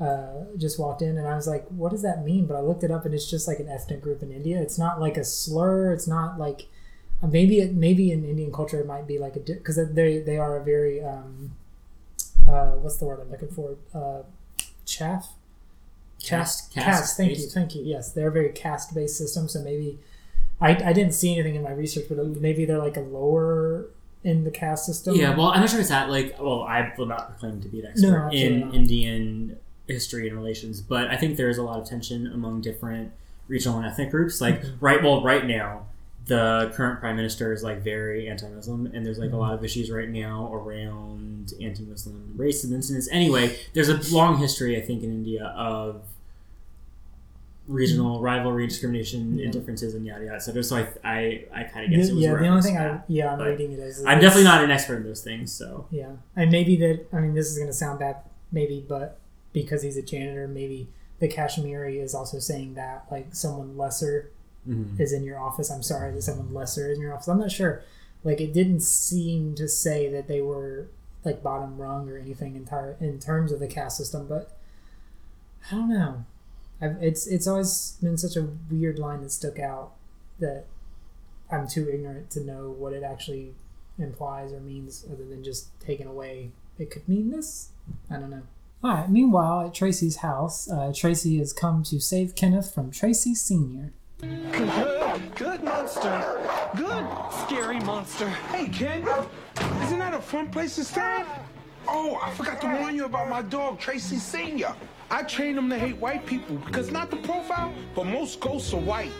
uh, 0.00 0.44
just 0.56 0.78
walked 0.78 1.02
in," 1.02 1.16
and 1.16 1.28
I 1.28 1.36
was 1.36 1.46
like, 1.46 1.66
"What 1.68 1.90
does 1.90 2.02
that 2.02 2.24
mean?" 2.24 2.46
But 2.46 2.56
I 2.56 2.60
looked 2.60 2.82
it 2.82 2.90
up, 2.90 3.04
and 3.04 3.14
it's 3.14 3.30
just 3.30 3.46
like 3.46 3.60
an 3.60 3.68
ethnic 3.68 4.00
group 4.00 4.22
in 4.22 4.32
India. 4.32 4.60
It's 4.60 4.78
not 4.78 5.00
like 5.00 5.16
a 5.16 5.24
slur. 5.24 5.92
It's 5.92 6.08
not 6.08 6.36
like 6.36 6.66
uh, 7.22 7.28
maybe 7.28 7.60
it, 7.60 7.74
maybe 7.74 8.10
in 8.10 8.24
Indian 8.24 8.52
culture 8.52 8.80
it 8.80 8.86
might 8.86 9.06
be 9.06 9.18
like 9.18 9.36
a 9.36 9.40
because 9.40 9.76
they 9.76 10.18
they 10.18 10.36
are 10.36 10.56
a 10.56 10.64
very 10.64 11.00
um, 11.00 11.52
uh, 12.48 12.72
what's 12.72 12.96
the 12.96 13.04
word 13.04 13.20
I'm 13.20 13.30
looking 13.30 13.50
for 13.50 13.76
chaff 14.84 15.34
Cast, 16.22 16.72
caste, 16.72 16.86
caste 16.86 17.16
thank 17.16 17.38
you 17.38 17.46
thank 17.46 17.74
you 17.74 17.82
yes 17.84 18.12
they're 18.12 18.28
a 18.28 18.32
very 18.32 18.48
caste 18.50 18.94
based 18.94 19.16
system 19.16 19.48
so 19.48 19.62
maybe 19.62 19.98
I, 20.60 20.70
I 20.70 20.92
didn't 20.92 21.14
see 21.14 21.32
anything 21.34 21.54
in 21.54 21.62
my 21.62 21.70
research 21.72 22.06
but 22.08 22.18
maybe 22.40 22.64
they're 22.64 22.78
like 22.78 22.96
a 22.96 23.00
lower 23.00 23.86
in 24.24 24.42
the 24.44 24.50
caste 24.50 24.84
system 24.86 25.14
Yeah, 25.14 25.36
well, 25.36 25.48
I'm 25.48 25.60
not 25.60 25.70
sure 25.70 25.78
it's 25.78 25.90
that. 25.90 26.10
Like, 26.10 26.34
well, 26.40 26.62
I 26.62 26.92
will 26.98 27.06
not 27.06 27.38
claim 27.38 27.60
to 27.62 27.68
be 27.68 27.78
an 27.80 27.86
expert 27.86 28.10
No, 28.10 28.28
in 28.32 28.60
not. 28.60 28.74
Indian 28.74 29.56
history 29.86 30.28
and 30.28 30.36
relations, 30.36 30.80
but 30.80 31.06
I 31.08 31.16
think 31.16 31.36
there 31.36 31.48
is 31.48 31.56
a 31.56 31.62
lot 31.62 31.78
of 31.78 31.88
tension 31.88 32.26
among 32.26 32.60
different 32.60 33.12
regional 33.46 33.78
and 33.78 33.86
ethnic 33.86 34.10
groups. 34.10 34.40
Like, 34.40 34.60
Mhm. 34.60 34.72
right, 34.80 35.02
well, 35.02 35.22
right 35.22 35.46
now, 35.46 35.86
the 36.28 36.70
current 36.74 37.00
prime 37.00 37.16
minister 37.16 37.52
is 37.52 37.62
like 37.64 37.82
very 37.82 38.28
anti-Muslim, 38.28 38.86
and 38.94 39.04
there's 39.04 39.18
like 39.18 39.32
a 39.32 39.36
lot 39.36 39.52
of 39.54 39.64
issues 39.64 39.90
right 39.90 40.08
now 40.08 40.52
around 40.54 41.52
anti-Muslim 41.60 42.34
racism 42.36 42.72
incidents. 42.72 43.08
Anyway, 43.10 43.56
there's 43.74 43.88
a 43.88 43.98
long 44.14 44.38
history, 44.38 44.76
I 44.76 44.80
think, 44.80 45.02
in 45.02 45.10
India 45.10 45.46
of 45.56 46.02
regional 47.66 48.20
rivalry, 48.22 48.66
discrimination, 48.66 49.36
Yeah. 49.38 49.44
and 49.44 49.52
differences, 49.52 49.94
and 49.94 50.06
yada 50.06 50.24
yada. 50.24 50.40
cetera. 50.40 50.62
So 50.62 50.76
I, 50.76 50.88
I, 51.04 51.44
I 51.52 51.62
kind 51.64 51.84
of 51.84 51.90
The- 51.90 51.96
guess 51.96 52.08
it 52.08 52.14
was 52.14 52.22
yeah 52.24 52.34
the 52.34 52.46
only 52.46 52.62
thing 52.62 52.74
to 52.76 52.80
I, 52.80 53.00
yeah, 53.08 53.32
I'm 53.34 53.40
reading 53.40 53.72
it 53.72 53.78
as 53.80 54.04
I'm 54.06 54.20
definitely 54.20 54.44
not 54.44 54.64
an 54.64 54.70
expert 54.70 54.96
in 54.96 55.04
those 55.04 55.22
things, 55.22 55.52
so 55.52 55.86
yeah 55.90 56.12
and 56.36 56.50
maybe 56.50 56.76
that 56.76 57.06
I 57.12 57.20
mean 57.20 57.34
this 57.34 57.50
is 57.50 57.58
gonna 57.58 57.72
sound 57.74 57.98
bad 57.98 58.16
maybe 58.52 58.84
but 58.88 59.18
because 59.52 59.82
he's 59.82 59.96
a 59.98 60.02
janitor 60.02 60.48
maybe 60.48 60.88
the 61.20 61.28
Kashmiri 61.28 61.98
is 61.98 62.14
also 62.14 62.38
saying 62.38 62.74
that 62.74 63.04
like 63.10 63.34
someone 63.34 63.76
lesser 63.76 64.30
Mhm. 64.68 65.00
is 65.00 65.12
in 65.12 65.24
your 65.24 65.38
office 65.38 65.70
I'm 65.70 65.82
sorry 65.82 66.12
that 66.12 66.22
someone 66.22 66.52
lesser 66.52 66.90
is 66.90 66.98
in 66.98 67.02
your 67.02 67.14
office 67.14 67.28
I'm 67.28 67.38
not 67.38 67.50
sure 67.50 67.82
like 68.24 68.40
it 68.40 68.52
didn't 68.52 68.82
seem 68.82 69.54
to 69.54 69.68
say 69.68 70.08
that 70.10 70.28
they 70.28 70.42
were 70.42 70.88
like 71.24 71.42
bottom 71.42 71.78
rung 71.78 72.08
or 72.08 72.18
anything 72.18 72.56
entire 72.56 72.96
in 73.00 73.18
terms 73.18 73.52
of 73.52 73.60
the 73.60 73.66
caste 73.66 73.96
system 73.96 74.26
but 74.26 74.56
I 75.70 75.74
don't 75.74 75.88
know 75.88 76.24
I've, 76.80 77.02
it's 77.02 77.26
it's 77.26 77.46
always 77.46 77.96
been 78.02 78.16
such 78.16 78.36
a 78.36 78.48
weird 78.70 78.98
line 78.98 79.22
that 79.22 79.32
stuck 79.32 79.58
out 79.58 79.92
that 80.38 80.66
I'm 81.50 81.66
too 81.66 81.88
ignorant 81.88 82.30
to 82.30 82.40
know 82.44 82.70
what 82.70 82.92
it 82.92 83.02
actually 83.02 83.54
implies 83.98 84.52
or 84.52 84.60
means 84.60 85.04
other 85.10 85.24
than 85.24 85.42
just 85.42 85.78
taken 85.80 86.06
away. 86.06 86.52
It 86.78 86.90
could 86.90 87.08
mean 87.08 87.30
this. 87.30 87.70
I 88.10 88.16
don't 88.16 88.30
know. 88.30 88.42
All 88.84 88.92
right. 88.94 89.10
Meanwhile, 89.10 89.66
at 89.66 89.74
Tracy's 89.74 90.16
house, 90.16 90.70
uh, 90.70 90.92
Tracy 90.94 91.38
has 91.38 91.52
come 91.52 91.82
to 91.84 91.98
save 91.98 92.36
Kenneth 92.36 92.72
from 92.72 92.90
Tracy 92.92 93.34
Senior. 93.34 93.92
Good, 94.20 95.34
good 95.36 95.62
monster. 95.62 96.40
Good, 96.76 97.06
scary 97.46 97.78
monster. 97.80 98.28
Hey, 98.28 98.66
Ken, 98.68 99.06
isn't 99.84 99.98
that 99.98 100.12
a 100.12 100.20
fun 100.20 100.50
place 100.50 100.74
to 100.74 100.84
stay? 100.84 101.24
Oh, 101.86 102.18
I 102.20 102.32
forgot 102.32 102.60
to 102.62 102.66
warn 102.66 102.96
you 102.96 103.04
about 103.04 103.28
my 103.28 103.42
dog, 103.42 103.78
Tracy 103.78 104.16
Senior. 104.16 104.74
I 105.10 105.22
trained 105.22 105.56
him 105.56 105.70
to 105.70 105.78
hate 105.78 105.96
white 105.96 106.26
people 106.26 106.56
because 106.56 106.90
not 106.90 107.10
the 107.10 107.16
profile, 107.18 107.72
but 107.94 108.04
most 108.06 108.40
ghosts 108.40 108.74
are 108.74 108.80
white. 108.80 109.12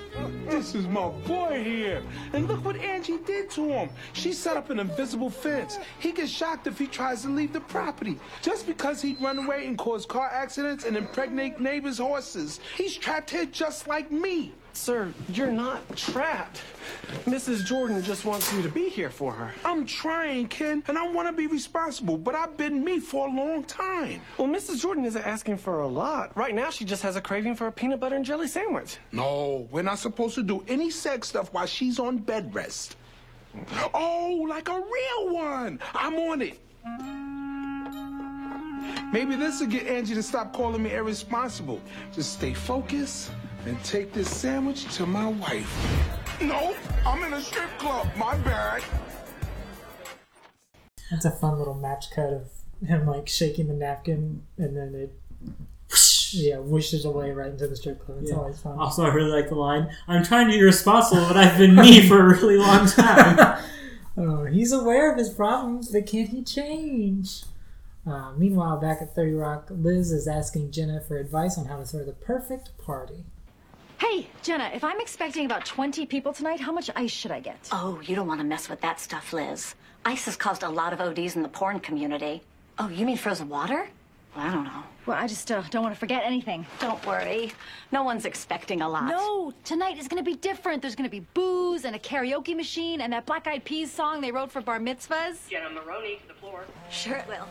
This 0.46 0.74
is 0.74 0.86
my 0.88 1.08
boy 1.08 1.62
here. 1.64 2.02
And 2.32 2.48
look 2.48 2.64
what 2.64 2.76
Angie 2.76 3.18
did 3.18 3.48
to 3.50 3.68
him. 3.68 3.90
She 4.12 4.32
set 4.32 4.56
up 4.56 4.68
an 4.68 4.80
invisible 4.80 5.30
fence. 5.30 5.78
He 6.00 6.12
gets 6.12 6.30
shocked 6.30 6.66
if 6.66 6.78
he 6.78 6.88
tries 6.88 7.22
to 7.22 7.28
leave 7.28 7.52
the 7.52 7.60
property. 7.60 8.18
Just 8.42 8.66
because 8.66 9.00
he'd 9.00 9.20
run 9.22 9.38
away 9.38 9.66
and 9.66 9.78
cause 9.78 10.04
car 10.04 10.28
accidents 10.30 10.84
and 10.84 10.96
impregnate 10.96 11.60
neighbors' 11.60 11.98
horses. 11.98 12.60
He's 12.76 12.96
trapped 12.96 13.30
here 13.30 13.46
just 13.46 13.86
like 13.86 14.10
me. 14.10 14.52
Sir, 14.78 15.12
you're 15.32 15.50
not 15.50 15.96
trapped. 15.96 16.62
Mrs. 17.26 17.64
Jordan 17.64 18.02
just 18.02 18.24
wants 18.24 18.50
you 18.54 18.62
to 18.62 18.68
be 18.68 18.88
here 18.88 19.10
for 19.10 19.32
her. 19.32 19.52
I'm 19.64 19.84
trying, 19.84 20.46
Ken, 20.46 20.82
and 20.86 20.96
I 20.96 21.06
want 21.08 21.28
to 21.28 21.32
be 21.32 21.46
responsible, 21.46 22.16
but 22.16 22.34
I've 22.34 22.56
been 22.56 22.84
me 22.84 23.00
for 23.00 23.26
a 23.26 23.30
long 23.30 23.64
time. 23.64 24.20
Well, 24.38 24.48
Mrs. 24.48 24.80
Jordan 24.80 25.04
isn't 25.04 25.26
asking 25.26 25.58
for 25.58 25.80
a 25.80 25.86
lot. 25.86 26.34
Right 26.36 26.54
now, 26.54 26.70
she 26.70 26.84
just 26.84 27.02
has 27.02 27.16
a 27.16 27.20
craving 27.20 27.56
for 27.56 27.66
a 27.66 27.72
peanut 27.72 28.00
butter 28.00 28.16
and 28.16 28.24
jelly 28.24 28.46
sandwich. 28.46 28.98
No, 29.12 29.68
we're 29.70 29.82
not 29.82 29.98
supposed 29.98 30.36
to 30.36 30.42
do 30.42 30.64
any 30.68 30.90
sex 30.90 31.28
stuff 31.28 31.52
while 31.52 31.66
she's 31.66 31.98
on 31.98 32.18
bed 32.18 32.54
rest. 32.54 32.96
Oh, 33.92 34.46
like 34.48 34.68
a 34.68 34.80
real 34.80 35.34
one. 35.34 35.80
I'm 35.92 36.14
on 36.14 36.40
it. 36.40 36.58
Maybe 39.12 39.34
this 39.36 39.60
will 39.60 39.66
get 39.68 39.86
Angie 39.86 40.14
to 40.14 40.22
stop 40.22 40.52
calling 40.52 40.82
me 40.82 40.92
irresponsible. 40.94 41.80
Just 42.12 42.32
stay 42.34 42.54
focused 42.54 43.30
and 43.66 43.82
take 43.84 44.12
this 44.12 44.28
sandwich 44.34 44.92
to 44.96 45.06
my 45.06 45.26
wife. 45.26 45.72
No, 46.40 46.74
I'm 47.06 47.22
in 47.24 47.32
a 47.32 47.40
strip 47.40 47.68
club. 47.78 48.08
My 48.16 48.36
bad. 48.38 48.82
That's 51.10 51.24
a 51.24 51.30
fun 51.30 51.58
little 51.58 51.74
match 51.74 52.10
cut 52.10 52.32
of 52.32 52.48
him 52.86 53.06
like 53.06 53.28
shaking 53.28 53.66
the 53.68 53.74
napkin 53.74 54.42
and 54.56 54.76
then 54.76 54.94
it 54.94 55.14
yeah 56.30 56.56
whooshes 56.56 57.04
away 57.06 57.30
right 57.32 57.50
into 57.50 57.66
the 57.66 57.74
strip 57.74 58.04
club. 58.04 58.18
It's 58.20 58.30
Yeah. 58.30 58.36
always 58.36 58.60
fun. 58.60 58.78
Also, 58.78 59.04
I 59.04 59.08
really 59.08 59.30
like 59.30 59.48
the 59.48 59.54
line, 59.54 59.88
I'm 60.06 60.22
trying 60.22 60.46
to 60.48 60.52
be 60.52 60.62
responsible, 60.62 61.26
but 61.26 61.36
I've 61.38 61.56
been 61.58 61.74
me 61.74 62.06
for 62.06 62.20
a 62.20 62.34
really 62.36 62.56
long 62.56 62.86
time. 62.86 63.58
Oh, 64.20 64.46
he's 64.46 64.72
aware 64.72 65.12
of 65.12 65.16
his 65.16 65.28
problems, 65.32 65.92
but 65.92 66.04
can't 66.06 66.30
he 66.30 66.42
change? 66.42 67.44
Uh, 68.06 68.32
meanwhile, 68.36 68.78
back 68.78 69.02
at 69.02 69.14
30 69.14 69.32
Rock, 69.32 69.66
Liz 69.70 70.12
is 70.12 70.26
asking 70.26 70.70
Jenna 70.70 71.00
for 71.00 71.18
advice 71.18 71.58
on 71.58 71.66
how 71.66 71.76
to 71.78 71.84
throw 71.84 72.04
the 72.04 72.12
perfect 72.12 72.76
party. 72.78 73.24
Hey, 73.98 74.28
Jenna, 74.42 74.70
if 74.72 74.84
I'm 74.84 75.00
expecting 75.00 75.44
about 75.44 75.64
20 75.66 76.06
people 76.06 76.32
tonight, 76.32 76.60
how 76.60 76.72
much 76.72 76.88
ice 76.94 77.10
should 77.10 77.32
I 77.32 77.40
get? 77.40 77.68
Oh, 77.72 78.00
you 78.04 78.14
don't 78.14 78.28
want 78.28 78.40
to 78.40 78.46
mess 78.46 78.68
with 78.68 78.80
that 78.80 79.00
stuff, 79.00 79.32
Liz. 79.32 79.74
Ice 80.04 80.24
has 80.26 80.36
caused 80.36 80.62
a 80.62 80.68
lot 80.68 80.92
of 80.92 81.00
ODs 81.00 81.36
in 81.36 81.42
the 81.42 81.48
porn 81.48 81.80
community. 81.80 82.42
Oh, 82.78 82.88
you 82.88 83.04
mean 83.04 83.16
frozen 83.16 83.48
water? 83.48 83.88
Well, 84.36 84.46
I 84.46 84.54
don't 84.54 84.64
know. 84.64 84.84
Well, 85.04 85.16
I 85.18 85.26
just 85.26 85.50
uh, 85.50 85.62
don't 85.70 85.82
want 85.82 85.94
to 85.94 85.98
forget 85.98 86.22
anything. 86.24 86.64
Don't 86.78 87.04
worry. 87.04 87.52
No 87.90 88.04
one's 88.04 88.24
expecting 88.24 88.82
a 88.82 88.88
lot. 88.88 89.06
No, 89.08 89.52
tonight 89.64 89.98
is 89.98 90.06
going 90.06 90.22
to 90.22 90.30
be 90.30 90.36
different. 90.36 90.80
There's 90.80 90.94
going 90.94 91.08
to 91.08 91.10
be 91.10 91.26
booze 91.34 91.84
and 91.84 91.96
a 91.96 91.98
karaoke 91.98 92.54
machine 92.54 93.00
and 93.00 93.12
that 93.12 93.26
Black 93.26 93.46
Eyed 93.48 93.64
Peas 93.64 93.90
song 93.90 94.20
they 94.20 94.30
wrote 94.30 94.52
for 94.52 94.60
bar 94.60 94.78
mitzvahs. 94.78 95.48
Jenna 95.50 95.70
Maroney 95.70 96.16
to 96.22 96.28
the 96.28 96.34
floor. 96.34 96.64
Sure 96.90 97.16
it 97.16 97.26
will. 97.26 97.48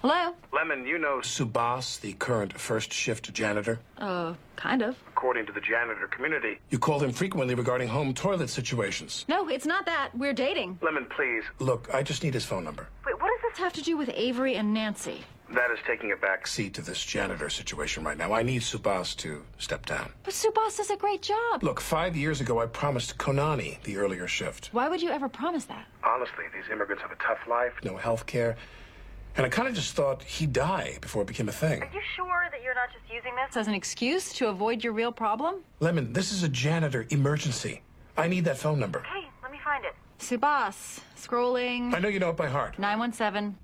Hello? 0.00 0.32
Lemon, 0.52 0.86
you 0.86 0.96
know 0.96 1.18
Subhas, 1.18 2.00
the 2.00 2.12
current 2.14 2.52
first 2.58 2.92
shift 2.92 3.32
janitor? 3.34 3.80
Uh, 3.98 4.34
kind 4.54 4.80
of. 4.82 4.96
according 5.08 5.44
to 5.46 5.52
the 5.52 5.60
janitor 5.60 6.06
community. 6.06 6.58
You 6.70 6.78
call 6.78 7.00
him 7.00 7.10
frequently 7.10 7.56
regarding 7.56 7.88
home 7.88 8.14
toilet 8.14 8.48
situations. 8.48 9.24
No, 9.28 9.48
it's 9.48 9.66
not 9.66 9.86
that. 9.86 10.10
We're 10.16 10.32
dating. 10.32 10.78
Lemon, 10.82 11.06
please. 11.06 11.42
Look, 11.58 11.92
I 11.92 12.04
just 12.04 12.22
need 12.22 12.34
his 12.34 12.44
phone 12.44 12.62
number. 12.62 12.86
Wait, 13.04 13.20
what 13.20 13.28
does 13.28 13.50
this 13.50 13.58
have 13.58 13.72
to 13.72 13.82
do 13.82 13.96
with 13.96 14.08
Avery 14.14 14.54
and 14.54 14.72
Nancy? 14.72 15.22
That 15.50 15.70
is 15.72 15.78
taking 15.84 16.12
a 16.12 16.16
back 16.16 16.46
seat 16.46 16.74
to 16.74 16.82
this 16.82 17.02
janitor 17.04 17.48
situation 17.50 18.04
right 18.04 18.16
now. 18.18 18.32
I 18.32 18.42
need 18.44 18.60
Subhas 18.62 19.16
to 19.16 19.42
step 19.58 19.84
down. 19.86 20.12
But 20.22 20.34
Subhas 20.34 20.76
does 20.76 20.90
a 20.90 20.96
great 20.96 21.22
job. 21.22 21.64
Look, 21.64 21.80
five 21.80 22.14
years 22.14 22.40
ago, 22.40 22.60
I 22.60 22.66
promised 22.66 23.18
Khonani 23.18 23.82
the 23.82 23.96
earlier 23.96 24.28
shift. 24.28 24.68
Why 24.72 24.88
would 24.88 25.02
you 25.02 25.10
ever 25.10 25.28
promise 25.28 25.64
that? 25.64 25.86
Honestly, 26.04 26.44
these 26.54 26.70
immigrants 26.70 27.02
have 27.02 27.10
a 27.10 27.16
tough 27.16 27.48
life, 27.48 27.72
no 27.82 27.96
health 27.96 28.26
care. 28.26 28.56
And 29.36 29.46
I 29.46 29.48
kind 29.48 29.68
of 29.68 29.74
just 29.74 29.94
thought 29.94 30.22
he'd 30.24 30.52
die 30.52 30.98
before 31.00 31.22
it 31.22 31.26
became 31.28 31.48
a 31.48 31.52
thing. 31.52 31.82
Are 31.82 31.90
you 31.92 32.00
sure 32.16 32.48
that 32.50 32.62
you're 32.62 32.74
not 32.74 32.88
just 32.92 33.04
using 33.12 33.34
this 33.36 33.56
as 33.56 33.68
an 33.68 33.74
excuse 33.74 34.32
to 34.34 34.48
avoid 34.48 34.82
your 34.82 34.92
real 34.92 35.12
problem? 35.12 35.56
Lemon, 35.80 36.12
this 36.12 36.32
is 36.32 36.42
a 36.42 36.48
janitor 36.48 37.06
emergency. 37.10 37.82
I 38.16 38.26
need 38.26 38.44
that 38.46 38.58
phone 38.58 38.80
number. 38.80 39.02
Hey, 39.02 39.28
let 39.42 39.52
me 39.52 39.58
find 39.64 39.84
it. 39.84 39.94
Subhas, 40.18 41.00
scrolling. 41.16 41.94
I 41.94 42.00
know 42.00 42.08
you 42.08 42.18
know 42.18 42.30
it 42.30 42.36
by 42.36 42.48
heart. 42.48 42.78
917. 42.78 43.56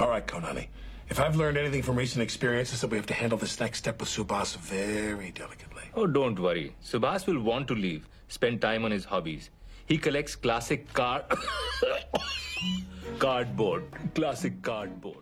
All 0.00 0.08
right, 0.08 0.26
Khonani. 0.26 0.68
If 1.10 1.20
I've 1.20 1.36
learned 1.36 1.58
anything 1.58 1.82
from 1.82 1.96
recent 1.96 2.22
experiences, 2.22 2.80
that 2.80 2.88
we 2.88 2.96
have 2.96 3.06
to 3.06 3.14
handle 3.14 3.36
this 3.36 3.60
next 3.60 3.78
step 3.78 4.00
with 4.00 4.08
Subhas 4.08 4.56
very 4.56 5.30
delicately. 5.30 5.82
Oh, 5.94 6.06
don't 6.06 6.38
worry. 6.38 6.74
Subhas 6.82 7.26
will 7.26 7.40
want 7.40 7.68
to 7.68 7.74
leave, 7.74 8.08
spend 8.28 8.62
time 8.62 8.86
on 8.86 8.90
his 8.90 9.04
hobbies. 9.04 9.50
He 9.86 9.98
collects 9.98 10.34
classic 10.36 10.92
car. 10.92 11.24
cardboard. 13.18 13.84
Classic 14.14 14.60
cardboard. 14.62 15.16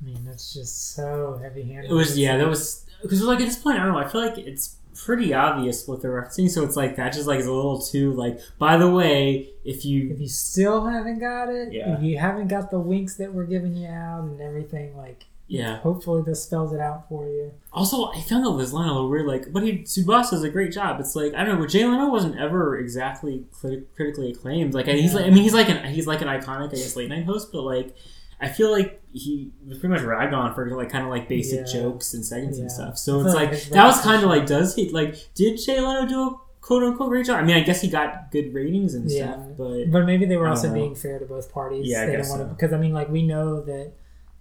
I 0.00 0.04
mean, 0.04 0.24
that's 0.24 0.52
just 0.52 0.94
so 0.94 1.38
heavy-handed. 1.42 1.90
It 1.90 1.94
was 1.94 2.18
yeah, 2.18 2.36
that 2.36 2.48
was 2.48 2.86
because 3.02 3.22
like 3.22 3.40
at 3.40 3.46
this 3.46 3.56
point 3.58 3.78
I 3.78 3.84
don't 3.84 3.92
know. 3.92 3.98
I 3.98 4.08
feel 4.08 4.24
like 4.24 4.38
it's 4.38 4.76
pretty 4.94 5.32
obvious 5.32 5.86
what 5.88 6.02
they're 6.02 6.10
referencing, 6.12 6.50
so 6.50 6.64
it's 6.64 6.76
like 6.76 6.96
that 6.96 7.12
just 7.12 7.26
like 7.26 7.40
is 7.40 7.46
a 7.46 7.52
little 7.52 7.80
too 7.80 8.12
like. 8.12 8.38
By 8.58 8.76
the 8.76 8.90
way, 8.90 9.50
if 9.64 9.84
you 9.84 10.10
If 10.12 10.20
you 10.20 10.28
still 10.28 10.86
haven't 10.86 11.18
got 11.20 11.48
it, 11.48 11.72
Yeah. 11.72 11.96
if 11.96 12.02
you 12.02 12.18
haven't 12.18 12.48
got 12.48 12.70
the 12.70 12.80
winks 12.80 13.16
that 13.16 13.32
we're 13.32 13.44
giving 13.46 13.74
you 13.76 13.88
out 13.88 14.24
and 14.24 14.40
everything, 14.40 14.96
like, 14.96 15.26
Yeah. 15.48 15.78
hopefully 15.80 16.22
this 16.24 16.42
spells 16.42 16.72
it 16.72 16.80
out 16.80 17.08
for 17.08 17.26
you. 17.28 17.52
Also, 17.72 18.10
I 18.10 18.20
found 18.22 18.46
out 18.46 18.56
this 18.56 18.72
line 18.72 18.88
a 18.88 18.92
little 18.94 19.10
weird. 19.10 19.26
Like, 19.26 19.52
but 19.52 19.62
he 19.62 19.78
Subhas 19.80 20.30
does 20.30 20.42
a 20.42 20.48
great 20.50 20.72
job. 20.72 20.98
It's 21.00 21.14
like 21.14 21.34
I 21.34 21.44
don't 21.44 21.56
know, 21.56 21.60
but 21.60 21.70
Jay 21.70 21.84
Leno 21.84 22.08
wasn't 22.10 22.38
ever 22.38 22.78
exactly 22.78 23.44
crit- 23.52 23.94
critically 23.94 24.30
acclaimed. 24.32 24.72
Like, 24.74 24.86
he's 24.86 25.14
like, 25.14 25.26
I 25.26 25.30
mean, 25.30 25.42
he's 25.42 25.54
like 25.54 25.68
an 25.68 25.84
he's 25.92 26.06
like 26.06 26.22
an 26.22 26.28
iconic, 26.28 26.68
I 26.68 26.76
guess, 26.76 26.96
late 26.96 27.08
night 27.10 27.24
host. 27.24 27.50
But 27.52 27.62
like, 27.62 27.94
I 28.40 28.48
feel 28.48 28.70
like 28.72 29.00
he 29.12 29.50
was 29.68 29.78
pretty 29.78 29.94
much 29.94 30.02
ragged 30.02 30.32
on 30.32 30.54
for 30.54 30.74
like 30.76 30.90
kind 30.90 31.04
of 31.04 31.10
like 31.10 31.28
basic 31.28 31.66
Yeah. 31.66 31.72
jokes 31.82 32.14
and 32.14 32.24
segments 32.24 32.58
and 32.58 32.72
stuff. 32.72 32.96
So 32.98 33.20
it's 33.20 33.34
like 33.34 33.50
that 33.70 33.84
was 33.84 34.00
kind 34.00 34.22
of 34.22 34.30
like, 34.30 34.46
does 34.46 34.74
he 34.74 34.88
like 34.90 35.16
did 35.34 35.58
Jay 35.58 35.80
Leno 35.80 36.06
do 36.08 36.22
a 36.28 36.36
quote 36.62 36.82
unquote 36.82 37.10
great 37.10 37.26
job? 37.26 37.36
I 37.40 37.42
mean, 37.44 37.56
I 37.56 37.60
guess 37.60 37.82
he 37.82 37.88
got 37.88 38.30
good 38.30 38.54
ratings 38.54 38.94
and 38.94 39.10
Yeah, 39.10 39.32
stuff, 39.34 39.46
but 39.58 39.90
but 39.90 40.06
maybe 40.06 40.24
they 40.24 40.36
were 40.38 40.48
also 40.48 40.68
know. 40.68 40.74
being 40.74 40.94
fair 40.94 41.18
to 41.18 41.26
both 41.26 41.52
parties. 41.52 41.84
Yeah, 41.86 42.02
I 42.02 42.06
they 42.06 42.16
guess 42.16 42.28
don't 42.30 42.38
want 42.38 42.48
so. 42.48 42.48
to 42.48 42.54
because 42.54 42.72
I 42.72 42.78
mean, 42.78 42.92
like 42.94 43.10
we 43.10 43.22
know 43.22 43.60
that 43.62 43.92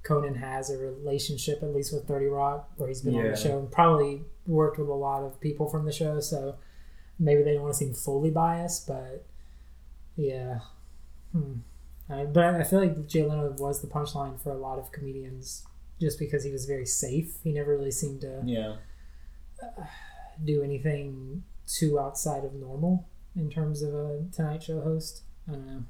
Conan 0.04 0.36
has 0.36 0.70
a 0.70 0.78
relationship 0.78 1.62
at 1.62 1.74
least 1.74 1.94
with 1.94 2.08
Thirty 2.08 2.26
Rock, 2.26 2.70
where 2.78 2.90
he's 2.90 3.02
been 3.02 3.16
on 3.16 3.32
the 3.32 3.38
show 3.38 3.60
and 3.60 3.72
probably 3.72 4.24
worked 4.48 4.80
with 4.80 4.90
a 4.90 4.94
lot 4.94 5.24
of 5.24 5.40
people 5.40 5.70
from 5.70 5.86
the 5.86 5.92
show. 5.92 6.20
So 6.20 6.56
maybe 7.20 7.44
they 7.44 7.54
don't 7.54 7.62
want 7.62 7.74
to 7.74 7.78
seem 7.78 7.94
fully 7.94 8.32
biased, 8.32 8.88
but 8.88 9.26
yeah. 10.16 10.60
Hmm. 11.32 11.60
Uh, 12.10 12.26
but 12.26 12.44
I 12.44 12.64
feel 12.64 12.80
like 12.80 13.08
Jay 13.08 13.24
Leno 13.24 13.56
was 13.58 13.82
the 13.82 13.88
punchline 13.88 14.42
for 14.42 14.52
a 14.52 14.58
lot 14.58 14.80
of 14.80 14.92
comedians, 14.92 15.66
just 16.00 16.20
because 16.20 16.44
he 16.44 16.52
was 16.52 16.66
very 16.66 16.86
safe. 16.86 17.36
He 17.44 17.54
never 17.54 17.72
really 17.78 17.92
seemed 17.92 18.22
to 18.22 18.42
yeah. 18.46 18.76
do 20.44 20.62
anything 20.62 21.44
too 21.68 22.00
outside 22.00 22.44
of 22.44 22.54
normal 22.54 23.08
in 23.36 23.50
terms 23.50 23.82
of 23.82 23.94
a 23.94 24.26
Tonight 24.34 24.64
Show 24.64 24.82
host. 24.82 25.22
I 25.48 25.54
don't 25.54 25.66
know. 25.66 25.84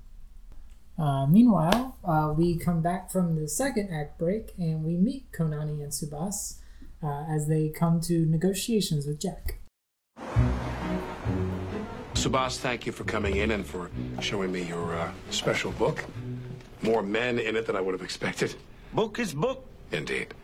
Uh, 1.01 1.25
meanwhile, 1.25 1.97
uh, 2.03 2.31
we 2.37 2.55
come 2.55 2.79
back 2.79 3.09
from 3.09 3.35
the 3.35 3.47
second 3.47 3.89
act 3.91 4.19
break 4.19 4.53
and 4.59 4.83
we 4.83 4.95
meet 4.95 5.31
Khonani 5.31 5.81
and 5.81 5.91
Subhas 5.91 6.59
uh, 7.01 7.25
as 7.27 7.47
they 7.47 7.69
come 7.69 7.99
to 8.01 8.27
negotiations 8.27 9.07
with 9.07 9.19
Jack. 9.19 9.57
Subhas, 12.13 12.59
thank 12.59 12.85
you 12.85 12.91
for 12.91 13.03
coming 13.03 13.37
in 13.37 13.49
and 13.49 13.65
for 13.65 13.89
showing 14.19 14.51
me 14.51 14.61
your 14.61 14.93
uh, 14.93 15.11
special 15.31 15.71
book. 15.71 16.05
More 16.83 17.01
men 17.01 17.39
in 17.39 17.55
it 17.55 17.65
than 17.65 17.75
I 17.75 17.81
would 17.81 17.95
have 17.95 18.03
expected. 18.03 18.53
Book 18.93 19.17
is 19.17 19.33
book. 19.33 19.65
Indeed. 19.91 20.35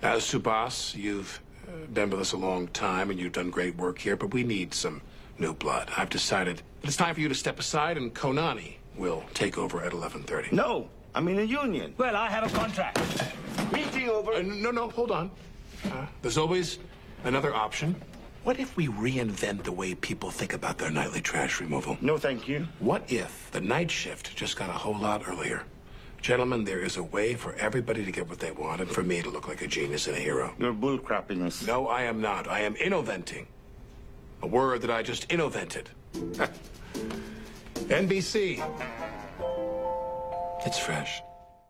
As 0.00 0.22
Subhas, 0.22 0.94
you've 0.94 1.40
uh, 1.66 1.86
been 1.92 2.10
with 2.10 2.20
us 2.20 2.32
a 2.32 2.36
long 2.36 2.68
time 2.68 3.10
and 3.10 3.18
you've 3.18 3.32
done 3.32 3.50
great 3.50 3.74
work 3.76 3.98
here, 3.98 4.14
but 4.14 4.32
we 4.32 4.44
need 4.44 4.74
some 4.74 5.02
new 5.40 5.54
blood. 5.54 5.90
I've 5.96 6.08
decided 6.08 6.58
that 6.82 6.86
it's 6.86 6.96
time 6.96 7.16
for 7.16 7.20
you 7.20 7.28
to 7.28 7.34
step 7.34 7.58
aside 7.58 7.96
and 7.96 8.14
Khonani 8.14 8.76
will 8.96 9.24
take 9.34 9.58
over 9.58 9.82
at 9.82 9.92
11:30. 9.92 10.52
No, 10.52 10.88
I'm 11.14 11.28
in 11.28 11.38
a 11.38 11.42
union. 11.42 11.94
Well, 11.96 12.16
I 12.16 12.28
have 12.28 12.44
a 12.44 12.56
contract. 12.56 12.98
Meeting 13.72 14.08
over. 14.08 14.32
Uh, 14.32 14.42
no, 14.42 14.70
no, 14.70 14.88
hold 14.88 15.10
on. 15.10 15.30
Uh, 15.84 16.06
there's 16.22 16.38
always 16.38 16.78
another 17.24 17.54
option. 17.54 17.94
What 18.44 18.60
if 18.60 18.76
we 18.76 18.88
reinvent 18.88 19.62
the 19.62 19.72
way 19.72 19.94
people 19.94 20.30
think 20.30 20.52
about 20.52 20.76
their 20.76 20.90
nightly 20.90 21.22
trash 21.22 21.60
removal? 21.60 21.96
No, 22.02 22.18
thank 22.18 22.46
you. 22.46 22.66
What 22.78 23.10
if 23.10 23.50
the 23.52 23.60
night 23.60 23.90
shift 23.90 24.36
just 24.36 24.56
got 24.56 24.68
a 24.68 24.74
whole 24.74 24.98
lot 24.98 25.22
earlier? 25.26 25.64
Gentlemen, 26.20 26.64
there 26.64 26.80
is 26.80 26.96
a 26.96 27.02
way 27.02 27.34
for 27.34 27.54
everybody 27.54 28.04
to 28.04 28.10
get 28.10 28.28
what 28.28 28.38
they 28.38 28.50
want 28.50 28.80
and 28.80 28.90
for 28.90 29.02
me 29.02 29.22
to 29.22 29.30
look 29.30 29.48
like 29.48 29.62
a 29.62 29.66
genius 29.66 30.06
and 30.08 30.16
a 30.16 30.20
hero. 30.20 30.54
You're 30.58 30.74
bullcrappiness. 30.74 31.66
No, 31.66 31.86
I 31.88 32.02
am 32.02 32.20
not. 32.20 32.48
I 32.48 32.60
am 32.60 32.74
innoventing. 32.74 33.46
A 34.42 34.46
word 34.46 34.82
that 34.82 34.90
I 34.90 35.02
just 35.02 35.28
innovented. 35.28 35.86
NBC. 37.88 38.58
It's 40.66 40.78
fresh. 40.78 41.20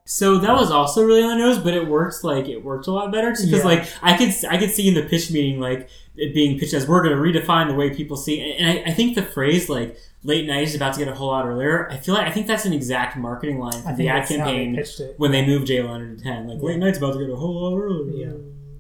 So 0.06 0.36
that 0.38 0.52
was 0.52 0.70
also 0.70 1.02
really 1.02 1.22
on 1.22 1.30
the 1.38 1.44
nose, 1.44 1.58
but 1.58 1.72
it 1.74 1.88
works. 1.88 2.22
like 2.22 2.46
it 2.46 2.62
worked 2.62 2.86
a 2.86 2.90
lot 2.92 3.10
better 3.10 3.30
because 3.30 3.50
Yeah. 3.50 3.64
like 3.64 3.88
I 4.02 4.16
could 4.18 4.32
I 4.48 4.58
could 4.58 4.70
see 4.70 4.86
in 4.86 4.94
the 4.94 5.02
pitch 5.02 5.30
meeting 5.30 5.60
like 5.60 5.88
it 6.14 6.34
being 6.34 6.58
pitched 6.58 6.74
as 6.74 6.86
we're 6.86 7.02
going 7.02 7.16
to 7.16 7.20
redefine 7.40 7.68
the 7.68 7.74
way 7.74 7.90
people 7.94 8.16
see, 8.16 8.52
and 8.58 8.68
I, 8.86 8.90
I 8.90 8.94
think 8.94 9.14
the 9.16 9.22
phrase 9.22 9.68
like 9.70 9.96
late 10.22 10.46
night 10.46 10.62
is 10.64 10.74
about 10.74 10.92
to 10.94 10.98
get 11.00 11.08
a 11.08 11.14
whole 11.14 11.28
lot 11.28 11.46
earlier. 11.46 11.90
I 11.90 11.96
feel 11.96 12.14
like 12.14 12.26
I 12.26 12.30
think 12.30 12.46
that's 12.46 12.66
an 12.66 12.72
exact 12.74 13.16
marketing 13.16 13.58
line 13.58 13.82
for 13.82 13.94
the 13.96 14.08
ad 14.08 14.22
that's 14.22 14.30
how 14.36 14.44
they 14.44 14.66
campaign 14.74 14.84
when 15.16 15.32
they 15.32 15.44
moved 15.44 15.66
Jay 15.66 15.82
Leno 15.82 16.14
to 16.14 16.22
ten. 16.22 16.48
Like 16.48 16.62
late 16.62 16.78
night's 16.78 16.98
about 16.98 17.14
to 17.14 17.18
get 17.20 17.30
a 17.30 17.36
whole 17.36 17.72
lot 17.72 17.82
earlier. 17.82 18.26
Yeah, 18.26 18.32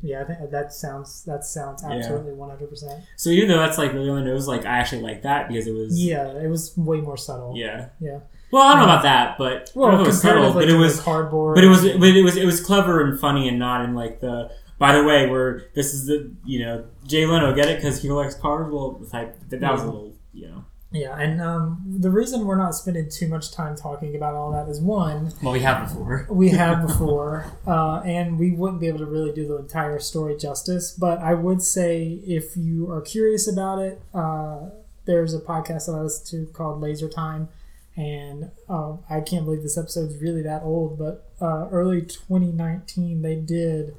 yeah, 0.04 0.24
that 0.50 0.72
sounds 0.72 1.24
that 1.24 1.44
sounds 1.44 1.82
absolutely 1.82 2.34
one 2.34 2.50
hundred 2.50 2.68
percent. 2.68 3.02
So 3.16 3.30
even 3.30 3.48
though 3.48 3.58
that's 3.58 3.78
like 3.78 3.94
really 3.94 4.10
on 4.10 4.16
the 4.16 4.30
nose, 4.30 4.46
like 4.46 4.66
I 4.66 4.78
actually 4.78 5.00
like 5.00 5.22
that 5.22 5.48
because 5.48 5.66
it 5.66 5.72
was 5.72 5.98
Yeah, 5.98 6.28
it 6.38 6.48
was 6.48 6.76
way 6.76 7.00
more 7.00 7.16
subtle. 7.16 7.54
yeah. 7.56 7.88
yeah. 8.00 8.20
Well, 8.50 8.62
I 8.62 8.74
don't 8.74 8.82
know 8.82 8.84
um, 8.84 8.90
about 8.90 9.02
that, 9.04 9.38
but 9.38 9.72
Well, 9.74 9.88
I 9.88 9.90
don't 9.92 9.98
know 9.98 10.02
if 10.02 10.08
it 10.08 10.10
was 10.10 10.20
subtle, 10.20 10.52
but 10.52 10.68
it 10.68 10.76
was 10.76 11.00
cardboard 11.00 11.54
But 11.54 11.64
it 11.64 11.68
was, 11.68 11.82
but 11.82 12.08
it 12.08 12.22
was, 12.22 12.36
it 12.36 12.44
was 12.44 12.60
clever 12.60 13.02
and 13.02 13.18
funny, 13.18 13.48
and 13.48 13.58
not 13.58 13.84
in 13.84 13.94
like 13.94 14.20
the. 14.20 14.50
By 14.76 14.96
the 14.96 15.04
way, 15.04 15.30
where 15.30 15.70
this 15.74 15.94
is 15.94 16.06
the 16.06 16.32
you 16.44 16.58
know 16.58 16.84
Jay 17.06 17.24
Leno 17.24 17.54
get 17.54 17.68
it 17.68 17.76
because 17.76 18.02
he 18.02 18.08
collects 18.08 18.34
cards. 18.34 18.72
Well, 18.72 19.00
type 19.10 19.38
that, 19.48 19.60
that 19.60 19.72
was 19.72 19.82
a 19.82 19.86
little 19.86 20.12
you 20.32 20.48
know. 20.48 20.64
Yeah, 20.94 21.18
and 21.18 21.42
um, 21.42 21.82
the 21.84 22.10
reason 22.10 22.46
we're 22.46 22.54
not 22.54 22.76
spending 22.76 23.10
too 23.10 23.26
much 23.26 23.50
time 23.50 23.74
talking 23.74 24.14
about 24.14 24.34
all 24.34 24.52
that 24.52 24.68
is 24.68 24.80
one, 24.80 25.32
Well, 25.42 25.52
we 25.52 25.58
have 25.60 25.88
before. 25.88 26.26
we 26.30 26.50
have 26.50 26.86
before, 26.86 27.46
uh, 27.66 28.00
and 28.04 28.38
we 28.38 28.52
wouldn't 28.52 28.80
be 28.80 28.86
able 28.86 29.00
to 29.00 29.06
really 29.06 29.32
do 29.32 29.48
the 29.48 29.56
entire 29.56 29.98
story 29.98 30.36
justice. 30.36 30.92
But 30.92 31.18
I 31.18 31.34
would 31.34 31.62
say 31.62 32.20
if 32.24 32.56
you 32.56 32.92
are 32.92 33.00
curious 33.00 33.48
about 33.48 33.80
it, 33.80 34.00
uh, 34.14 34.70
there's 35.04 35.34
a 35.34 35.40
podcast 35.40 35.86
that 35.86 35.96
I 35.96 36.00
listen 36.00 36.46
to 36.46 36.52
called 36.52 36.80
Laser 36.80 37.08
Time, 37.08 37.48
and 37.96 38.52
uh, 38.68 38.92
I 39.10 39.20
can't 39.20 39.44
believe 39.44 39.62
this 39.64 39.76
episode's 39.76 40.22
really 40.22 40.42
that 40.42 40.62
old. 40.62 40.96
But 40.96 41.28
uh, 41.40 41.68
early 41.72 42.02
2019, 42.02 43.20
they 43.20 43.34
did 43.34 43.96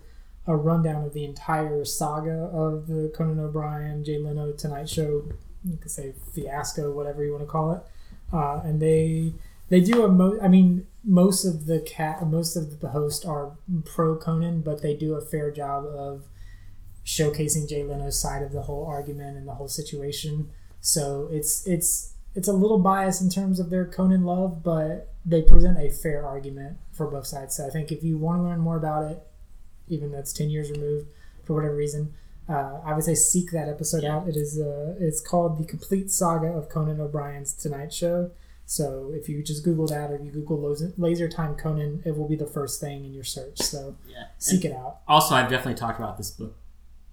a 0.48 0.56
rundown 0.56 1.04
of 1.04 1.14
the 1.14 1.26
entire 1.26 1.84
saga 1.84 2.50
of 2.54 2.88
the 2.88 3.12
Conan 3.14 3.40
O'Brien, 3.40 4.06
Jay 4.06 4.18
Leno 4.18 4.54
Tonight 4.54 4.88
Show. 4.88 5.26
You 5.66 5.78
could 5.78 5.92
say 5.92 6.14
fiasco, 6.34 6.92
whatever 6.92 7.24
you 7.24 7.32
want 7.32 7.44
to 7.44 7.50
call 7.50 7.72
it. 7.74 7.82
Uh, 8.32 8.62
and 8.64 8.82
they 8.82 9.34
they 9.70 9.82
do 9.82 10.04
a 10.04 10.08
mo- 10.08 10.40
I 10.42 10.48
mean, 10.48 10.88
most 11.04 11.46
of 11.46 11.66
the 11.66 11.80
cat, 11.80 12.26
most 12.28 12.56
of 12.56 12.80
the 12.80 12.90
hosts 12.90 13.26
are 13.26 13.58
pro 13.84 14.16
Conan, 14.16 14.62
but 14.62 14.82
they 14.82 14.96
do 14.96 15.16
a 15.16 15.22
fair 15.22 15.52
job 15.52 15.86
of 15.86 16.26
showcasing 17.06 17.70
Jay 17.70 17.84
Leno's 17.84 18.20
side 18.20 18.42
of 18.42 18.52
the 18.52 18.64
whole 18.64 18.86
argument 18.86 19.38
and 19.38 19.48
the 19.48 19.54
whole 19.56 19.68
situation. 19.68 20.50
So 20.82 21.30
it's 21.32 21.66
it's 21.66 22.14
it's 22.36 22.48
a 22.48 22.54
little 22.54 22.80
biased 22.80 23.22
in 23.22 23.30
terms 23.30 23.60
of 23.60 23.70
their 23.70 23.86
Conan 23.86 24.24
love, 24.24 24.62
but 24.64 25.14
they 25.26 25.42
present 25.42 25.80
a 25.80 25.90
fair 25.90 26.26
argument 26.26 26.78
for 26.92 27.08
both 27.08 27.26
sides. 27.26 27.56
So 27.56 27.66
I 27.66 27.70
think 27.70 27.92
if 27.92 28.04
you 28.04 28.18
want 28.18 28.40
to 28.40 28.44
learn 28.44 28.60
more 28.60 28.78
about 28.78 29.10
it, 29.12 29.24
even 29.88 30.12
though 30.12 30.20
it's 30.20 30.34
ten 30.34 30.50
years 30.50 30.70
removed 30.70 31.08
for 31.44 31.54
whatever 31.56 31.76
reason, 31.76 32.14
uh, 32.48 32.80
I 32.86 32.94
would 32.94 33.04
say 33.04 33.16
seek 33.16 33.52
that 33.52 33.68
episode 33.70 34.04
out. 34.06 34.28
It 34.28 34.36
is 34.36 34.60
uh, 34.60 34.96
it's 35.00 35.22
called 35.22 35.58
the 35.58 35.66
complete 35.66 36.12
saga 36.12 36.48
of 36.48 36.70
Conan 36.70 37.00
O'Brien's 37.02 37.54
Tonight 37.54 37.94
Show. 37.94 38.32
So 38.68 39.12
if 39.14 39.30
you 39.30 39.44
just 39.44 39.64
Google 39.64 39.86
that 39.88 40.10
or 40.12 40.18
you 40.18 40.32
Google 40.32 40.76
Laser, 40.98 41.28
Time 41.30 41.56
Conan, 41.56 42.02
it 42.04 42.18
will 42.18 42.28
be 42.28 42.36
the 42.36 42.48
first 42.48 42.82
thing 42.82 43.06
in 43.06 43.14
your 43.14 43.24
search. 43.24 43.60
So 43.62 43.96
Yeah. 44.08 44.26
seek 44.40 44.66
And 44.66 44.74
it 44.74 44.78
out. 44.78 45.02
Also, 45.08 45.36
I've 45.36 45.50
definitely 45.50 45.76
talked 45.76 46.00
about 46.00 46.18
this 46.18 46.32
book 46.32 46.56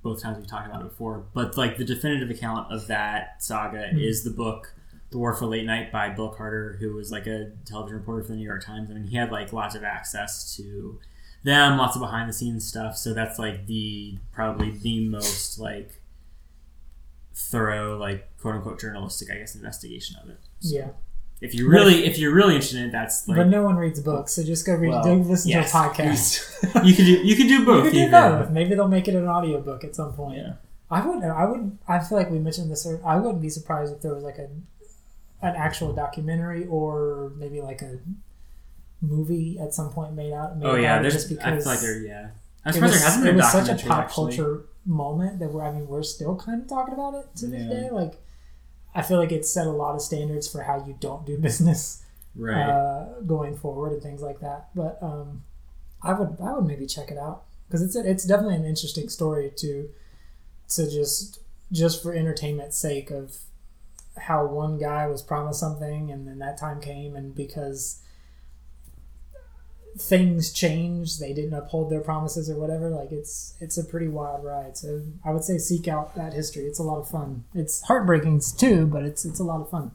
both 0.03 0.21
times 0.21 0.37
we've 0.37 0.49
talked 0.49 0.67
about 0.67 0.81
it 0.81 0.89
before. 0.89 1.25
But 1.33 1.57
like 1.57 1.77
the 1.77 1.85
definitive 1.85 2.29
account 2.31 2.73
of 2.73 2.87
that 2.89 3.43
saga 3.43 3.89
Hmm. 3.91 3.99
is 3.99 4.25
the 4.25 4.31
book 4.31 4.75
"The 5.11 5.19
War 5.19 5.33
for 5.35 5.47
Late 5.47 5.65
Night" 5.67 5.93
by 5.93 6.09
Bill 6.09 6.31
Carter, 6.31 6.77
who 6.81 6.95
was 6.95 7.13
like 7.13 7.27
a 7.27 7.53
television 7.67 7.99
reporter 7.99 8.23
for 8.25 8.33
the 8.33 8.39
New 8.39 8.45
York 8.47 8.65
Times. 8.65 8.91
I 8.91 8.95
mean, 8.95 9.05
he 9.05 9.17
had 9.17 9.31
like 9.31 9.53
lots 9.53 9.75
of 9.77 9.85
access 9.85 10.57
to 10.57 10.99
them, 11.45 11.79
lots 11.79 11.97
of 11.97 12.01
behind 12.01 12.29
the 12.29 12.33
scenes 12.33 12.67
stuff. 12.67 12.97
So 12.97 13.15
that's 13.15 13.39
like 13.39 13.67
the 13.67 14.19
probably 14.33 14.71
the 14.71 15.09
most 15.09 15.59
like 15.59 16.01
thorough, 17.35 17.99
like 17.99 18.37
quote 18.39 18.57
unquote 18.57 18.81
journalistic, 18.81 19.31
I 19.31 19.35
guess, 19.35 19.55
investigation 19.55 20.17
of 20.23 20.31
it. 20.31 20.41
So 20.61 20.77
Yeah. 20.77 20.89
If 21.41 21.57
you 21.57 21.69
really, 21.69 22.05
if 22.05 22.19
you're 22.19 22.33
really 22.33 22.55
interested 22.55 22.79
in 22.79 22.89
it, 22.91 22.93
that's 22.93 23.27
like 23.27 23.37
but 23.37 23.49
no 23.49 23.65
one 23.65 23.75
reads 23.75 23.99
books, 23.99 24.35
so 24.35 24.45
just 24.45 24.65
go 24.65 24.75
read. 24.75 24.91
Well, 24.91 25.03
go 25.03 25.15
listen 25.15 25.51
yes. 25.51 25.73
to 25.73 25.77
a 25.77 25.81
podcast. 25.81 26.87
you 26.87 26.95
can 26.95 27.05
do 27.05 27.15
you 27.15 27.35
can 27.35 27.49
do 27.49 27.67
both. 27.67 27.87
You 27.87 27.91
could 27.91 27.97
do 27.97 28.11
both. 28.13 28.51
Maybe 28.51 28.77
they'll 28.77 28.87
make 28.87 29.09
it 29.09 29.17
an 29.17 29.27
audiobook 29.27 29.83
at 29.83 29.97
some 29.97 30.13
point. 30.13 30.37
Yeah. 30.37 30.53
I 30.89 31.05
wouldn't. 31.05 31.25
I 31.25 31.47
would. 31.47 31.79
I 31.89 31.99
feel 31.99 32.17
like 32.17 32.31
we 32.31 32.39
mentioned 32.39 32.71
this. 32.71 32.87
Er, 32.87 33.01
I 33.05 33.17
wouldn't 33.17 33.43
be 33.43 33.49
surprised 33.49 33.93
if 33.93 34.03
there 34.03 34.15
was 34.15 34.23
like 34.23 34.39
a 34.39 34.49
an 35.45 35.57
actual 35.57 35.93
documentary 35.93 36.67
or 36.67 37.33
maybe 37.37 37.61
like 37.61 37.83
a 37.83 37.99
movie 39.03 39.59
at 39.61 39.75
some 39.75 39.91
point 39.91 40.15
made 40.15 40.33
out. 40.33 40.57
Made 40.57 40.67
Oh 40.67 40.75
yeah, 40.77 40.95
about 40.95 40.99
it 41.07 41.11
there's. 41.13 41.29
just 41.29 41.45
I 41.45 41.51
because 41.51 41.65
feel 41.65 41.73
like 41.73 41.81
there. 41.81 42.01
Yeah, 42.01 42.29
I'm 42.65 42.71
it 42.71 42.73
surprised 42.75 42.83
was, 42.83 43.01
there 43.03 43.11
hasn't 43.11 43.25
it 43.27 43.31
been 43.33 43.35
a 43.35 43.39
was 43.43 43.53
such 43.53 43.83
a 43.85 43.87
pop 43.87 44.05
actually. 44.05 44.37
culture 44.37 44.65
moment 44.87 45.39
that 45.41 45.53
we're. 45.53 45.63
I 45.65 45.73
mean, 45.73 45.87
we're 45.89 46.03
still 46.03 46.37
kind 46.37 46.63
of 46.63 46.69
talking 46.69 46.95
about 46.95 47.15
it 47.15 47.27
to 47.37 47.47
this 47.49 47.63
Yeah. 47.65 47.69
day. 47.69 47.91
Like, 47.91 48.21
I 48.95 49.03
feel 49.03 49.19
like 49.19 49.33
it 49.33 49.45
set 49.45 49.67
a 49.67 49.71
lot 49.71 49.95
of 49.95 50.01
standards 50.03 50.47
for 50.51 50.63
how 50.63 50.85
you 50.87 50.97
don't 51.01 51.27
do 51.27 51.37
business, 51.49 52.03
Right. 52.35 52.63
Uh, 52.63 53.21
going 53.27 53.57
forward 53.57 53.93
and 53.93 54.03
things 54.03 54.23
like 54.23 54.41
that. 54.41 54.69
But 54.75 54.99
um, 55.03 55.43
I 56.03 56.15
would. 56.15 56.37
I 56.43 56.53
would 56.55 56.65
maybe 56.67 56.87
check 56.87 57.11
it 57.11 57.19
out 57.19 57.43
because 57.69 57.83
it's 57.83 57.97
a, 57.97 58.09
it's 58.09 58.25
definitely 58.25 58.57
an 58.57 58.65
interesting 58.65 59.09
story 59.09 59.51
to 59.57 59.89
to 60.71 60.91
just 60.91 61.41
just 61.71 62.03
for 62.03 62.15
entertainment's 62.15 62.77
sake 62.79 63.11
of 63.11 63.37
how 64.17 64.45
one 64.47 64.79
guy 64.79 65.07
was 65.07 65.23
promised 65.23 65.59
something 65.59 66.11
and 66.11 66.27
then 66.29 66.39
that 66.39 66.59
time 66.59 66.81
came 66.83 67.17
and 67.17 67.35
because 67.35 68.03
things 69.99 70.53
change 70.53 71.19
they 71.19 71.33
didn't 71.33 71.53
uphold 71.53 71.91
their 71.91 72.01
promises 72.01 72.49
or 72.49 72.57
whatever 72.57 72.89
like 72.89 73.13
it's 73.13 73.55
it's 73.61 73.77
a 73.77 73.85
pretty 73.85 74.09
wild 74.09 74.45
ride. 74.45 74.77
So 74.77 75.03
i 75.25 75.31
would 75.31 75.45
say 75.45 75.59
seek 75.59 75.89
out 75.89 76.15
that 76.15 76.33
history. 76.33 76.65
It's 76.65 76.79
a 76.79 76.85
lot 76.85 76.99
of 76.99 77.09
fun. 77.09 77.45
It's 77.55 77.83
heartbreaking 77.83 78.41
too 78.57 78.87
but 78.87 79.05
it's 79.05 79.25
it's 79.25 79.41
a 79.41 79.45
lot 79.45 79.61
of 79.61 79.71
fun. 79.71 79.93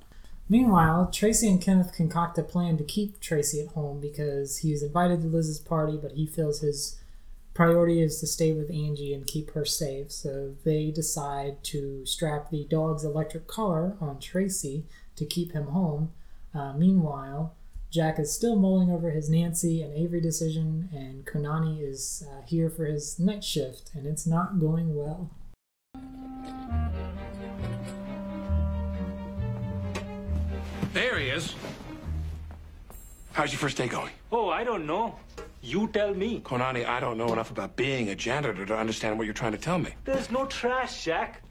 Meanwhile 0.49 1.09
tracy 1.11 1.47
and 1.49 1.61
kenneth 1.61 1.93
concoct 1.93 2.37
a 2.37 2.43
plan 2.43 2.77
to 2.77 2.83
keep 2.83 3.19
tracy 3.19 3.61
at 3.61 3.69
home 3.69 3.99
because 3.99 4.57
he 4.59 4.71
was 4.71 4.83
invited 4.83 5.21
to 5.21 5.27
liz's 5.27 5.59
party 5.59 5.97
but 6.01 6.13
he 6.13 6.25
feels 6.25 6.61
his 6.61 6.97
priority 7.57 8.03
is 8.03 8.19
to 8.19 8.27
stay 8.27 8.53
with 8.53 8.69
Angie 8.69 9.15
and 9.15 9.25
keep 9.25 9.49
her 9.53 9.65
safe, 9.65 10.11
so 10.11 10.53
they 10.63 10.91
decide 10.91 11.63
to 11.63 12.05
strap 12.05 12.51
the 12.51 12.65
dog's 12.65 13.03
electric 13.03 13.47
collar 13.47 13.97
on 13.99 14.19
Tracy 14.19 14.85
to 15.15 15.25
keep 15.25 15.53
him 15.53 15.69
home. 15.69 16.11
Uh, 16.53 16.73
meanwhile, 16.73 17.55
Jack 17.89 18.19
is 18.19 18.33
still 18.33 18.57
mulling 18.57 18.91
over 18.91 19.11
his 19.11 19.29
Nancy 19.29 19.81
and 19.81 19.93
Avery 19.93 20.19
decision, 20.19 20.89
and 20.91 21.25
Khonani 21.25 21.81
is 21.81 22.21
uh, 22.29 22.41
here 22.45 22.69
for 22.69 22.85
his 22.85 23.17
night 23.17 23.43
shift, 23.43 23.91
and 23.93 24.05
it's 24.05 24.27
not 24.27 24.59
going 24.59 24.93
well. 24.93 25.31
There 30.93 31.17
he 31.17 31.29
is. 31.29 31.55
How's 33.31 33.53
your 33.53 33.59
first 33.59 33.77
day 33.77 33.87
going? 33.87 34.11
Oh, 34.31 34.49
I 34.49 34.63
don't 34.63 34.85
know. 34.85 35.15
You 35.61 35.87
tell 35.87 36.13
me. 36.13 36.41
Khonani, 36.41 36.85
I 36.85 36.99
don't 36.99 37.17
know 37.17 37.31
enough 37.31 37.51
about 37.51 37.75
being 37.75 38.09
a 38.09 38.15
janitor 38.15 38.65
to 38.65 38.75
understand 38.75 39.17
what 39.17 39.25
you're 39.25 39.33
trying 39.33 39.51
to 39.53 39.57
tell 39.57 39.77
me. 39.77 39.91
There's 40.03 40.29
no 40.29 40.45
trash, 40.45 41.05
Jack. 41.05 41.41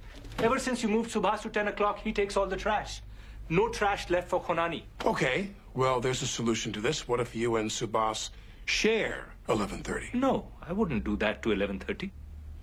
Ever 0.41 0.59
since 0.59 0.83
you 0.83 0.89
moved 0.91 1.11
Subhas 1.11 1.41
to 1.43 1.49
10 1.49 1.69
o'clock, 1.69 2.01
he 2.01 2.13
takes 2.13 2.37
all 2.37 2.47
the 2.47 2.57
trash. 2.57 3.01
No 3.49 3.69
trash 3.69 4.11
left 4.11 4.29
for 4.29 4.43
Khonani. 4.43 4.83
Okay, 5.05 5.51
well, 5.77 6.01
there's 6.01 6.23
a 6.23 6.27
solution 6.27 6.73
to 6.73 6.81
this. 6.81 7.07
What 7.07 7.21
if 7.21 7.37
you 7.37 7.57
and 7.57 7.71
Subhas 7.71 8.31
share 8.65 9.29
11:30? 9.49 10.15
No, 10.15 10.49
I 10.67 10.73
wouldn't 10.73 11.05
do 11.05 11.17
that 11.17 11.43
to 11.43 11.51
11:30. 11.51 12.11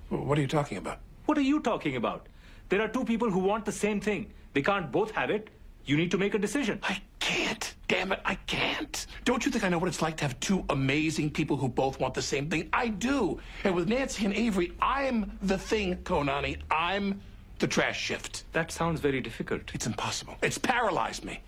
What 0.10 0.38
are 0.38 0.42
you 0.42 0.48
talking 0.48 0.78
about? 0.78 1.00
What 1.26 1.38
are 1.38 1.42
you 1.42 1.60
talking 1.60 1.96
about? 1.96 2.28
There 2.70 2.82
are 2.82 2.88
two 2.88 3.06
people 3.06 3.30
who 3.30 3.40
want 3.40 3.66
the 3.66 3.72
same 3.72 4.00
thing. 4.02 4.32
They 4.54 4.62
can't 4.62 4.92
both 4.92 5.12
have 5.12 5.30
it. 5.30 5.50
You 5.86 5.98
need 5.98 6.12
to 6.12 6.18
make 6.18 6.34
a 6.34 6.40
decision. 6.40 6.80
I 6.82 7.02
can't. 7.20 7.74
Damn 7.88 8.12
it, 8.14 8.22
I 8.26 8.36
can't. 8.36 9.06
Don't 9.26 9.46
you 9.46 9.52
think 9.52 9.64
I 9.64 9.70
know 9.70 9.78
what 9.78 9.90
it's 9.90 10.02
like 10.02 10.18
to 10.18 10.24
have 10.24 10.40
two 10.40 10.64
amazing 10.70 11.30
people 11.32 11.58
who 11.58 11.68
both 11.68 12.00
want 12.00 12.14
the 12.14 12.22
same 12.22 12.50
thing? 12.50 12.70
I 12.72 12.88
do. 12.88 13.40
And 13.64 13.76
with 13.76 13.88
Nancy 13.90 14.26
and 14.26 14.34
Avery, 14.34 14.74
I'm 14.82 15.38
the 15.42 15.58
thing, 15.58 15.98
Khonani. 15.98 16.58
I'm 16.72 17.22
the 17.60 17.68
trash 17.68 18.00
shift. 18.00 18.46
That 18.54 18.72
sounds 18.72 19.02
very 19.02 19.22
difficult. 19.22 19.62
It's 19.74 19.86
impossible. 19.86 20.36
It's 20.42 20.58
paralyzed 20.58 21.24
me. 21.26 21.42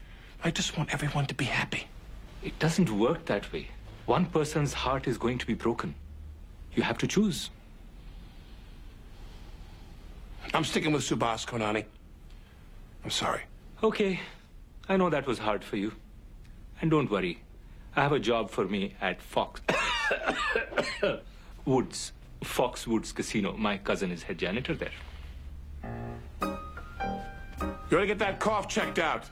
I 0.46 0.52
just 0.52 0.78
want 0.78 0.94
everyone 0.94 1.26
to 1.26 1.34
be 1.34 1.46
happy. 1.46 1.88
It 2.44 2.60
doesn't 2.60 2.92
work 2.92 3.26
that 3.26 3.52
way. 3.52 3.70
One 4.06 4.28
person's 4.28 4.74
heart 4.74 5.08
is 5.08 5.18
going 5.18 5.40
to 5.40 5.46
be 5.48 5.56
broken. 5.56 5.96
You 6.76 6.84
have 6.84 7.00
to 7.00 7.08
choose. 7.08 7.50
I'm 10.54 10.64
sticking 10.64 10.94
with 10.94 11.02
Subhas, 11.02 11.48
Khonani. 11.48 11.86
I'm 13.04 13.10
sorry. 13.10 13.42
Okay, 13.82 14.20
I 14.88 14.98
know 14.98 15.10
that 15.10 15.26
was 15.26 15.40
hard 15.40 15.64
for 15.64 15.78
you. 15.78 15.94
And 16.80 16.92
don't 16.92 17.10
worry, 17.10 17.42
I 17.96 18.04
have 18.04 18.12
a 18.12 18.20
job 18.20 18.52
for 18.52 18.66
me 18.66 18.94
at 19.02 19.24
Fox 19.24 19.62
Woods, 21.66 22.12
Foxwoods 22.44 23.16
Casino. 23.16 23.58
My 23.58 23.80
cousin 23.80 24.12
is 24.12 24.22
head 24.22 24.38
janitor 24.38 24.76
there. 24.76 24.92
You 27.90 27.98
ought 27.98 28.02
to 28.02 28.06
get 28.06 28.20
that 28.20 28.40
cough 28.40 28.68
checked 28.68 29.00
out. 29.00 29.28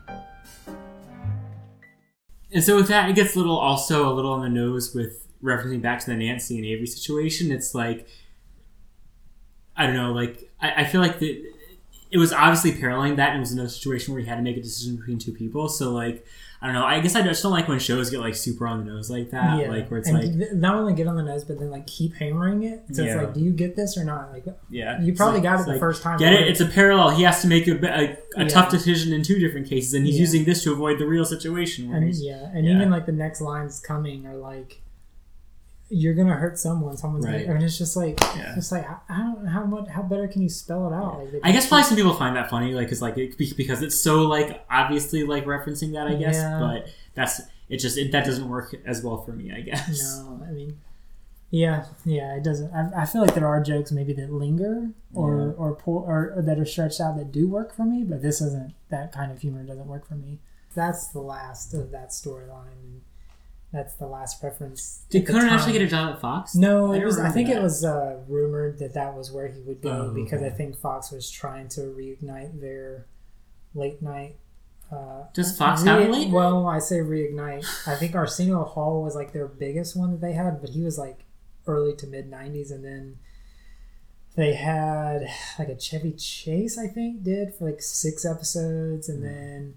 And 2.53 2.63
so 2.63 2.75
with 2.75 2.87
that, 2.89 3.09
it 3.09 3.15
gets 3.15 3.35
a 3.35 3.39
little 3.39 3.57
also 3.57 4.11
a 4.11 4.13
little 4.13 4.31
on 4.31 4.41
the 4.41 4.49
nose 4.49 4.93
with 4.93 5.27
referencing 5.43 5.81
back 5.81 5.99
to 5.99 6.05
the 6.05 6.15
Nancy 6.15 6.57
and 6.57 6.65
Avery 6.65 6.87
situation. 6.87 7.51
It's 7.51 7.73
like 7.75 8.07
I 9.75 9.85
don't 9.85 9.95
know, 9.95 10.11
like 10.11 10.51
I, 10.61 10.83
I 10.83 10.85
feel 10.85 11.01
like 11.01 11.19
the 11.19 11.45
it 12.11 12.19
was 12.19 12.31
obviously 12.31 12.73
paralleling 12.73 13.15
that 13.15 13.29
and 13.29 13.37
it 13.37 13.39
was 13.39 13.51
another 13.51 13.69
situation 13.69 14.13
where 14.13 14.21
you 14.21 14.27
had 14.27 14.35
to 14.35 14.43
make 14.43 14.55
a 14.55 14.61
decision 14.61 14.97
between 14.97 15.17
two 15.17 15.33
people. 15.33 15.67
So 15.67 15.91
like 15.91 16.25
I 16.63 16.67
don't 16.67 16.75
know, 16.75 16.85
I 16.85 17.01
guess 17.01 17.13
I 17.17 17.21
just 17.21 17.43
don't 17.43 17.51
like 17.51 17.67
when 17.67 17.77
shows 17.77 18.09
get 18.09 18.21
like 18.21 18.35
super 18.35 18.65
on 18.65 18.79
the 18.85 18.85
nose 18.93 19.11
like 19.11 19.31
that. 19.31 19.67
Like 19.69 19.91
where 19.91 19.99
it's 19.99 20.07
and 20.07 20.17
like 20.17 20.31
th- 20.31 20.53
not 20.53 20.75
only 20.75 20.93
get 20.93 21.07
on 21.07 21.17
the 21.17 21.21
nose, 21.23 21.43
but 21.43 21.59
then 21.59 21.69
like 21.69 21.85
keep 21.87 22.13
hammering 22.15 22.63
it. 22.63 22.85
So 22.93 23.03
Yeah. 23.03 23.09
it's 23.15 23.21
like, 23.21 23.33
do 23.33 23.41
you 23.41 23.51
get 23.51 23.75
this 23.75 23.97
or 23.97 24.05
not? 24.05 24.31
Like, 24.31 24.45
Yeah, 24.69 25.01
you 25.01 25.13
probably 25.13 25.41
like- 25.41 25.43
got 25.43 25.59
it 25.59 25.65
the 25.65 25.71
like, 25.71 25.79
first 25.81 26.01
time. 26.01 26.17
Get 26.19 26.31
it? 26.31 26.47
It's 26.47 26.61
a 26.61 26.65
parallel. 26.65 27.09
He 27.09 27.23
has 27.23 27.41
to 27.41 27.47
make 27.49 27.67
a, 27.67 27.73
a, 27.73 28.03
a 28.37 28.43
Yeah. 28.43 28.47
tough 28.47 28.71
decision 28.71 29.11
in 29.11 29.23
two 29.23 29.39
different 29.39 29.67
cases, 29.67 29.93
and 29.93 30.05
he's 30.05 30.15
Yeah. 30.15 30.21
using 30.21 30.45
this 30.45 30.63
to 30.63 30.71
avoid 30.71 30.99
the 30.99 31.05
real 31.05 31.25
situation. 31.25 31.93
And 31.93 32.15
yeah, 32.15 32.49
and 32.53 32.65
yeah. 32.65 32.75
even 32.77 32.89
like 32.89 33.05
the 33.07 33.11
next 33.11 33.41
lines 33.41 33.81
coming 33.81 34.25
are 34.25 34.37
like, 34.37 34.79
you're 35.93 36.13
gonna 36.13 36.33
hurt 36.35 36.57
someone. 36.57 36.97
Someone's 36.97 37.25
Right. 37.25 37.45
gonna, 37.45 37.55
and 37.55 37.63
it's 37.63 37.77
just 37.77 37.95
like, 37.95 38.19
Yeah. 38.35 38.55
it's 38.57 38.71
like 38.71 38.85
I 39.09 39.17
don't 39.19 39.45
how 39.45 39.65
much, 39.65 39.87
how 39.89 40.01
better 40.01 40.27
can 40.27 40.41
you 40.41 40.49
spell 40.49 40.87
it 40.87 40.93
out? 40.95 41.19
Like, 41.33 41.41
I 41.43 41.51
guess 41.51 41.67
probably 41.67 41.83
some 41.83 41.95
people 41.97 42.13
find 42.13 42.35
that 42.35 42.49
funny, 42.49 42.73
like, 42.73 42.89
cause 42.89 43.01
like 43.01 43.17
it, 43.17 43.37
because 43.37 43.81
it's 43.81 43.99
so 43.99 44.23
like 44.23 44.65
obviously 44.69 45.23
like 45.25 45.45
referencing 45.45 45.93
that. 45.93 46.07
I 46.07 46.15
guess, 46.15 46.35
Yeah. 46.35 46.59
but 46.59 46.87
that's 47.15 47.41
it. 47.69 47.77
Just 47.77 47.97
it, 47.97 48.11
that 48.11 48.25
doesn't 48.25 48.49
work 48.49 48.75
as 48.85 49.03
well 49.03 49.21
for 49.21 49.31
me. 49.33 49.51
I 49.55 49.61
guess. 49.61 50.19
No, 50.19 50.41
I 50.47 50.51
mean, 50.51 50.79
yeah, 51.49 51.85
yeah, 52.05 52.35
it 52.35 52.43
doesn't. 52.43 52.71
I, 52.73 53.03
I 53.03 53.05
feel 53.05 53.21
like 53.21 53.35
there 53.35 53.47
are 53.47 53.61
jokes 53.61 53.91
maybe 53.91 54.13
that 54.13 54.31
linger 54.33 54.89
or 55.13 55.37
Yeah. 55.37 55.53
or, 55.57 55.75
pull, 55.75 55.97
or 56.07 56.33
or 56.35 56.41
that 56.41 56.57
are 56.59 56.65
stretched 56.65 56.99
out 56.99 57.15
that 57.17 57.31
do 57.31 57.47
work 57.47 57.73
for 57.75 57.85
me, 57.85 58.03
but 58.03 58.21
this 58.21 58.41
isn't 58.41 58.73
that 58.89 59.11
kind 59.11 59.31
of 59.31 59.39
humor 59.41 59.63
doesn't 59.63 59.87
work 59.87 60.07
for 60.07 60.15
me. 60.15 60.39
That's 60.75 61.07
the 61.09 61.19
last 61.21 61.73
of 61.75 61.91
that 61.91 62.09
storyline. 62.09 63.01
That's 63.73 63.95
the 63.95 64.05
last 64.05 64.41
reference. 64.43 65.03
Did 65.09 65.25
Conan 65.25 65.49
actually 65.49 65.73
get 65.73 65.81
a 65.81 65.87
job 65.87 66.13
at 66.13 66.21
Fox? 66.21 66.53
No, 66.53 66.93
I 66.93 66.97
it 66.97 67.05
was. 67.05 67.17
I 67.19 67.31
think 67.31 67.47
that. 67.49 67.57
it 67.57 67.61
was 67.61 67.83
uh, 67.83 68.19
rumored 68.27 68.77
that 68.77 68.93
that 68.93 69.15
was 69.15 69.31
where 69.31 69.47
he 69.47 69.61
would 69.61 69.81
go 69.81 69.89
Oh, 69.89 70.13
because 70.13 70.43
I 70.43 70.49
think 70.51 70.77
Fox 70.77 71.11
was 71.11 71.31
trying 71.31 71.69
to 71.69 71.81
reignite 71.81 72.61
their 72.61 73.07
late 73.73 73.99
night. 74.01 74.35
Uh, 74.91 75.23
Does 75.33 75.57
Fox 75.57 75.81
have 75.83 75.99
a 75.99 76.07
late? 76.07 76.29
Well, 76.29 76.67
I 76.67 76.77
say 76.77 76.97
reignite. 76.97 77.65
I 77.87 77.95
think 77.95 78.13
Arsenio 78.13 78.63
Hall 78.63 79.01
was 79.01 79.15
like 79.15 79.33
their 79.33 79.47
biggest 79.47 79.97
one 79.97 80.11
that 80.11 80.21
they 80.21 80.33
had, 80.33 80.61
but 80.61 80.69
he 80.69 80.81
was 80.81 80.99
like 80.99 81.25
early 81.65 81.95
to 81.95 82.05
mid 82.05 82.29
'90s, 82.29 82.69
and 82.71 82.85
then 82.85 83.17
they 84.35 84.53
had 84.53 85.27
like 85.57 85.69
a 85.69 85.79
Chevy 85.79 86.11
Chase. 86.11 86.77
I 86.77 86.85
think 86.85 87.23
did 87.23 87.55
for 87.55 87.65
like 87.71 87.81
six 87.81 88.23
episodes, 88.23 89.09
and 89.09 89.23
then 89.25 89.75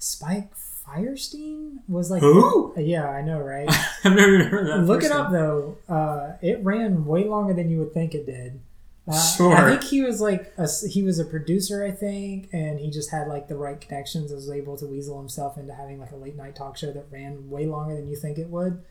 Spike 0.00 0.50
Firestein 0.86 1.78
was 1.88 2.10
like 2.10 2.20
Who? 2.22 2.72
Yeah, 2.76 3.08
I 3.08 3.22
know, 3.22 3.40
right? 3.40 3.68
I've 4.04 4.14
never 4.14 4.34
even 4.34 4.46
heard 4.48 4.66
that. 4.68 4.78
Look 4.84 5.02
it 5.02 5.08
person. 5.10 5.16
up 5.16 5.32
though. 5.32 5.78
Uh, 5.88 6.32
it 6.42 6.62
ran 6.62 7.04
way 7.06 7.24
longer 7.24 7.52
than 7.54 7.68
you 7.70 7.78
would 7.78 7.92
think 7.92 8.14
it 8.14 8.26
did. 8.26 8.60
Uh, 9.08 9.12
Sure. 9.36 9.54
I 9.56 9.70
think 9.70 9.84
he 9.84 10.02
was 10.02 10.20
like 10.20 10.52
a, 10.58 10.68
he 10.88 11.02
was 11.02 11.18
a 11.18 11.24
producer, 11.24 11.84
I 11.84 11.90
think, 11.92 12.48
and 12.52 12.78
he 12.80 12.90
just 12.90 13.10
had 13.10 13.28
like 13.28 13.46
the 13.48 13.56
right 13.56 13.80
connections. 13.80 14.30
and 14.30 14.36
Was 14.36 14.50
able 14.50 14.76
to 14.78 14.86
weasel 14.86 15.18
himself 15.18 15.56
into 15.58 15.74
having 15.74 15.98
like 16.00 16.10
a 16.12 16.16
late 16.16 16.36
night 16.36 16.56
talk 16.56 16.76
show 16.76 16.92
that 16.92 17.06
ran 17.10 17.48
way 17.48 17.66
longer 17.66 17.94
than 17.94 18.08
you 18.08 18.16
think 18.16 18.38
it 18.38 18.48
would. 18.48 18.82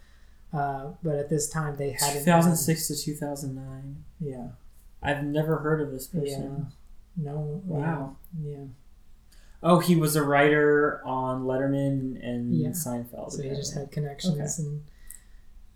Uh, 0.53 0.91
but 1.03 1.15
at 1.15 1.29
this 1.29 1.49
time, 1.49 1.75
they 1.77 1.91
hadn't. 1.91 2.23
2006 2.23 2.87
to 2.87 2.95
2009. 2.95 4.03
Yeah. 4.21 4.47
I've 5.03 5.23
never 5.23 5.57
heard 5.57 5.81
of 5.81 5.91
this 5.91 6.09
Yeah. 6.13 6.19
person. 6.21 6.67
No. 7.17 7.61
Wow. 7.65 8.15
Yeah. 8.41 8.63
Oh, 9.67 9.79
he 9.79 9.95
was 9.95 10.15
a 10.15 10.21
writer 10.23 11.01
on 11.05 11.43
Letterman 11.45 12.23
and 12.23 12.53
Yeah. 12.55 12.69
Seinfeld. 12.69 13.31
So 13.31 13.41
he 13.41 13.49
just 13.49 13.73
had 13.73 13.91
connections 13.91 14.59
Okay. 14.59 14.69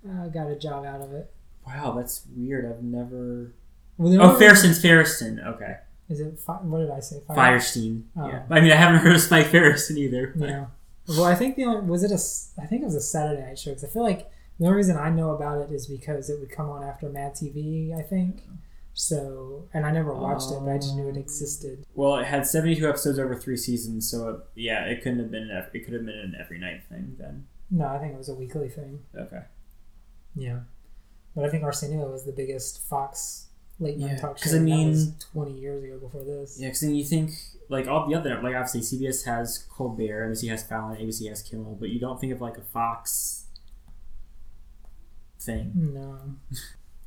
and 0.06 0.20
uh, 0.26 0.28
got 0.30 0.50
a 0.50 0.56
job 0.56 0.86
out 0.86 1.02
of 1.02 1.12
it. 1.14 1.34
Wow, 1.66 1.94
that's 1.98 2.24
weird. 2.36 2.66
I've 2.66 2.84
never. 2.84 3.52
Well, 3.98 4.22
oh, 4.22 4.40
Feresten, 4.40 4.72
Feresten. 4.80 5.46
Okay. 5.56 5.76
Is 6.08 6.20
it? 6.22 6.40
Fi- 6.40 6.54
what 6.62 6.80
did 6.80 6.92
I 6.92 7.00
say? 7.00 7.18
Fire- 7.28 7.58
Firestein. 7.58 8.04
Oh. 8.16 8.28
Yeah. 8.28 8.44
I 8.50 8.62
mean, 8.62 8.72
I 8.72 8.76
haven't 8.76 9.02
heard 9.02 9.14
of 9.16 9.22
Spike 9.22 9.48
Feresten 9.48 9.98
either. 9.98 10.34
but- 10.36 10.50
Yeah. 10.50 10.66
Well, 11.08 11.26
I 11.26 11.34
think 11.34 11.56
the 11.56 11.66
only 11.66 11.82
was 11.90 12.04
it 12.04 12.12
a 12.12 12.16
s- 12.16 12.52
I 12.62 12.68
think 12.68 12.84
it 12.84 12.86
was 12.86 12.94
a 12.96 13.02
Saturday 13.02 13.42
night 13.42 13.58
show 13.58 13.72
because 13.72 13.84
I 13.84 13.88
feel 13.88 14.04
like 14.04 14.30
the 14.60 14.66
only 14.66 14.78
reason 14.78 14.96
I 14.98 15.10
know 15.10 15.32
about 15.32 15.60
it 15.62 15.72
is 15.72 15.88
because 15.88 16.30
it 16.30 16.40
would 16.40 16.52
come 16.52 16.70
on 16.70 16.84
after 16.84 17.10
Mad 17.10 17.34
TV. 17.34 17.92
I 17.98 18.04
think 18.04 18.44
so, 19.02 19.70
and 19.74 19.86
I 19.86 19.92
never 19.92 20.14
watched 20.14 20.52
it, 20.52 20.60
but 20.60 20.72
I 20.72 20.76
just 20.78 20.94
knew 20.94 21.08
it 21.08 21.12
um, 21.12 21.18
existed. 21.18 21.86
Well, 21.94 22.18
it 22.18 22.26
had 22.26 22.46
seventy-two 22.46 22.88
episodes 22.88 23.18
over 23.18 23.34
three 23.34 23.56
seasons, 23.56 24.12
so 24.12 24.28
it, 24.30 24.36
yeah, 24.56 24.84
it 24.84 25.02
couldn't 25.02 25.20
have 25.20 25.32
been. 25.32 25.50
An, 25.50 25.66
it 25.74 25.86
could 25.86 25.94
have 25.94 26.06
been 26.06 26.18
an 26.18 26.36
every 26.38 26.60
night 26.60 26.82
thing 26.90 27.16
then. 27.18 27.48
No, 27.72 27.88
I 27.88 27.98
think 28.00 28.12
it 28.14 28.18
was 28.18 28.28
a 28.28 28.36
weekly 28.36 28.68
thing. 28.68 29.00
Okay. 29.18 29.44
Yeah, 30.36 30.60
but 31.34 31.46
I 31.46 31.50
think 31.50 31.64
Arsenio 31.64 32.12
was 32.12 32.26
the 32.26 32.34
biggest 32.34 32.82
Fox 32.90 33.48
late 33.80 33.98
night 33.98 34.12
Yeah, 34.12 34.18
talk 34.20 34.38
show. 34.38 34.44
'cause 34.44 34.56
I 34.56 34.60
mean- 34.60 34.90
was 34.90 35.14
twenty 35.32 35.58
years 35.58 35.82
ago 35.82 35.98
before 35.98 36.26
this. 36.26 36.60
Yeah, 36.60 36.68
because 36.68 36.82
then 36.82 36.94
you 36.96 37.06
think 37.06 37.32
like 37.70 37.88
all 37.88 38.06
the 38.10 38.16
other 38.16 38.36
like 38.42 38.54
obviously 38.54 38.82
CBS 38.82 39.24
has 39.24 39.60
Colbert, 39.70 40.30
NBC 40.30 40.50
has 40.50 40.64
Fallon, 40.64 40.98
ABC 40.98 41.30
has 41.30 41.42
Kimmel, 41.42 41.78
but 41.80 41.88
you 41.88 42.02
don't 42.02 42.20
think 42.20 42.34
of 42.34 42.42
like 42.42 42.58
a 42.58 42.62
Fox 42.64 43.46
thing. 45.40 45.72
No. 45.74 46.18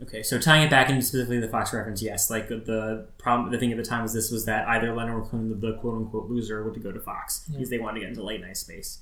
Okay, 0.03 0.23
so 0.23 0.39
tying 0.39 0.65
it 0.65 0.71
back 0.71 0.91
into 0.91 1.01
specifically 1.03 1.39
the 1.39 1.49
Fox 1.49 1.73
reference, 1.73 2.03
yes, 2.03 2.29
like 2.31 2.49
the, 2.49 2.57
the 2.57 3.07
problem, 3.19 3.53
the 3.53 3.59
thing 3.59 3.71
at 3.71 3.77
the 3.79 3.85
time 3.85 4.03
was 4.03 4.13
this 4.13 4.31
was 4.31 4.45
that 4.47 4.67
either 4.69 4.93
Leonard 4.95 5.15
or 5.23 5.25
Conan, 5.27 5.49
the, 5.49 5.55
the 5.55 5.79
quote 5.79 5.95
unquote 5.97 6.29
loser, 6.29 6.65
would 6.65 6.83
go 6.83 6.91
to 6.91 6.99
Fox 7.01 7.45
Yeah. 7.49 7.57
because 7.59 7.71
they 7.71 7.79
wanted 7.79 7.95
to 7.95 8.01
get 8.01 8.09
into 8.11 8.23
late 8.25 8.41
night 8.41 8.57
space, 8.57 9.01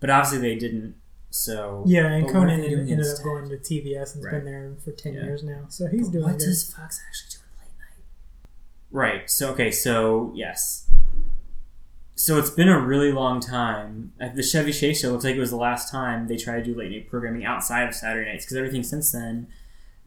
but 0.00 0.08
obviously 0.10 0.38
they 0.38 0.56
didn't. 0.56 0.94
So 1.30 1.84
Yeah, 1.86 2.06
and 2.06 2.24
but 2.24 2.32
what 2.34 2.44
are 2.44 2.46
Conan 2.46 2.60
ended 2.64 3.00
up 3.00 3.22
going 3.22 3.48
to 3.50 3.56
TBS 3.58 4.14
and's 4.14 4.24
Right. 4.24 4.30
been 4.32 4.44
there 4.46 4.72
for 4.82 4.92
ten 4.92 5.12
Yeah. 5.14 5.24
years 5.24 5.42
now. 5.42 5.66
So 5.68 5.86
he's 5.86 6.06
But 6.08 6.12
doing 6.12 6.24
what 6.24 6.38
good. 6.38 6.44
does 6.46 6.72
Fox 6.72 7.00
actually 7.06 7.30
do 7.30 7.44
in 7.44 7.66
late 7.66 7.78
night? 7.78 9.18
Right. 9.20 9.30
So 9.30 9.50
okay. 9.52 9.70
So 9.70 10.32
yes. 10.34 10.86
So 12.14 12.38
it's 12.38 12.50
been 12.50 12.68
a 12.68 12.80
really 12.80 13.12
long 13.12 13.40
time. 13.40 14.12
Uh, 14.20 14.30
The 14.34 14.42
Chevy 14.42 14.72
Chase 14.72 15.00
show 15.00 15.12
looks 15.12 15.24
like 15.24 15.36
it 15.36 15.40
was 15.40 15.50
the 15.50 15.56
last 15.56 15.90
time 15.90 16.26
they 16.26 16.36
tried 16.38 16.64
to 16.64 16.72
do 16.72 16.74
late 16.78 16.90
night 16.90 17.08
programming 17.10 17.44
outside 17.44 17.86
of 17.86 17.94
Saturday 17.94 18.30
nights 18.32 18.44
because 18.46 18.56
everything 18.56 18.82
since 18.82 19.12
then, 19.12 19.48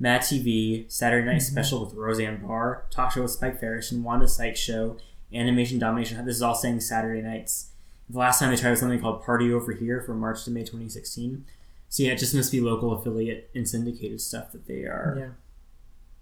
Mad 0.02 0.22
TV, 0.22 0.86
Saturday 0.92 1.26
Night 1.28 1.38
Mhm. 1.42 1.52
Special 1.52 1.86
with 1.86 1.94
Roseanne 1.94 2.42
Barr, 2.42 2.86
Talk 2.90 3.12
Show 3.12 3.22
with 3.22 3.32
Spike 3.32 3.60
Ferris, 3.60 3.92
and 3.92 4.04
Wanda 4.04 4.28
Sykes 4.28 4.60
Show, 4.60 4.98
Animation 5.32 5.78
Domination. 5.78 6.26
This 6.26 6.38
is 6.38 6.42
all 6.42 6.56
saying 6.56 6.80
Saturday 6.80 7.22
nights. 7.22 7.68
The 8.10 8.18
last 8.18 8.40
time 8.40 8.50
they 8.50 8.58
tried 8.58 8.72
was 8.72 8.80
something 8.80 9.00
called 9.00 9.24
Party 9.24 9.54
Over 9.54 9.74
Here 9.74 10.02
from 10.02 10.20
March 10.20 10.44
to 10.46 10.52
May 10.52 10.64
2016. 10.64 11.46
So 11.88 12.02
yeah, 12.02 12.14
it 12.14 12.18
just 12.18 12.34
must 12.34 12.52
be 12.52 12.60
local 12.60 12.94
affiliate 12.94 13.52
and 13.54 13.70
syndicated 13.70 14.22
stuff 14.22 14.52
that 14.54 14.66
they 14.66 14.86
are 14.86 15.16
Yeah. 15.20 15.30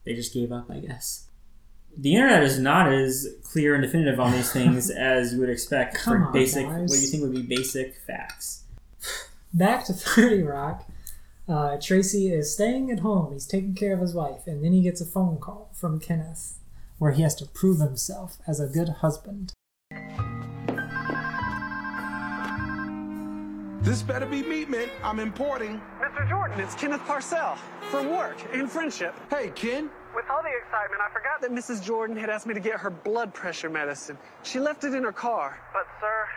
they 0.04 0.14
just 0.14 0.34
gave 0.34 0.52
up, 0.52 0.70
I 0.70 0.80
guess. 0.80 1.28
The 1.98 2.16
internet 2.16 2.44
is 2.44 2.60
not 2.60 2.92
as 2.92 3.28
clear 3.44 3.76
and 3.76 3.82
definitive 3.84 4.20
on 4.20 4.34
these 4.34 4.52
things 4.58 4.90
as 4.90 5.34
you 5.34 5.40
would 5.40 5.50
expect 5.50 5.96
Come 5.96 6.18
for 6.22 6.26
on, 6.28 6.34
basic, 6.34 6.66
guys. 6.68 6.90
what 6.90 7.00
you 7.00 7.08
think 7.08 7.24
would 7.24 7.34
be 7.34 7.44
basic 7.44 7.96
facts. 8.06 8.64
Back 9.54 9.86
to 9.86 9.94
30 9.94 10.44
Rock. 10.44 10.86
Uh, 11.50 11.78
Tracy 11.82 12.32
is 12.32 12.54
staying 12.54 12.92
at 12.92 13.00
home. 13.00 13.34
He's 13.34 13.48
taking 13.48 13.74
care 13.74 13.94
of 13.94 14.02
his 14.02 14.14
wife, 14.14 14.46
and 14.46 14.64
then 14.64 14.72
he 14.72 14.84
gets 14.84 15.02
a 15.02 15.06
phone 15.06 15.38
call 15.38 15.72
from 15.74 16.00
Kenneth 16.00 16.60
where 17.00 17.12
he 17.12 17.24
has 17.24 17.34
to 17.36 17.46
prove 17.46 17.80
himself 17.80 18.38
as 18.46 18.60
a 18.60 18.68
good 18.68 18.90
husband. 18.90 19.54
This 23.82 24.04
better 24.04 24.28
be 24.28 24.44
meat, 24.44 24.70
man. 24.70 24.90
I'm 25.04 25.20
importing. 25.20 25.82
Mr. 26.00 26.30
Jordan, 26.30 26.60
it's 26.60 26.76
Kenneth 26.76 27.02
Parcell 27.06 27.56
from 27.90 28.12
work 28.12 28.38
and 28.54 28.70
friendship. 28.70 29.16
Hey, 29.32 29.52
Ken. 29.56 29.90
With 30.14 30.26
all 30.30 30.44
the 30.44 30.50
excitement, 30.50 31.02
I 31.02 31.12
forgot 31.14 31.42
that 31.42 31.52
Mrs. 31.52 31.84
Jordan 31.84 32.16
had 32.18 32.30
asked 32.30 32.46
me 32.46 32.54
to 32.54 32.60
get 32.60 32.80
her 32.80 32.90
blood 32.92 33.34
pressure 33.34 33.70
medicine. 33.70 34.18
She 34.44 34.60
left 34.60 34.84
it 34.84 34.94
in 34.94 35.04
her 35.04 35.12
car. 35.12 35.58
But, 35.74 35.88
sir, 36.00 36.28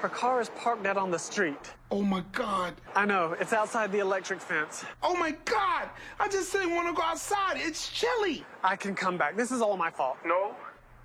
her 0.00 0.08
car 0.08 0.40
is 0.40 0.48
parked 0.50 0.86
out 0.86 0.96
on 0.96 1.10
the 1.10 1.18
street. 1.18 1.72
Oh 1.90 2.02
my 2.02 2.24
God. 2.32 2.74
I 2.96 3.04
know, 3.04 3.36
it's 3.38 3.52
outside 3.52 3.92
the 3.92 4.00
electric 4.00 4.40
fence. 4.40 4.84
Oh 5.02 5.14
my 5.16 5.32
God. 5.44 5.88
I 6.18 6.28
just 6.28 6.52
didn't 6.52 6.74
want 6.74 6.88
to 6.88 6.94
go 6.94 7.02
outside. 7.02 7.54
It's 7.56 7.88
chilly. 7.88 8.44
I 8.64 8.76
can 8.76 8.94
come 8.94 9.16
back. 9.16 9.36
This 9.36 9.52
is 9.52 9.60
all 9.60 9.76
my 9.76 9.90
fault. 9.90 10.16
No? 10.24 10.56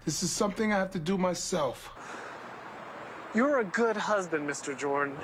This 0.05 0.23
is 0.23 0.31
something 0.31 0.73
I 0.73 0.77
have 0.77 0.91
to 0.91 0.99
do 0.99 1.17
myself. 1.17 1.91
You're 3.35 3.59
a 3.59 3.65
good 3.65 3.97
husband, 3.97 4.49
Mr. 4.49 4.75
Jordan. 4.77 5.15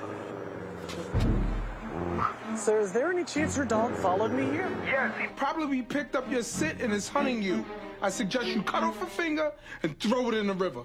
Sir, 2.55 2.80
is 2.80 2.91
there 2.91 3.09
any 3.09 3.24
chance 3.24 3.57
your 3.57 3.66
dog 3.66 3.93
followed 3.95 4.32
me 4.32 4.43
here? 4.43 4.70
Yes, 4.86 5.14
he 5.20 5.28
probably 5.36 5.82
picked 5.82 6.16
up 6.16 6.30
your 6.30 6.43
scent 6.43 6.82
and 6.82 6.93
is 6.93 7.07
hunting 7.07 7.41
you. 7.41 7.66
I 8.01 8.09
suggest 8.09 8.47
you 8.47 8.61
cut 8.61 8.84
off 8.84 9.01
a 9.01 9.05
finger 9.05 9.51
and 9.82 9.97
throw 9.99 10.28
it 10.28 10.36
in 10.36 10.47
the 10.47 10.53
river. 10.53 10.84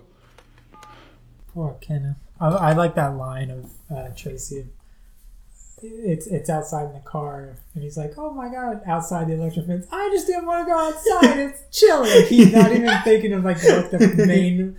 Poor 1.53 1.77
Kenneth. 1.81 2.17
I, 2.41 2.49
I 2.49 2.73
like 2.73 2.95
that 2.95 3.17
line 3.17 3.51
of 3.51 3.71
uh, 3.95 4.09
Tracy. 4.17 4.67
It's 5.81 6.27
it's 6.27 6.51
outside 6.51 6.87
in 6.87 6.95
the 6.95 7.01
car, 7.01 7.57
and 7.75 7.85
he's 7.85 7.97
like, 7.97 8.15
"Oh 8.19 8.33
my 8.33 8.49
god!" 8.49 8.83
Outside 8.85 9.29
the 9.29 9.35
electric 9.35 9.67
fence. 9.67 9.87
I 9.93 10.09
just 10.13 10.27
didn't 10.27 10.47
want 10.47 10.67
to 10.67 10.73
go 10.73 10.79
outside. 10.79 11.39
It's 11.51 11.79
chilly. 11.79 12.25
He's 12.27 12.53
not 12.53 12.73
even 12.73 12.91
thinking 13.05 13.33
of 13.33 13.45
like 13.45 13.63
what 13.63 13.91
the 13.93 14.25
main 14.27 14.77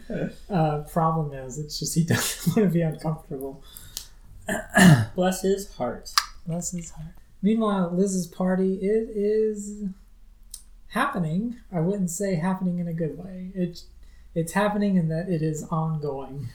uh, 0.50 0.80
problem 0.92 1.32
is. 1.34 1.58
It's 1.58 1.80
just 1.80 1.96
he 1.96 2.04
doesn't 2.06 2.56
want 2.56 2.70
to 2.70 2.74
be 2.74 2.82
uncomfortable. 2.82 3.64
Bless 5.16 5.42
his 5.42 5.74
heart. 5.76 6.12
Bless 6.46 6.72
his 6.72 6.92
heart. 6.92 7.14
Meanwhile, 7.42 7.92
Liz's 7.94 8.28
party 8.28 8.76
it 8.76 9.10
is 9.16 9.86
happening. 10.90 11.58
I 11.72 11.80
wouldn't 11.80 12.10
say 12.10 12.36
happening 12.36 12.80
in 12.80 12.88
a 12.90 12.94
good 12.94 13.18
way. 13.18 13.52
It 13.56 13.84
it's 14.36 14.52
happening 14.52 14.98
in 14.98 15.08
that 15.10 15.30
it 15.30 15.42
is 15.42 15.64
ongoing. 15.72 16.50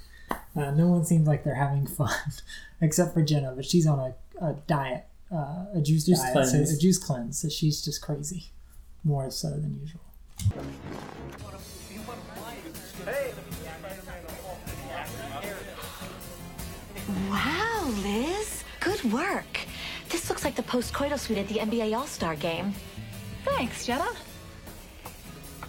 Uh, 0.57 0.70
no 0.70 0.86
one 0.86 1.05
seems 1.05 1.26
like 1.26 1.42
they're 1.42 1.55
having 1.55 1.86
fun, 1.86 2.14
except 2.80 3.12
for 3.12 3.22
Jenna, 3.22 3.52
but 3.55 3.64
she's 3.64 3.86
on 3.86 3.98
a, 3.98 4.44
a 4.44 4.52
diet, 4.66 5.05
uh, 5.32 5.66
a 5.74 5.80
juice, 5.82 6.07
Juice 6.07 6.20
diet, 6.20 6.32
cleanse. 6.32 6.70
So, 6.70 6.76
a 6.76 6.78
juice 6.78 6.98
cleanse. 6.98 7.38
So 7.38 7.48
she's 7.48 7.84
just 7.84 8.00
crazy, 8.00 8.52
more 9.02 9.30
so 9.30 9.50
than 9.50 9.78
usual. 9.80 10.00
Wow, 17.30 17.90
Liz. 18.02 18.64
Good 18.80 19.12
work. 19.12 19.61
This 20.09 20.28
looks 20.28 20.44
like 20.44 20.55
the 20.55 20.62
post-coital 20.62 21.18
suite 21.18 21.38
at 21.38 21.48
the 21.48 21.57
NBA 21.57 21.96
All-Star 21.96 22.36
game. 22.36 22.72
Thanks, 23.44 23.84
Jenna. 23.86 24.09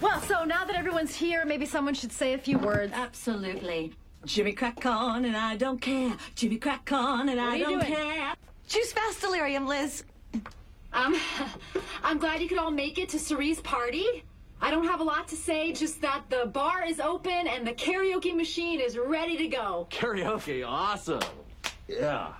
Well, 0.00 0.20
so 0.20 0.44
now 0.44 0.64
that 0.64 0.76
everyone's 0.76 1.14
here, 1.14 1.44
maybe 1.44 1.66
someone 1.66 1.94
should 1.94 2.12
say 2.12 2.34
a 2.34 2.38
few 2.38 2.58
words. 2.58 2.92
Absolutely. 2.94 3.92
Jimmy 4.26 4.52
crack 4.52 4.84
on 4.84 5.24
and 5.24 5.36
I 5.36 5.56
don't 5.56 5.80
care. 5.80 6.12
Jimmy 6.34 6.56
crack 6.58 6.90
on 6.92 7.28
and 7.28 7.38
What 7.38 7.48
I 7.48 7.52
are 7.52 7.56
you 7.56 7.64
don't 7.64 7.80
doing? 7.80 7.92
care. 7.94 8.34
Choose 8.68 8.92
fast 8.92 9.20
delirium, 9.20 9.66
Liz. 9.66 10.02
Um, 10.92 11.16
I'm 12.02 12.18
glad 12.18 12.40
you 12.42 12.48
could 12.48 12.58
all 12.58 12.70
make 12.72 12.98
it 12.98 13.08
to 13.10 13.18
Cerie's 13.18 13.60
party. 13.60 14.24
I 14.60 14.70
don't 14.70 14.86
have 14.86 15.00
a 15.00 15.04
lot 15.04 15.28
to 15.28 15.36
say, 15.36 15.72
just 15.72 16.00
that 16.00 16.24
the 16.28 16.46
bar 16.46 16.82
is 16.84 16.98
open 16.98 17.46
and 17.46 17.66
the 17.66 17.72
karaoke 17.72 18.34
machine 18.34 18.80
is 18.80 18.98
ready 18.98 19.36
to 19.36 19.46
go. 19.48 19.86
Karaoke, 19.90 20.66
awesome. 20.66 21.20
Yeah. 21.86 22.32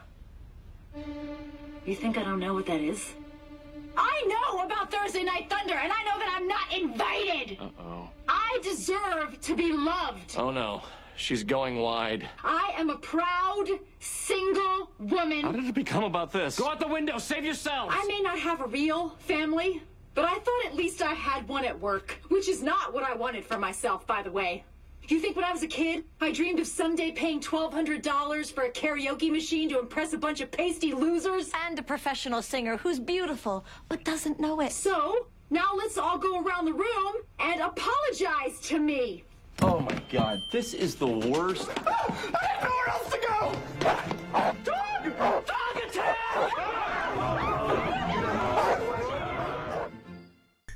You 1.85 1.95
think 1.95 2.17
I 2.19 2.25
don't 2.25 2.41
know 2.41 2.55
what 2.55 2.67
that 2.67 2.81
is? 2.81 3.13
I 3.97 4.25
know 4.27 4.65
about 4.65 4.91
Thursday 4.91 5.23
Night 5.23 5.49
Thunder, 5.49 5.75
and 5.75 5.93
I 5.93 6.03
know 6.05 6.19
that 6.19 6.35
I'm 6.37 6.49
not 6.49 6.73
invited. 6.75 7.59
Uh-oh. 7.61 8.09
I 8.29 8.59
deserve 8.63 9.41
to 9.43 9.55
be 9.55 9.73
loved. 9.73 10.35
Oh 10.37 10.51
no. 10.51 10.83
She's 11.17 11.43
going 11.43 11.77
wide. 11.77 12.29
I 12.45 12.73
am 12.77 12.91
a 12.91 12.99
proud, 12.99 13.69
single 14.01 14.91
woman. 14.99 15.43
How 15.43 15.53
did 15.53 15.65
it 15.65 15.75
become 15.75 16.05
about 16.05 16.31
this? 16.31 16.59
Go 16.59 16.69
out 16.69 16.79
the 16.79 16.89
window, 16.89 17.19
save 17.19 17.45
yourselves! 17.45 17.95
I 17.97 18.05
may 18.07 18.21
not 18.21 18.39
have 18.39 18.61
a 18.61 18.67
real 18.67 19.11
family, 19.21 19.83
but 20.15 20.25
I 20.25 20.35
thought 20.35 20.67
at 20.67 20.77
least 20.77 21.03
I 21.03 21.15
had 21.15 21.49
one 21.49 21.65
at 21.65 21.81
work, 21.81 22.21
which 22.29 22.49
is 22.49 22.63
not 22.63 22.93
what 22.93 23.03
I 23.03 23.15
wanted 23.15 23.45
for 23.45 23.59
myself, 23.59 24.07
by 24.07 24.23
the 24.23 24.31
way. 24.31 24.65
You 25.09 25.21
think 25.21 25.37
when 25.37 25.45
I 25.45 25.53
was 25.53 25.63
a 25.63 25.69
kid, 25.69 26.05
I 26.21 26.33
dreamed 26.33 26.59
of 26.59 26.67
someday 26.67 27.13
paying 27.13 27.41
$1,200 27.41 28.53
for 28.53 28.65
a 28.65 28.71
karaoke 28.71 29.31
machine 29.31 29.69
to 29.69 29.79
impress 29.79 30.13
a 30.13 30.19
bunch 30.19 30.41
of 30.41 30.51
pasty 30.51 30.93
losers? 30.93 31.51
And 31.67 31.79
a 31.79 31.83
professional 31.83 32.43
singer 32.43 32.77
who's 32.77 32.99
beautiful 32.99 33.65
but 33.89 34.05
doesn't 34.05 34.41
know 34.41 34.61
it. 34.61 34.73
So, 34.73 35.29
now 35.49 35.71
let's 35.77 35.97
all 35.97 36.19
go 36.19 36.43
around 36.43 36.65
the 36.65 36.73
room 36.73 37.15
and 37.39 37.61
apologize 37.61 38.59
to 38.63 38.81
me. 38.81 39.23
Oh 39.63 39.81
my 39.81 39.99
god, 40.11 40.43
this 40.51 40.75
is 40.75 40.95
the 40.97 41.07
worst. 41.07 41.69
Oh, 41.89 42.31
I 42.41 42.47
have 42.47 42.63
nowhere 42.63 42.89
else 42.89 43.11
to 43.11 43.19
go. 43.19 43.53
Dog! 44.65 45.03
Dog 45.47 45.77
attack! 45.89 46.17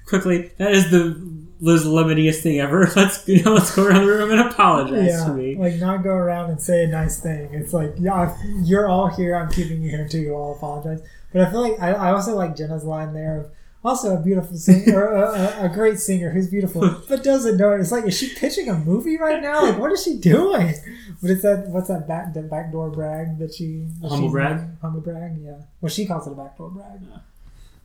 Quickly, 0.07 0.51
that 0.59 0.73
is 0.73 0.91
the 0.91 1.31
Liz 1.61 1.85
lemoniest 1.85 2.41
thing 2.43 2.59
ever. 2.59 2.91
Let's 2.97 3.29
you 3.29 3.43
know, 3.43 3.55
let's 3.55 3.75
go 3.75 3.85
around 3.85 4.07
the 4.07 4.13
room 4.13 4.31
and 4.31 4.41
apologize 4.41 5.25
to 5.25 5.35
me. 5.35 5.57
like 5.57 5.77
not 5.77 6.03
go 6.03 6.11
around 6.11 6.51
and 6.51 6.61
say 6.61 6.85
a 6.85 6.87
nice 6.87 7.21
thing. 7.21 7.53
It's 7.53 7.73
like, 7.73 7.93
yeah, 7.99 8.35
you're 8.63 8.89
all 8.89 9.09
here. 9.09 9.37
I'm 9.37 9.51
keeping 9.51 9.83
you 9.83 9.91
here 9.91 10.09
too. 10.09 10.21
you 10.21 10.35
all 10.35 10.55
apologize. 10.57 11.03
But 11.33 11.43
I 11.43 11.51
feel 11.51 11.61
like 11.61 11.79
I, 11.81 11.93
I 11.93 12.13
also 12.13 12.35
like 12.35 12.57
Jenna's 12.57 12.85
line 12.85 13.13
there 13.13 13.41
of 13.41 13.51
also 13.85 14.17
a 14.17 14.23
beautiful 14.23 14.57
singer, 14.57 15.09
or 15.09 15.15
a, 15.15 15.31
a, 15.31 15.65
a 15.67 15.69
great 15.69 15.99
singer 15.99 16.31
who's 16.31 16.49
beautiful 16.49 17.03
but 17.09 17.23
doesn't 17.25 17.57
know 17.57 17.73
it. 17.73 17.81
It's 17.81 17.93
like, 17.93 18.05
is 18.05 18.17
she 18.17 18.35
pitching 18.35 18.69
a 18.69 18.75
movie 18.75 19.17
right 19.17 19.43
now? 19.43 19.63
Like, 19.65 19.79
what 19.79 19.93
is 19.93 20.03
she 20.03 20.17
doing? 20.17 20.75
What 21.21 21.31
is 21.31 21.43
that? 21.43 21.69
What's 21.69 21.89
that 21.89 22.07
back 22.09 22.35
the 22.35 22.43
backdoor 22.43 22.91
brag 22.91 23.39
that 23.39 23.55
she 23.55 23.87
Humble 24.03 24.31
brag? 24.31 24.59
in? 24.59 24.77
Humble 24.81 25.01
brag, 25.01 25.39
yeah. 25.43 25.63
Well, 25.81 25.91
she 25.91 26.07
calls 26.07 26.27
it 26.27 26.33
a 26.33 26.37
backdoor 26.37 26.71
brag. 26.71 27.01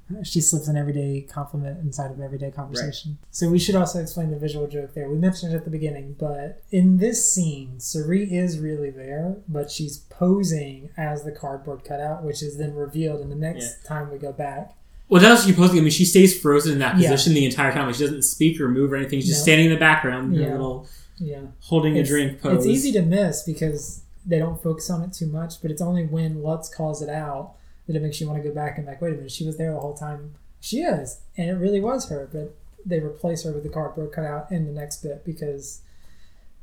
Uh, 0.07 0.23
she 0.23 0.39
slips 0.39 0.67
an 0.67 0.77
everyday 0.77 1.21
compliment 1.21 1.79
inside 1.79 2.11
of 2.11 2.19
everyday 2.21 2.51
conversation. 2.51 3.17
So 3.31 3.49
we 3.49 3.57
should 3.57 3.73
also 3.73 3.99
explain 3.99 4.29
the 4.29 4.37
visual 4.37 4.67
joke 4.67 4.93
there. 4.93 5.09
We 5.09 5.17
mentioned 5.17 5.53
it 5.53 5.57
at 5.57 5.65
the 5.65 5.71
beginning, 5.71 6.15
but 6.19 6.61
in 6.71 6.97
this 6.99 7.33
scene, 7.33 7.79
Cerie 7.79 8.31
is 8.31 8.59
really 8.59 8.91
there, 8.91 9.37
but 9.47 9.71
she's 9.71 9.97
posing 9.97 10.91
as 10.95 11.23
the 11.23 11.31
cardboard 11.31 11.83
cutout, 11.83 12.23
which 12.23 12.43
is 12.43 12.57
then 12.57 12.75
revealed 12.75 13.21
in 13.21 13.29
the 13.29 13.35
next 13.35 13.83
time 13.83 14.11
we 14.11 14.19
go 14.19 14.31
back. 14.31 14.75
Well, 15.07 15.21
that's 15.21 15.41
what 15.41 15.47
you're 15.47 15.55
supposed 15.55 15.73
to. 15.73 15.77
I 15.77 15.81
mean, 15.81 15.91
she 15.91 16.05
stays 16.05 16.39
frozen 16.39 16.73
in 16.73 16.79
that 16.79 16.97
Yeah. 16.97 17.11
position 17.11 17.33
the 17.33 17.45
entire 17.45 17.71
time. 17.71 17.85
Like, 17.85 17.95
she 17.95 18.03
doesn't 18.03 18.23
speak 18.23 18.59
or 18.59 18.67
move 18.69 18.91
or 18.91 18.95
anything. 18.95 19.19
She's 19.19 19.29
just 19.29 19.43
standing 19.43 19.67
in 19.67 19.73
the 19.73 19.79
background, 19.79 20.35
Yeah. 20.35 20.51
little 20.51 20.87
Yeah. 21.19 21.41
holding 21.61 21.93
It's- 21.95 22.07
a 22.07 22.11
drink 22.11 22.41
pose. 22.41 22.57
It's 22.57 22.65
easy 22.65 22.91
to 22.93 23.01
miss 23.03 23.43
because 23.43 24.01
they 24.25 24.39
don't 24.39 24.61
focus 24.61 24.89
on 24.89 25.03
it 25.03 25.13
too 25.13 25.27
much, 25.27 25.61
but 25.61 25.69
it's 25.69 25.81
only 25.81 26.05
when 26.05 26.41
Lutz 26.41 26.67
calls 26.69 27.01
it 27.03 27.09
out 27.09 27.53
that 27.87 27.95
it 27.95 28.01
makes 28.01 28.19
you 28.19 28.27
want 28.27 28.41
to 28.41 28.49
go 28.49 28.53
back 28.53 28.77
and 28.79 28.87
like, 28.87 28.99
wait 29.01 29.13
a 29.13 29.15
minute, 29.15 29.31
she 29.31 29.45
was 29.45 29.57
there 29.57 29.71
the 29.73 29.79
whole 29.79 29.93
time. 29.93 30.33
She 30.59 30.81
is, 30.81 31.19
and 31.37 31.49
it 31.49 31.53
really 31.53 31.79
was 31.79 32.09
her, 32.09 32.27
but 32.31 32.55
they 32.83 32.99
replace 32.99 33.43
her 33.43 33.51
with 33.51 33.61
the 33.63 33.69
cardboard 33.69 34.11
cutout 34.11 34.51
in 34.51 34.65
the 34.65 34.71
next 34.71 35.03
bit 35.03 35.23
because 35.23 35.81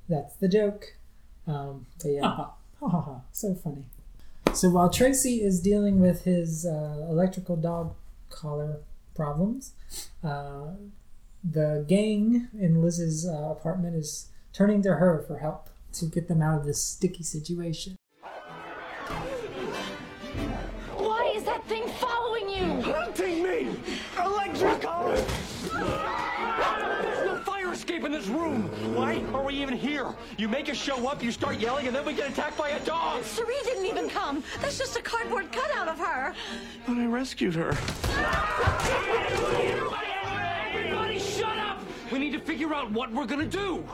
that's 0.09 0.35
the 0.37 0.49
joke. 0.49 0.97
Um, 1.47 1.87
but 2.03 2.09
yeah, 2.11 2.23
ha 2.23 2.55
ha 2.81 2.89
ha, 2.89 3.21
so 3.33 3.55
funny. 3.55 3.85
So 4.53 4.69
while 4.71 4.91
Tracy 4.91 5.43
is 5.43 5.61
dealing 5.61 6.01
with 6.01 6.25
his 6.25 6.67
uh, 6.67 7.07
electrical 7.09 7.55
dog 7.57 7.95
collar 8.33 8.81
problems, 9.15 9.75
uh, 10.25 10.73
the 11.45 11.85
gang 11.89 12.49
in 12.59 12.83
Liz's 12.83 13.27
uh, 13.27 13.51
apartment 13.51 13.97
is 13.97 14.29
turning 14.53 14.83
to 14.83 14.95
her 14.95 15.25
for 15.27 15.39
help 15.39 15.69
to 15.93 16.07
get 16.07 16.29
them 16.29 16.41
out 16.41 16.59
of 16.59 16.67
this 16.67 16.83
sticky 16.83 17.23
situation. 17.23 17.97
Why 20.97 21.33
is 21.35 21.45
that 21.45 21.65
thing 21.67 21.87
following 21.99 22.49
you? 22.49 22.93
Hunting 22.93 23.43
me! 23.43 23.77
Electric 24.19 24.81
collar! 24.81 26.22
There's 27.87 28.01
no 28.01 28.03
fire 28.03 28.03
escape 28.03 28.05
in 28.05 28.13
this 28.13 28.27
room! 28.29 28.69
Why 28.95 29.23
are 29.35 29.43
we 29.45 29.55
even 29.55 29.77
here? 29.77 30.07
You 30.37 30.49
make 30.49 30.69
us 30.69 30.77
show 30.77 31.09
up, 31.09 31.23
you 31.23 31.33
start 31.33 31.59
yelling, 31.59 31.87
and 31.87 31.97
then 31.97 32.05
we 32.05 32.13
get 32.13 32.31
attacked 32.31 32.59
by 32.59 32.71
a 32.71 32.81
dog! 32.85 33.25
Cerie 33.25 33.55
didn't 33.65 33.87
even 33.87 34.09
come. 34.09 34.45
That's 34.61 34.79
just 34.79 34.97
a 34.97 35.03
cardboard 35.03 35.51
cutout 35.53 35.89
of 35.89 35.99
her. 35.99 36.35
But 36.87 36.99
I 36.99 37.07
rescued 37.07 37.55
her. 37.55 37.71
Everybody 40.75 41.19
shut 41.19 41.59
up! 41.59 41.81
We 42.11 42.19
need 42.19 42.33
to 42.33 42.41
figure 42.41 42.75
out 42.75 42.91
what 42.93 43.11
we're 43.13 43.27
gonna 43.27 43.47
do! 43.47 43.85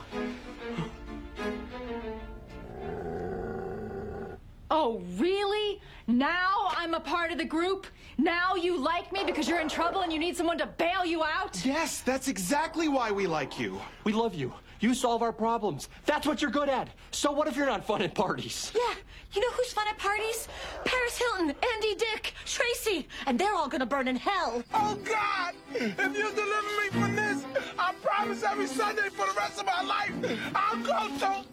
Oh, 4.81 5.01
really? 5.17 5.81
Now 6.07 6.69
I'm 6.69 6.93
a 6.93 7.01
part 7.01 7.33
of 7.33 7.37
the 7.37 7.43
group? 7.43 7.85
Now 8.17 8.55
you 8.55 8.77
like 8.77 9.11
me 9.11 9.25
because 9.25 9.45
you're 9.45 9.59
in 9.59 9.67
trouble 9.67 10.03
and 10.03 10.13
you 10.13 10.17
need 10.17 10.37
someone 10.37 10.57
to 10.57 10.67
bail 10.67 11.03
you 11.03 11.21
out? 11.21 11.65
Yes, 11.65 11.99
that's 11.99 12.29
exactly 12.29 12.87
why 12.87 13.11
we 13.11 13.27
like 13.27 13.59
you. 13.59 13.77
We 14.05 14.13
love 14.13 14.33
you. 14.33 14.53
You 14.79 14.93
solve 14.93 15.21
our 15.21 15.33
problems. 15.33 15.89
That's 16.05 16.25
what 16.25 16.41
you're 16.41 16.49
good 16.49 16.69
at. 16.69 16.87
So 17.11 17.29
what 17.29 17.49
if 17.49 17.57
you're 17.57 17.65
not 17.65 17.85
fun 17.85 18.01
at 18.01 18.15
parties? 18.15 18.71
Yeah, 18.73 18.93
you 19.33 19.41
know 19.41 19.51
who's 19.51 19.73
fun 19.73 19.85
at 19.89 19.97
parties? 19.97 20.47
Paris 20.85 21.17
Hilton, 21.17 21.53
Andy 21.73 21.95
Dick, 21.95 22.33
Tracy, 22.45 23.05
and 23.27 23.37
they're 23.37 23.53
all 23.53 23.67
gonna 23.67 23.85
burn 23.85 24.07
in 24.07 24.15
hell. 24.15 24.63
Oh 24.73 24.97
God! 25.03 25.55
If 25.75 25.99
you 25.99 26.31
deliver 26.31 26.71
me 26.81 26.87
from 26.91 27.15
this, 27.17 27.43
I 27.77 27.93
promise 28.01 28.43
every 28.43 28.67
Sunday 28.67 29.09
for 29.09 29.27
the 29.27 29.33
rest 29.35 29.59
of 29.59 29.65
my 29.65 29.83
life, 29.83 30.13
I'll 30.55 30.81
go 30.81 31.17
to. 31.17 31.45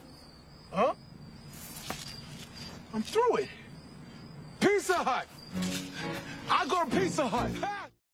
Huh? 0.71 0.95
I'm 2.97 3.03
through 3.03 3.37
it. 3.37 3.49
Pizza 4.59 4.95
Hut. 4.95 5.27
I'll 6.49 6.67
go 6.67 6.83
to 6.87 6.91
Pizza 6.99 7.29
Hut. 7.29 7.51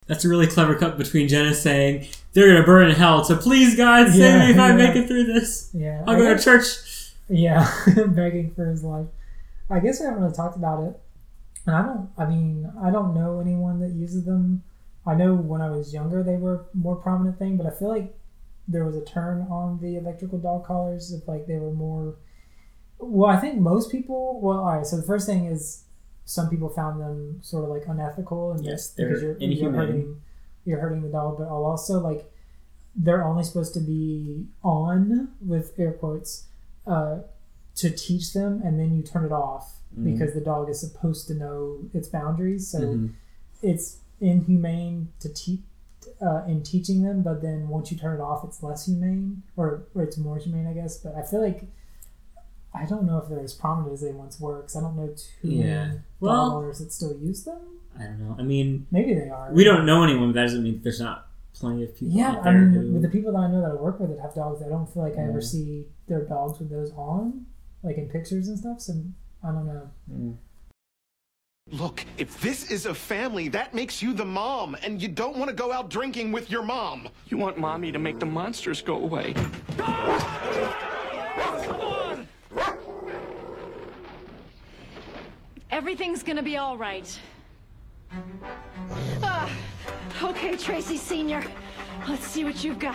That's 0.08 0.24
a 0.24 0.28
really 0.28 0.48
clever 0.48 0.74
cut 0.74 0.98
between 0.98 1.28
Jenna 1.28 1.54
saying 1.54 2.08
they're 2.32 2.52
gonna 2.52 2.66
burn 2.66 2.88
in 2.90 2.96
hell, 2.96 3.22
so 3.22 3.36
please 3.36 3.76
God 3.76 4.08
save 4.08 4.16
Yeah, 4.18 4.38
me 4.46 4.50
if 4.50 4.58
I 4.58 4.72
make 4.72 4.96
it 4.96 5.06
through 5.06 5.26
this. 5.26 5.70
Yeah, 5.72 6.02
I'll 6.04 6.16
I 6.16 6.18
go 6.18 6.36
to 6.36 6.42
church. 6.42 7.12
Yeah, 7.28 7.72
begging 8.08 8.52
for 8.56 8.66
his 8.66 8.82
life. 8.82 9.06
I 9.70 9.78
guess 9.78 10.00
we 10.00 10.06
haven't 10.06 10.20
really 10.20 10.34
talked 10.34 10.56
about 10.56 10.82
it. 10.82 11.00
And 11.64 11.76
I 11.76 11.82
don't, 11.82 12.10
I 12.18 12.26
mean, 12.26 12.72
I 12.82 12.90
don't 12.90 13.14
know 13.14 13.38
anyone 13.38 13.78
that 13.78 13.92
uses 13.92 14.24
them. 14.24 14.64
I 15.06 15.14
know 15.14 15.36
when 15.36 15.60
I 15.60 15.70
was 15.70 15.94
younger 15.94 16.24
they 16.24 16.34
were 16.38 16.54
a 16.74 16.76
more 16.76 16.96
prominent 16.96 17.38
thing, 17.38 17.56
but 17.56 17.66
I 17.66 17.70
feel 17.70 17.86
like 17.88 18.18
there 18.66 18.84
was 18.84 18.96
a 18.96 19.04
turn 19.04 19.42
on 19.48 19.78
the 19.80 19.94
electrical 19.96 20.38
dog 20.38 20.64
collars 20.66 21.12
if 21.12 21.28
like 21.28 21.46
they 21.46 21.58
were 21.60 21.70
more. 21.70 22.16
Well, 23.02 23.30
I 23.30 23.36
think 23.36 23.58
most 23.60 23.90
people. 23.90 24.40
Well, 24.40 24.58
all 24.60 24.76
right. 24.76 24.86
So 24.86 24.96
the 24.96 25.02
first 25.02 25.26
thing 25.26 25.46
is 25.46 25.84
some 26.24 26.48
people 26.48 26.68
found 26.68 27.00
them 27.00 27.38
sort 27.42 27.64
of 27.64 27.70
like 27.70 27.86
unethical 27.88 28.52
and 28.52 28.64
Yes, 28.64 28.90
because 28.90 29.20
they're 29.20 29.30
you're, 29.32 29.38
you're 29.38 29.50
inhumane. 29.50 29.74
hurting 29.74 30.22
you're 30.64 30.78
hurting 30.78 31.02
the 31.02 31.08
dog, 31.08 31.38
but 31.38 31.44
I'll 31.48 31.64
also 31.64 31.98
like 31.98 32.30
they're 32.94 33.24
only 33.24 33.42
supposed 33.42 33.74
to 33.74 33.80
be 33.80 34.46
on 34.62 35.28
with 35.44 35.72
air 35.78 35.92
quotes 35.92 36.44
uh, 36.86 37.18
to 37.76 37.90
teach 37.90 38.32
them, 38.32 38.60
and 38.64 38.78
then 38.78 38.94
you 38.94 39.02
turn 39.02 39.24
it 39.24 39.32
off 39.32 39.78
Mhm. 39.98 40.04
because 40.04 40.34
the 40.34 40.40
dog 40.40 40.68
is 40.70 40.78
supposed 40.80 41.26
to 41.28 41.34
know 41.34 41.78
its 41.92 42.08
boundaries. 42.08 42.68
So 42.68 42.80
Mhm. 42.80 43.12
it's 43.62 43.98
inhumane 44.20 45.08
to 45.20 45.28
teach 45.28 45.60
uh, 46.20 46.44
in 46.46 46.62
teaching 46.62 47.02
them, 47.02 47.22
but 47.22 47.42
then 47.42 47.68
once 47.68 47.90
you 47.90 47.98
turn 47.98 48.18
it 48.18 48.22
off, 48.22 48.44
it's 48.44 48.62
less 48.62 48.86
humane, 48.86 49.42
or, 49.56 49.82
or 49.94 50.02
it's 50.02 50.16
more 50.18 50.36
humane, 50.36 50.66
I 50.66 50.72
guess. 50.72 50.96
But 50.98 51.14
I 51.16 51.22
feel 51.22 51.40
like 51.40 51.64
I 52.74 52.86
don't 52.86 53.04
know 53.06 53.18
if 53.18 53.28
they're 53.28 53.40
as 53.44 53.52
prominent 53.54 53.92
as 53.92 54.00
they 54.00 54.12
once 54.12 54.40
were, 54.40 54.58
because 54.62 54.76
I 54.76 54.80
don't 54.80 54.96
know 54.96 55.08
too 55.08 55.48
Yeah. 55.48 55.86
many 55.88 56.00
Well- 56.20 56.50
dog 56.50 56.62
owners 56.62 56.78
that 56.78 56.92
still 56.92 57.16
use 57.18 57.44
them. 57.44 57.60
I 57.98 58.04
don't 58.04 58.20
know. 58.20 58.36
I 58.38 58.42
mean, 58.42 58.86
Maybe 58.90 59.14
they 59.14 59.28
are. 59.28 59.50
We 59.52 59.64
don't 59.64 59.84
know 59.84 60.02
anyone, 60.02 60.28
but 60.30 60.34
that 60.36 60.44
doesn't 60.44 60.62
mean 60.62 60.80
there's 60.82 61.00
not 61.00 61.26
plenty 61.52 61.84
of 61.84 61.94
people 61.94 62.14
Yeah, 62.16 62.30
out 62.36 62.46
I 62.46 62.52
mean, 62.54 62.72
who. 62.72 62.92
with 62.94 63.02
the 63.02 63.08
people 63.10 63.32
that 63.32 63.38
I 63.38 63.48
know 63.50 63.60
that 63.60 63.72
I 63.72 63.74
work 63.74 64.00
with 64.00 64.08
that 64.10 64.20
have 64.20 64.34
dogs, 64.34 64.62
I 64.62 64.68
don't 64.70 64.88
feel 64.92 65.02
like 65.02 65.18
I 65.18 65.24
ever 65.28 65.42
see 65.42 65.86
their 66.06 66.24
dogs 66.24 66.58
with 66.58 66.70
those 66.70 66.90
on, 66.94 67.44
like 67.82 67.98
in 67.98 68.08
pictures 68.08 68.48
and 68.48 68.58
stuff. 68.58 68.80
So 68.80 68.94
I 69.44 69.52
don't 69.52 69.66
know. 69.66 69.90
Mm. 70.10 70.36
Look, 71.70 72.04
if 72.18 72.40
this 72.40 72.70
is 72.70 72.86
a 72.86 72.94
family, 72.94 73.48
that 73.48 73.72
makes 73.74 74.02
you 74.02 74.14
the 74.14 74.24
mom, 74.24 74.74
and 74.82 75.00
you 75.00 75.08
don't 75.08 75.36
want 75.36 75.48
to 75.50 75.54
go 75.54 75.70
out 75.72 75.90
drinking 75.90 76.32
with 76.32 76.50
your 76.50 76.62
mom. 76.62 77.08
You 77.28 77.36
want 77.36 77.58
mommy 77.58 77.92
to 77.92 77.98
make 77.98 78.18
the 78.18 78.26
monsters 78.26 78.80
go 78.82 78.96
away. 78.96 79.34
Everything's 85.72 86.22
gonna 86.22 86.42
be 86.42 86.58
all 86.58 86.76
right. 86.76 87.18
Ah, 89.22 89.50
okay, 90.22 90.54
Tracy 90.54 90.98
Senior. 90.98 91.42
Let's 92.06 92.26
see 92.26 92.44
what 92.44 92.62
you've 92.62 92.78
got. 92.78 92.94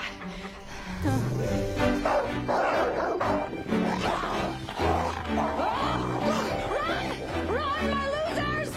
Run, 7.49 7.89
my 7.89 8.05
losers! 8.13 8.69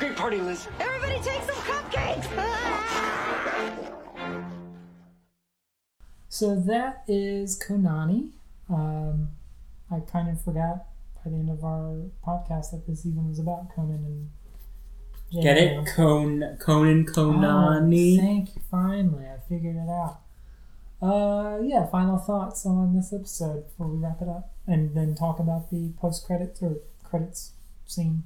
Great 0.00 0.16
party, 0.16 0.40
Liz. 0.40 0.66
Everybody 0.80 1.20
take 1.22 1.42
some 1.42 1.54
cupcakes! 1.62 1.81
So 6.42 6.56
that 6.56 7.04
is 7.06 7.56
Khonani. 7.56 8.30
Um, 8.68 9.28
I 9.92 10.00
kind 10.00 10.28
of 10.28 10.42
forgot 10.42 10.86
by 11.24 11.30
the 11.30 11.36
end 11.36 11.50
of 11.50 11.62
our 11.62 12.06
podcast 12.26 12.72
that 12.72 12.82
this 12.84 13.06
even 13.06 13.28
was 13.28 13.38
about 13.38 13.68
Conan 13.72 14.04
and. 15.30 15.40
Get 15.40 15.56
it? 15.56 15.86
Con- 15.94 16.56
Conan 16.58 17.06
Oh, 17.08 17.12
Khonani. 17.12 18.18
thank 18.18 18.56
you. 18.56 18.62
Finally, 18.68 19.24
I 19.26 19.38
figured 19.48 19.76
it 19.76 19.88
out. 19.88 20.18
Uh, 21.00 21.60
yeah. 21.62 21.86
Final 21.86 22.18
thoughts 22.18 22.66
on 22.66 22.96
this 22.96 23.12
episode 23.12 23.68
before 23.68 23.86
we 23.86 23.98
wrap 23.98 24.20
it 24.20 24.26
up, 24.28 24.50
and 24.66 24.96
then 24.96 25.14
talk 25.14 25.38
about 25.38 25.70
the 25.70 25.92
post 26.00 26.26
credits 26.26 26.60
or 26.60 26.78
credits 27.04 27.52
scene. 27.86 28.24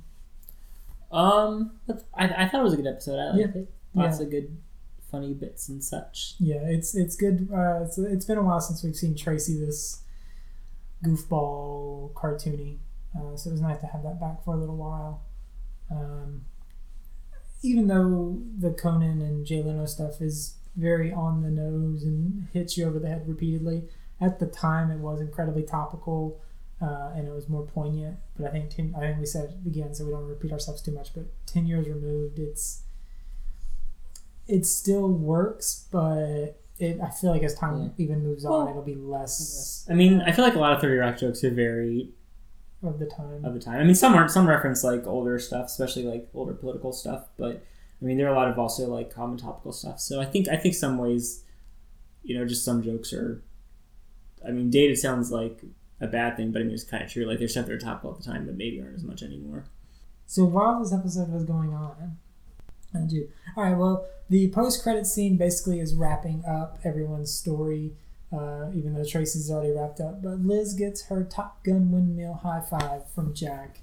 Um, 1.12 1.72
I, 2.14 2.28
I 2.44 2.48
thought 2.48 2.60
it 2.60 2.64
was 2.64 2.72
a 2.72 2.76
good 2.76 2.86
episode. 2.86 3.18
I 3.18 3.36
liked 3.36 3.54
Yeah. 3.56 3.60
it. 3.60 3.70
Lots 3.94 4.20
Yeah. 4.20 4.24
of 4.24 4.30
good, 4.30 4.56
funny 5.10 5.34
bits 5.34 5.68
and 5.68 5.82
such. 5.82 6.34
Yeah, 6.38 6.62
it's 6.66 6.94
it's 6.94 7.16
good. 7.16 7.48
Uh, 7.52 7.84
it's, 7.84 7.98
it's 7.98 8.24
been 8.24 8.38
a 8.38 8.42
while 8.42 8.60
since 8.60 8.82
we've 8.82 8.96
seen 8.96 9.16
Tracy 9.16 9.58
this 9.58 10.02
goofball 11.04 12.12
cartoony, 12.14 12.78
uh, 13.16 13.36
so 13.36 13.50
it 13.50 13.52
was 13.52 13.60
nice 13.60 13.80
to 13.80 13.86
have 13.86 14.02
that 14.02 14.20
back 14.20 14.44
for 14.44 14.54
a 14.54 14.56
little 14.56 14.76
while. 14.76 15.22
Um, 15.90 16.44
even 17.62 17.86
though 17.86 18.38
the 18.58 18.70
Conan 18.70 19.20
and 19.22 19.46
Jay 19.46 19.62
Leno 19.62 19.86
stuff 19.86 20.20
is 20.20 20.56
very 20.76 21.12
on 21.12 21.42
the 21.42 21.50
nose 21.50 22.02
and 22.02 22.48
hits 22.52 22.76
you 22.76 22.86
over 22.86 22.98
the 22.98 23.08
head 23.08 23.26
repeatedly, 23.26 23.84
at 24.20 24.38
the 24.38 24.46
time 24.46 24.90
it 24.90 24.98
was 24.98 25.20
incredibly 25.20 25.62
topical 25.62 26.40
uh, 26.80 27.12
and 27.14 27.26
it 27.26 27.32
was 27.32 27.48
more 27.48 27.62
poignant. 27.66 28.18
But 28.36 28.48
I 28.48 28.50
think 28.50 28.70
ten, 28.70 28.94
I 28.96 29.00
think 29.00 29.20
we 29.20 29.26
said 29.26 29.56
it 29.64 29.68
again, 29.68 29.94
so 29.94 30.04
we 30.04 30.10
don't 30.10 30.26
repeat 30.26 30.52
ourselves 30.52 30.82
too 30.82 30.92
much. 30.92 31.14
But 31.14 31.24
ten 31.46 31.66
years 31.66 31.88
removed, 31.88 32.38
it's 32.38 32.82
it 34.48 34.64
still 34.66 35.08
works, 35.08 35.86
but 35.90 36.60
it 36.78 37.00
I 37.00 37.10
feel 37.10 37.30
like 37.30 37.42
as 37.42 37.54
time 37.54 37.92
even 37.98 38.22
moves 38.22 38.44
on, 38.44 38.52
Well, 38.52 38.68
it'll 38.68 38.82
be 38.82 38.94
less 38.94 39.86
I 39.90 39.94
mean, 39.94 40.22
I 40.22 40.32
feel 40.32 40.44
like 40.44 40.54
a 40.54 40.58
lot 40.58 40.72
of 40.72 40.80
Thirty 40.80 40.96
Rock 40.96 41.18
jokes 41.18 41.42
are 41.44 41.50
very 41.50 42.10
of 42.82 42.98
the 42.98 43.06
time. 43.06 43.44
of 43.44 43.54
the 43.54 43.60
time. 43.60 43.80
I 43.80 43.84
mean, 43.84 43.94
some 43.94 44.14
are 44.14 44.28
some 44.28 44.48
reference 44.48 44.84
like 44.84 45.06
older 45.06 45.38
stuff, 45.38 45.66
especially 45.66 46.04
like 46.04 46.28
older 46.34 46.54
political 46.54 46.92
stuff. 46.92 47.26
But 47.36 47.64
I 48.00 48.04
mean, 48.04 48.18
there 48.18 48.28
are 48.28 48.34
a 48.34 48.36
lot 48.36 48.48
of 48.48 48.58
also 48.58 48.86
like 48.88 49.12
common 49.12 49.38
topical 49.38 49.72
stuff. 49.72 50.00
So 50.00 50.20
I 50.20 50.26
think 50.26 50.48
I 50.48 50.56
think 50.56 50.74
some 50.74 50.98
ways, 50.98 51.42
you 52.22 52.38
know, 52.38 52.44
just 52.44 52.64
some 52.64 52.82
jokes 52.82 53.12
are. 53.12 53.42
I 54.46 54.50
mean, 54.50 54.70
dated 54.70 54.98
sounds 54.98 55.32
like 55.32 55.62
a 56.00 56.06
bad 56.06 56.36
thing, 56.36 56.52
but 56.52 56.60
I 56.60 56.64
mean, 56.66 56.74
it's 56.74 56.84
kind 56.84 57.02
of 57.02 57.10
true. 57.10 57.24
Like 57.24 57.38
there's 57.38 57.52
stuff 57.52 57.66
that 57.66 57.72
are 57.72 57.78
topical 57.78 58.12
at 58.12 58.18
the 58.18 58.24
time, 58.24 58.46
but 58.46 58.56
maybe 58.56 58.80
aren't 58.80 58.94
as 58.94 59.02
much 59.02 59.22
anymore. 59.22 59.64
So 60.26 60.44
while 60.44 60.80
this 60.80 60.92
episode 60.92 61.32
was 61.32 61.44
going 61.44 61.72
on, 61.72 62.18
Do. 63.04 63.28
All 63.56 63.64
right. 63.64 63.76
Well, 63.76 64.06
the 64.28 64.48
post-credit 64.50 65.06
scene 65.06 65.36
basically 65.36 65.80
is 65.80 65.94
wrapping 65.94 66.44
up 66.44 66.78
everyone's 66.84 67.32
story, 67.32 67.92
uh, 68.32 68.70
even 68.74 68.94
though 68.94 69.04
Tracy's 69.04 69.50
already 69.50 69.72
wrapped 69.72 70.00
up. 70.00 70.22
But 70.22 70.40
Liz 70.40 70.74
gets 70.74 71.06
her 71.06 71.22
Top 71.24 71.62
Gun 71.64 71.90
windmill 71.92 72.34
high 72.42 72.60
five 72.60 73.10
from 73.14 73.34
Jack 73.34 73.80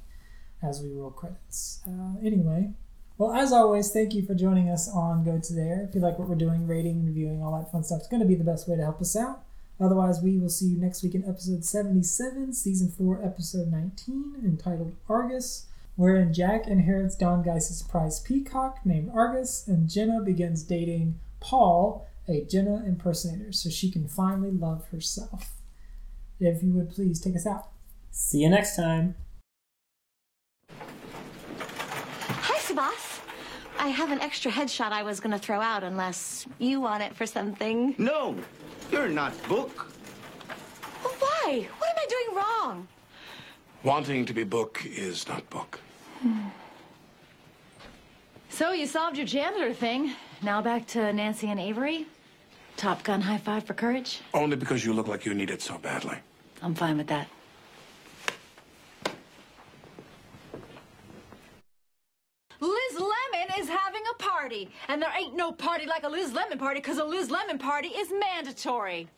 as 0.61 0.81
we 0.81 0.91
roll 0.91 1.11
credits. 1.11 1.81
Uh, 1.87 2.17
anyway, 2.25 2.71
well, 3.17 3.33
as 3.33 3.51
always, 3.51 3.91
thank 3.91 4.13
you 4.13 4.25
for 4.25 4.33
joining 4.33 4.69
us 4.69 4.89
on 4.89 5.23
Go 5.23 5.39
to 5.39 5.53
There. 5.53 5.85
If 5.87 5.93
you 5.93 6.01
like 6.01 6.17
what 6.17 6.27
we're 6.27 6.35
doing, 6.35 6.65
rating, 6.65 7.05
reviewing, 7.05 7.43
all 7.43 7.57
that 7.57 7.71
fun 7.71 7.83
stuff, 7.83 7.99
it's 7.99 8.07
going 8.07 8.21
to 8.21 8.27
be 8.27 8.35
the 8.35 8.43
best 8.43 8.67
way 8.67 8.75
to 8.75 8.81
help 8.81 8.99
us 9.01 9.15
out. 9.15 9.43
Otherwise, 9.79 10.21
we 10.21 10.37
will 10.37 10.49
see 10.49 10.65
you 10.67 10.77
next 10.77 11.03
week 11.03 11.15
in 11.15 11.27
episode 11.27 11.63
77, 11.63 12.53
season 12.53 12.89
4, 12.89 13.23
episode 13.23 13.71
19, 13.71 14.41
entitled 14.43 14.95
Argus, 15.09 15.65
wherein 15.95 16.33
Jack 16.33 16.67
inherits 16.67 17.15
Don 17.15 17.43
Geiss's 17.43 17.83
prized 17.83 18.25
peacock 18.25 18.79
named 18.85 19.11
Argus, 19.13 19.67
and 19.67 19.89
Jenna 19.89 20.21
begins 20.21 20.63
dating 20.63 21.19
Paul, 21.39 22.07
a 22.27 22.45
Jenna 22.45 22.83
impersonator, 22.85 23.51
so 23.51 23.69
she 23.69 23.91
can 23.91 24.07
finally 24.07 24.51
love 24.51 24.85
herself. 24.87 25.53
If 26.39 26.63
you 26.63 26.73
would 26.73 26.89
please 26.89 27.19
take 27.19 27.35
us 27.35 27.45
out. 27.45 27.69
See 28.11 28.39
you 28.39 28.49
next 28.49 28.75
time. 28.75 29.15
Hi, 30.69 32.57
Subhas. 32.59 33.21
I 33.79 33.89
have 33.89 34.11
an 34.11 34.19
extra 34.21 34.51
headshot 34.51 34.91
I 34.91 35.03
was 35.03 35.19
gonna 35.19 35.39
throw 35.39 35.59
out 35.59 35.83
unless 35.83 36.45
you 36.59 36.81
want 36.81 37.03
it 37.03 37.15
for 37.15 37.25
something. 37.25 37.95
No, 37.97 38.35
you're 38.91 39.09
not 39.09 39.33
book. 39.47 39.91
Well, 41.03 41.13
why? 41.19 41.67
What 41.77 41.89
am 41.89 41.97
I 41.97 42.05
doing 42.07 42.37
wrong? 42.37 42.87
Wanting 43.83 44.25
to 44.25 44.33
be 44.33 44.45
book 44.45 44.81
is 44.85 45.27
not 45.27 45.49
book. 45.49 45.79
Hmm. 46.21 46.47
So 48.47 48.71
you 48.71 48.87
solved 48.87 49.17
your 49.17 49.25
janitor 49.25 49.73
thing. 49.73 50.13
Now 50.41 50.61
back 50.61 50.87
to 50.87 51.11
Nancy 51.11 51.49
and 51.49 51.59
Avery. 51.59 52.05
Top 52.77 53.03
Gun 53.03 53.19
high 53.19 53.37
five 53.37 53.65
for 53.65 53.73
courage. 53.73 54.21
Only 54.33 54.55
because 54.55 54.85
you 54.85 54.93
look 54.93 55.09
like 55.09 55.25
you 55.25 55.33
need 55.33 55.51
it 55.51 55.61
so 55.61 55.77
badly. 55.77 56.17
I'm 56.61 56.73
fine 56.73 56.97
with 56.97 57.07
that. 57.07 57.27
Liz 62.61 62.93
Lemon 62.93 63.59
is 63.59 63.67
having 63.67 64.03
a 64.11 64.23
party, 64.23 64.69
and 64.87 65.01
there 65.01 65.11
ain't 65.17 65.35
no 65.35 65.51
party 65.51 65.85
like 65.85 66.03
a 66.03 66.09
Liz 66.09 66.31
Lemon 66.31 66.57
party 66.57 66.79
because 66.79 66.99
a 66.99 67.03
Liz 67.03 67.29
Lemon 67.29 67.57
party 67.57 67.89
is 67.89 68.13
mandatory. 68.17 69.09